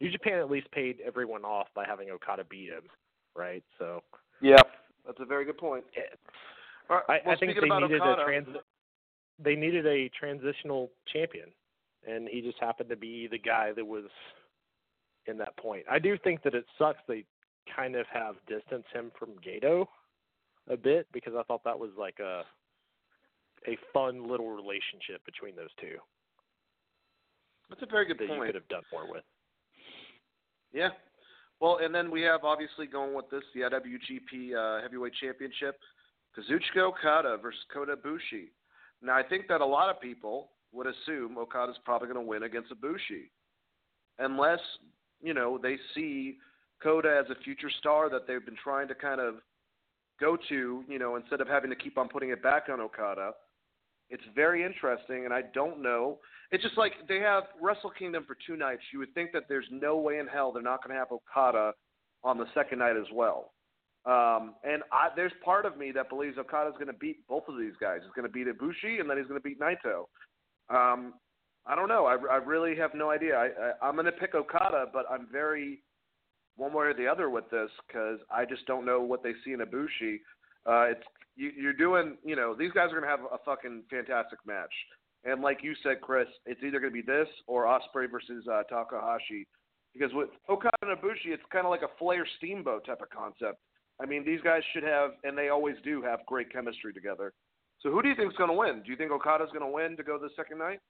[0.00, 2.84] New Japan at least paid everyone off by having Okada beat him,
[3.36, 3.62] right?
[3.78, 4.02] So
[4.40, 4.62] yeah,
[5.06, 5.84] that's a very good point.
[6.88, 8.48] All right, I, well, I think they needed Okada, a trans.
[9.42, 11.48] They needed a transitional champion,
[12.06, 14.04] and he just happened to be the guy that was
[15.26, 15.84] in that point.
[15.90, 17.24] I do think that it sucks they
[17.74, 19.88] kind of have distanced him from Gato
[20.68, 22.42] a bit because I thought that was like a
[23.68, 25.96] a fun little relationship between those two
[27.68, 29.24] That's a very good that you could have done more with.
[30.72, 30.90] Yeah.
[31.60, 35.78] Well, and then we have obviously going with this the IWGP uh, Heavyweight Championship,
[36.36, 38.48] Kazuchika Okada versus Kota Ibushi.
[39.02, 42.44] Now, I think that a lot of people would assume Okada's probably going to win
[42.44, 43.28] against Ibushi,
[44.18, 44.60] unless
[45.20, 46.38] you know they see
[46.82, 49.36] Kota as a future star that they've been trying to kind of
[50.18, 50.84] go to.
[50.88, 53.32] You know, instead of having to keep on putting it back on Okada.
[54.10, 56.18] It's very interesting, and I don't know.
[56.50, 58.82] It's just like they have Wrestle Kingdom for two nights.
[58.92, 61.72] You would think that there's no way in hell they're not going to have Okada
[62.24, 63.52] on the second night as well.
[64.06, 67.58] Um, and I, there's part of me that believes Okada's going to beat both of
[67.58, 68.00] these guys.
[68.02, 70.06] He's going to beat Ibushi, and then he's going to beat Naito.
[70.70, 71.14] Um,
[71.66, 72.06] I don't know.
[72.06, 73.36] I, I really have no idea.
[73.36, 75.82] I, I, I'm going to pick Okada, but I'm very
[76.56, 79.52] one way or the other with this because I just don't know what they see
[79.52, 80.16] in Ibushi.
[80.66, 81.04] Uh, it's
[81.36, 84.72] you, you're doing, you know, these guys are going to have a fucking fantastic match.
[85.24, 88.62] And like you said, Chris, it's either going to be this or Ospreay versus uh,
[88.64, 89.46] Takahashi.
[89.92, 93.58] Because with Okada and Ibushi, it's kind of like a Flair Steamboat type of concept.
[94.00, 97.32] I mean, these guys should have, and they always do have great chemistry together.
[97.80, 98.82] So who do you think is going to win?
[98.84, 100.80] Do you think Okada's going to win to go the second night?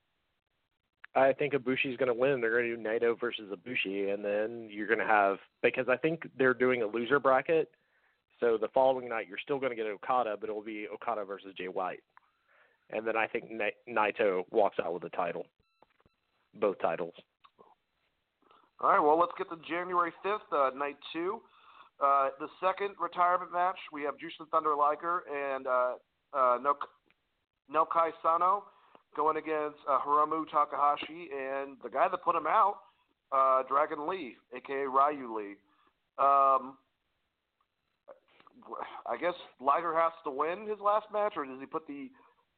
[1.14, 2.40] I think Ibushi's going to win.
[2.40, 5.96] They're going to do Naito versus Ibushi, and then you're going to have because I
[5.96, 7.68] think they're doing a loser bracket.
[8.40, 11.52] So the following night, you're still going to get Okada, but it'll be Okada versus
[11.56, 12.00] Jay White,
[12.90, 15.46] and then I think Na- Naito walks out with the title,
[16.54, 17.14] both titles.
[18.80, 21.42] All right, well, let's get to January 5th, uh, night two.
[22.02, 25.92] Uh, the second retirement match, we have Jushin Thunder Liger and uh,
[26.32, 26.88] uh, Nok-
[27.70, 28.64] Naoki Sano
[29.14, 32.76] going against uh, Hiromu Takahashi and the guy that put him out,
[33.32, 35.56] uh, Dragon Lee, aka Ryu Lee.
[36.18, 36.78] Um,
[39.06, 42.10] I guess Liger has to win his last match, or does he put the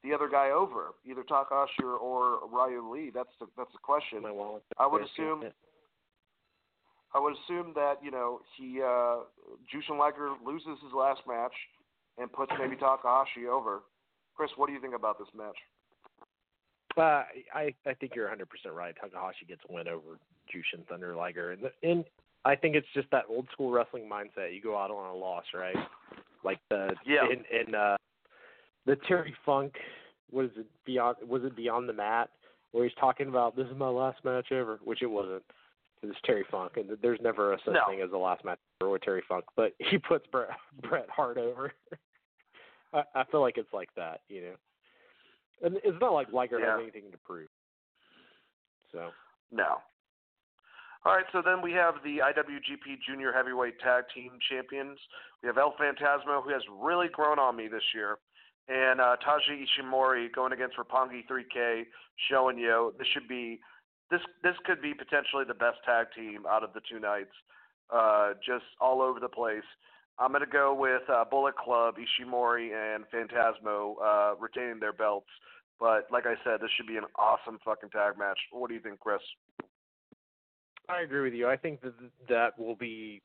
[0.03, 3.11] the other guy over, either Takahashi or, or Ryu Lee?
[3.13, 4.23] That's the that's the question.
[4.77, 5.43] I would assume.
[7.15, 9.23] I would assume that you know he uh,
[9.71, 11.53] Jushin Liger loses his last match
[12.17, 13.81] and puts maybe Takahashi over.
[14.35, 15.57] Chris, what do you think about this match?
[16.97, 17.23] Uh,
[17.53, 18.95] I I think you're 100 percent right.
[18.99, 20.19] Takahashi gets a win over
[20.49, 22.05] Jushin Thunder Liger, and and
[22.45, 24.53] I think it's just that old school wrestling mindset.
[24.53, 25.75] You go out on a loss, right?
[26.43, 27.21] Like the yeah.
[27.25, 27.95] in, in uh,
[28.85, 29.73] the Terry Funk
[30.31, 32.29] was it beyond was it beyond the mat
[32.71, 35.43] where he's talking about this is my last match ever, which it wasn't.
[36.01, 37.81] It was Terry Funk, and there's never a such no.
[37.87, 39.45] thing as the last match ever with Terry Funk.
[39.55, 40.49] But he puts Bret
[40.81, 41.71] Bret Hart over.
[42.93, 44.55] I, I feel like it's like that, you know.
[45.61, 46.73] And it's not like Liger yeah.
[46.73, 47.47] has anything to prove.
[48.91, 49.11] So
[49.51, 49.77] no.
[51.05, 54.97] All right, so then we have the IWGP Junior Heavyweight Tag Team Champions.
[55.41, 58.19] We have El Phantasmo, who has really grown on me this year,
[58.69, 61.83] and uh, Taiji Ishimori going against Roppongi 3K,
[62.31, 63.59] showing you this should be
[64.09, 67.35] this this could be potentially the best tag team out of the two nights.
[67.89, 69.67] Uh, just all over the place.
[70.19, 75.27] I'm to go with uh, Bullet Club, Ishimori, and Phantasmo uh, retaining their belts.
[75.81, 78.39] But like I said, this should be an awesome fucking tag match.
[78.51, 79.19] What do you think, Chris?
[80.89, 81.47] I agree with you.
[81.47, 81.93] I think that
[82.29, 83.21] that will be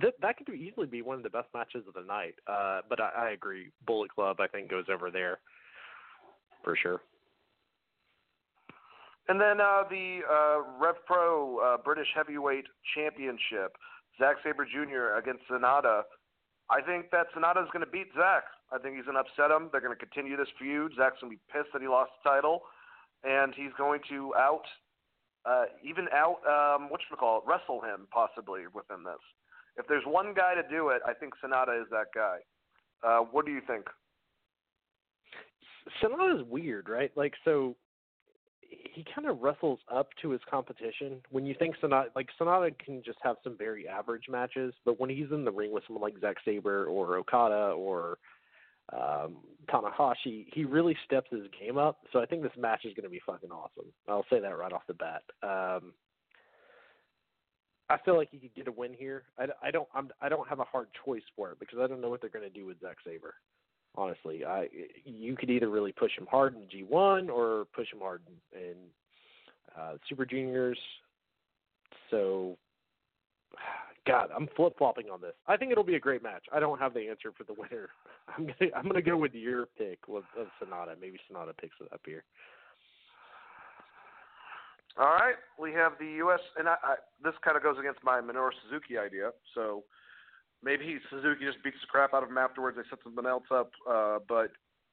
[0.00, 2.34] that that could easily be one of the best matches of the night.
[2.46, 3.70] Uh, but I, I agree.
[3.86, 5.38] Bullet Club, I think, goes over there
[6.64, 7.00] for sure.
[9.28, 12.64] And then uh, the uh, Rev Pro uh, British Heavyweight
[12.94, 13.76] Championship,
[14.18, 15.16] Zack Sabre Jr.
[15.16, 16.02] against Sanada.
[16.70, 18.44] I think that Sanada is going to beat Zack.
[18.72, 19.68] I think he's going to upset him.
[19.70, 20.92] They're going to continue this feud.
[20.96, 22.62] Zack's going to be pissed that he lost the title,
[23.22, 24.64] and he's going to out,
[25.44, 29.20] uh, even out, um, what should we call it, wrestle him possibly within this.
[29.76, 32.38] If there's one guy to do it, I think Sanada is that guy.
[33.02, 33.86] Uh, what do you think?
[36.02, 37.10] Sanada is weird, right?
[37.16, 37.74] Like, so
[38.94, 41.20] he kind of wrestles up to his competition.
[41.30, 45.10] When you think Sanada, like Sanada can just have some very average matches, but when
[45.10, 48.18] he's in the ring with someone like Zack Sabre or Okada or
[48.92, 49.36] um,
[49.68, 52.00] Tanahashi, he really steps his game up.
[52.12, 53.92] So I think this match is going to be fucking awesome.
[54.08, 55.22] I'll say that right off the bat.
[55.42, 55.92] Um,
[57.88, 59.24] I feel like he could get a win here.
[59.38, 62.00] I, I don't I'm, I don't have a hard choice for it because I don't
[62.00, 63.34] know what they're going to do with Zack Sabre.
[63.94, 64.68] Honestly, I
[65.04, 68.22] you could either really push him hard in G1 or push him hard
[68.54, 68.74] in, in
[69.78, 70.78] uh, Super Juniors.
[72.10, 72.56] So,
[74.06, 75.34] God, I'm flip flopping on this.
[75.46, 76.44] I think it'll be a great match.
[76.52, 77.90] I don't have the answer for the winner.
[78.36, 80.98] I'm gonna I'm gonna go with your pick of, of Sanada.
[81.00, 82.24] Maybe Sanada picks it up here.
[84.98, 86.40] All right, we have the U.S.
[86.58, 89.30] and I, I, this kind of goes against my Minoru Suzuki idea.
[89.54, 89.84] So
[90.62, 92.76] maybe he, Suzuki just beats the crap out of him afterwards.
[92.76, 93.70] They set something else up.
[93.88, 94.52] Uh, but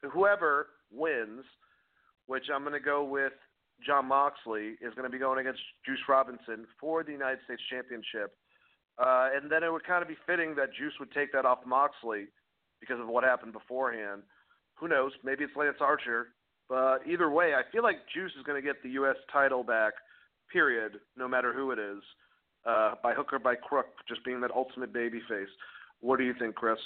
[0.09, 1.43] whoever wins,
[2.27, 3.33] which I'm going to go with
[3.85, 8.38] Jon Moxley, is going to be going against Juice Robinson for the United States Championship.
[8.99, 11.59] Uh, and then it would kind of be fitting that Juice would take that off
[11.65, 12.25] Moxley
[12.81, 14.23] because of what happened beforehand.
[14.75, 15.11] Who knows?
[15.23, 16.29] Maybe it's Lance Archer.
[16.67, 19.15] But either way, I feel like Juice is going to get the U.S.
[19.31, 19.93] title back,
[20.51, 22.01] period, no matter who it is,
[22.65, 25.49] uh, by hook or by crook, just being that ultimate baby face.
[26.01, 26.77] What do you think, Chris?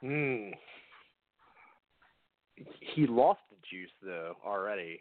[0.00, 0.50] Hmm.
[2.94, 5.00] He lost the Juice, though, already.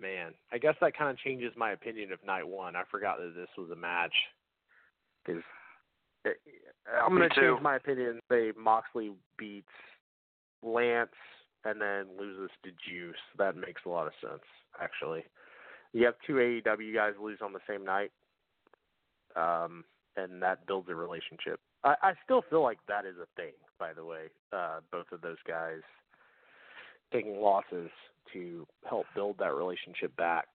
[0.00, 2.74] Man, I guess that kind of changes my opinion of night one.
[2.74, 4.14] I forgot that this was a match.
[5.24, 5.42] Because
[6.24, 9.68] I'm going to change my opinion and say Moxley beats
[10.62, 11.10] Lance
[11.64, 13.16] and then loses to Juice.
[13.38, 14.42] That makes a lot of sense,
[14.80, 15.24] actually.
[15.92, 18.12] You have two AEW guys lose on the same night,
[19.36, 19.84] um,
[20.16, 21.60] and that builds a relationship.
[21.84, 24.30] I, I still feel like that is a thing, by the way.
[24.52, 25.80] Uh, both of those guys
[27.12, 27.90] taking losses
[28.32, 30.46] to help build that relationship back.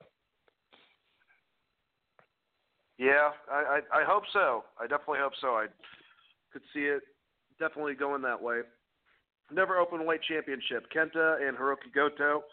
[2.97, 4.63] Yeah, I, I, I hope so.
[4.79, 5.47] I definitely hope so.
[5.49, 5.65] I
[6.53, 7.01] could see it
[7.59, 8.61] definitely going that way
[9.51, 10.87] NEVER Openweight championship.
[10.95, 12.43] Kenta and Hiroki Goto.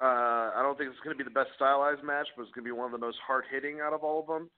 [0.00, 2.64] Uh, I don't think it's going to be the best stylized match, but it's going
[2.64, 4.50] to be one of the most hard hitting out of all of them.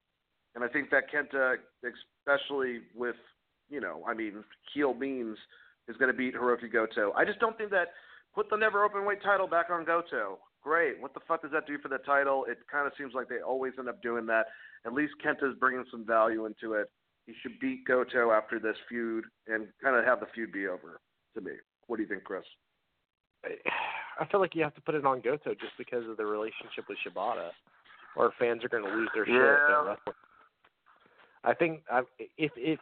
[0.54, 3.16] And I think that Kenta, especially with,
[3.70, 4.44] you know, I mean,
[4.74, 5.38] heel means,
[5.88, 7.12] is going to beat Hiroki Goto.
[7.12, 7.88] I just don't think that
[8.34, 10.38] put the NEVER Openweight title back on Goto.
[10.62, 11.00] Great.
[11.00, 12.44] What the fuck does that do for the title?
[12.48, 14.46] It kind of seems like they always end up doing that.
[14.84, 16.90] At least Kenta's bringing some value into it.
[17.26, 21.00] He should beat Goto after this feud and kind of have the feud be over.
[21.34, 21.52] to me.
[21.86, 22.44] What do you think, Chris?
[23.44, 26.84] I feel like you have to put it on Goto just because of the relationship
[26.88, 27.50] with Shibata,
[28.16, 29.94] or fans are going to lose their yeah.
[30.04, 30.14] shit.
[31.42, 32.02] I think I,
[32.36, 32.78] if if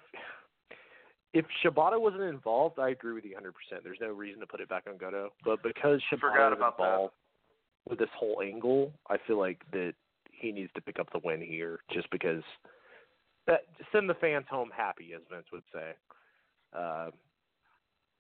[1.35, 3.53] if Shibata wasn't involved, I agree with you 100.
[3.55, 7.13] percent There's no reason to put it back on Goto, but because Shibata is involved
[7.13, 7.91] that.
[7.91, 9.95] with this whole angle, I feel like that
[10.33, 12.43] he needs to pick up the win here, just because
[13.47, 15.93] that send the fans home happy, as Vince would say.
[16.77, 17.11] Uh,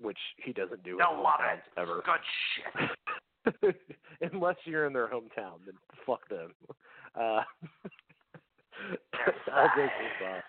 [0.00, 0.96] which he doesn't do.
[0.96, 1.80] Don't love it.
[1.80, 2.02] Ever.
[2.04, 3.76] Good shit.
[4.32, 5.74] Unless you're in their hometown, then
[6.06, 6.52] fuck them.
[7.14, 7.20] Uh,
[9.52, 10.42] all jokes aside,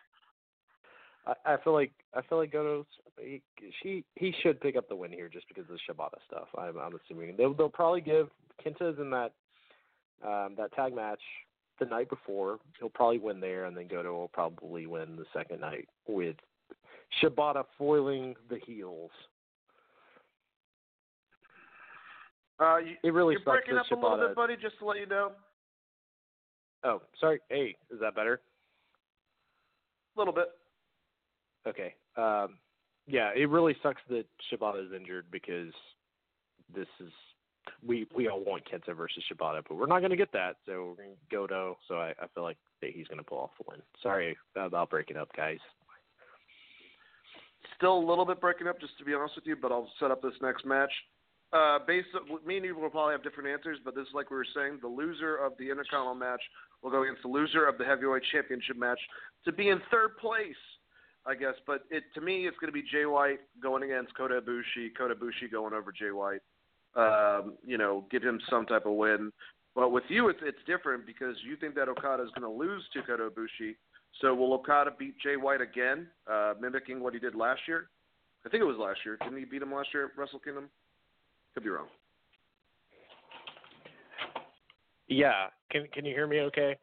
[1.30, 2.86] I, I feel like I feel like Goto's
[3.20, 3.42] he,
[3.82, 6.48] she he should pick up the win here just because of the Shibata stuff.
[6.58, 8.30] I'm, I'm assuming they'll they'll probably give
[8.64, 9.32] Kenta's in that
[10.26, 11.22] um, that tag match
[11.80, 12.60] the night before.
[12.80, 16.36] He'll probably win there, and then Goto will probably win the second night with
[17.22, 19.12] Shibata foiling the heels.
[22.60, 24.56] Uh, you, it really you're breaking up a little bit, buddy.
[24.62, 25.32] Just to let you know,
[26.84, 27.40] Oh, sorry.
[27.50, 28.42] Hey, is that better?
[30.16, 30.50] a little bit.
[31.70, 31.94] Okay.
[32.18, 32.58] Um,
[33.08, 35.74] yeah, it really sucks that Shibata is injured because
[36.74, 37.12] this is
[37.86, 40.58] we we all want Kenta versus Shibata, but we're not going to get that.
[40.66, 41.78] So we're going to Goto.
[41.88, 43.82] So I, I feel like that he's going to pull off the win.
[44.02, 45.60] Sorry about breaking up, guys.
[47.78, 50.12] Still a little bit breaking up, just to be honest with you, but I'll set
[50.12, 50.92] up this next match.
[51.52, 54.30] Uh, based on, me and you will probably have different answers, but this is like
[54.30, 54.80] we were saying.
[54.82, 56.42] The loser of the Intercontinental match
[56.84, 59.00] will go against the loser of the Heavyweight Championship match
[59.46, 60.60] to be in third place,
[61.30, 61.54] I guess.
[61.68, 64.90] But it to me, it's going to be Jay White going against Kota Ibushi.
[64.98, 66.42] Kota Ibushi going over Jay White.
[66.96, 69.32] Um, you know, give him some type of win.
[69.76, 72.84] But with you, it's, it's different because you think that Okada is going to lose
[72.94, 73.76] to Kota Ibushi.
[74.22, 77.90] So will Okada beat Jay White again, uh, mimicking what he did last year?
[78.44, 79.18] I think it was last year.
[79.22, 80.70] Didn't he beat him last year at Wrestle Kingdom?
[81.54, 81.88] Could be wrong.
[85.08, 85.48] Yeah.
[85.72, 86.40] Can Can you hear me?
[86.42, 86.76] Okay.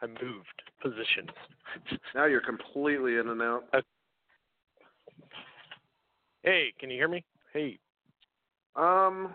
[0.00, 1.30] I moved positions.
[2.14, 3.64] now you're completely in and out.
[3.72, 3.80] Uh,
[6.42, 7.24] hey, can you hear me?
[7.52, 7.78] Hey.
[8.76, 9.34] Um.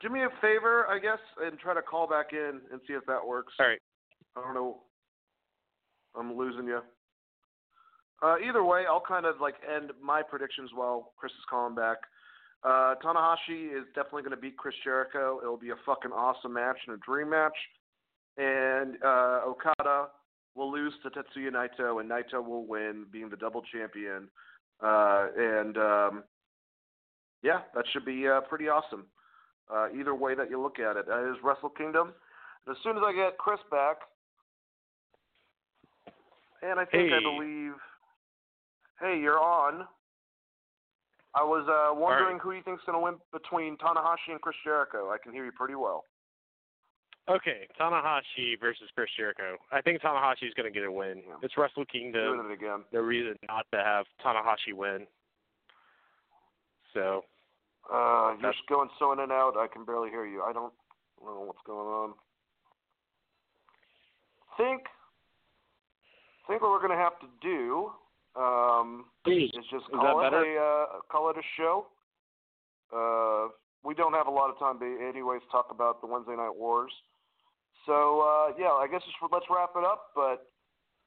[0.00, 3.04] Do me a favor, I guess, and try to call back in and see if
[3.06, 3.52] that works.
[3.58, 3.80] All right.
[4.36, 4.78] I don't know.
[6.14, 6.80] I'm losing you.
[8.22, 11.98] Uh, either way, I'll kind of like end my predictions while Chris is calling back.
[12.64, 15.38] Uh, Tanahashi is definitely going to beat Chris Jericho.
[15.42, 17.56] It'll be a fucking awesome match and a dream match.
[18.38, 20.08] And uh, Okada
[20.54, 24.28] will lose to Tetsuya Naito, and Naito will win, being the double champion.
[24.80, 26.24] Uh, and um,
[27.42, 29.06] yeah, that should be uh, pretty awesome.
[29.72, 32.12] Uh, either way that you look at it, is Wrestle Kingdom.
[32.66, 33.96] And as soon as I get Chris back,
[36.62, 37.16] and I think hey.
[37.16, 37.72] I believe,
[39.00, 39.86] hey, you're on.
[41.34, 42.42] I was uh, wondering right.
[42.42, 45.10] who you think's going to win between Tanahashi and Chris Jericho.
[45.10, 46.04] I can hear you pretty well.
[47.28, 49.56] Okay, Tanahashi versus Chris Jericho.
[49.70, 51.22] I think Tanahashi is going to get a win.
[51.26, 51.34] Yeah.
[51.42, 52.38] It's Wrestle Kingdom.
[52.38, 52.84] Doing it again.
[52.92, 55.06] No reason not to have Tanahashi win.
[56.94, 57.24] So.
[57.92, 59.54] Uh, you're just going so in and out.
[59.56, 60.42] I can barely hear you.
[60.42, 60.72] I don't,
[61.20, 62.14] I don't know what's going on.
[64.56, 64.82] Think,
[66.46, 67.90] think what we're going to have to do
[68.36, 69.50] um, Please.
[69.54, 70.56] is just call that it better?
[70.56, 71.86] a uh, call it a show.
[72.94, 73.48] Uh,
[73.84, 76.92] we don't have a lot of time to, anyways, talk about the Wednesday Night Wars.
[77.88, 79.00] So uh, yeah, I guess
[79.32, 80.12] let's wrap it up.
[80.14, 80.44] But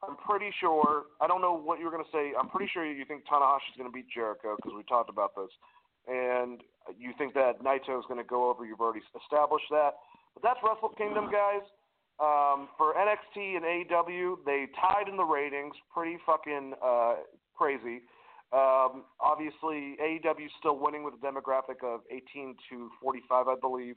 [0.02, 1.14] I'm pretty sure.
[1.22, 2.34] I don't know what you were going to say.
[2.34, 5.54] I'm pretty sure you think Tanahashi's going to beat Jericho because we talked about this,
[6.10, 6.66] and
[6.98, 8.66] you think that Naito is going to go over.
[8.66, 10.02] You've already established that.
[10.34, 11.62] But that's Wrestle Kingdom, guys.
[12.18, 15.74] Um, for NXT and AEW, they tied in the ratings.
[15.94, 17.16] Pretty fucking uh,
[17.56, 18.02] crazy.
[18.54, 23.96] Um, obviously, AEW is still winning with a demographic of 18 to 45, I believe,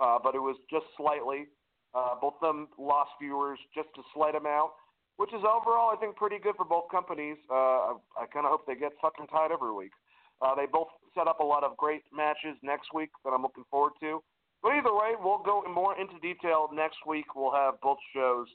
[0.00, 1.46] uh, but it was just slightly.
[1.94, 4.72] Uh, both of them lost viewers just a slight amount,
[5.16, 7.36] which is overall, I think, pretty good for both companies.
[7.50, 9.92] Uh, I, I kind of hope they get fucking tied every week.
[10.40, 13.64] Uh, they both set up a lot of great matches next week that I'm looking
[13.70, 14.22] forward to.
[14.62, 17.34] But either way, we'll go more into detail next week.
[17.34, 18.46] We'll have both shows.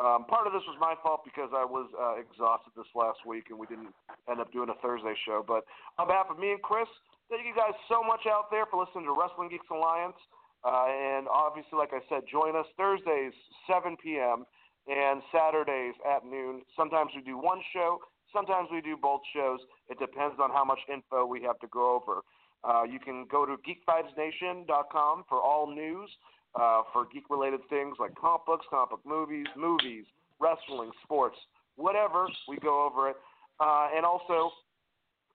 [0.00, 3.52] Um, part of this was my fault because I was uh, exhausted this last week
[3.52, 3.92] and we didn't
[4.24, 5.44] end up doing a Thursday show.
[5.44, 5.68] But
[6.00, 6.88] on behalf of me and Chris,
[7.28, 10.16] thank you guys so much out there for listening to Wrestling Geeks Alliance.
[10.64, 13.32] Uh, and obviously, like I said, join us Thursdays,
[13.66, 14.44] 7 p.m.,
[14.88, 16.62] and Saturdays at noon.
[16.76, 18.00] Sometimes we do one show,
[18.32, 19.60] sometimes we do both shows.
[19.88, 22.22] It depends on how much info we have to go over.
[22.64, 26.10] Uh, you can go to geekvibesnation.com for all news
[26.54, 30.04] uh, for geek-related things like comic books, comic book movies, movies,
[30.40, 31.36] wrestling, sports,
[31.76, 32.26] whatever.
[32.48, 33.16] We go over it.
[33.60, 34.50] Uh, and also,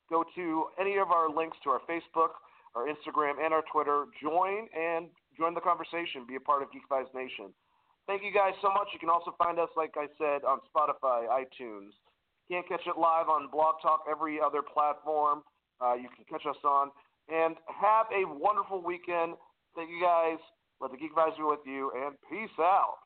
[0.10, 2.30] go to any of our links to our Facebook,
[2.76, 4.06] our Instagram, and our Twitter.
[4.22, 5.08] Join and
[5.38, 6.28] join the conversation.
[6.28, 7.56] Be a part of Geek Vibes Nation.
[8.08, 8.88] Thank you guys so much.
[8.94, 11.98] You can also find us, like I said, on Spotify, iTunes.
[12.52, 15.42] Can't catch it live on Blog Talk, every other platform
[15.82, 16.92] uh, you can catch us on.
[17.28, 19.34] And have a wonderful weekend.
[19.76, 20.38] Thank you guys.
[20.80, 23.05] Let the Geek Vibes be with you, and peace out.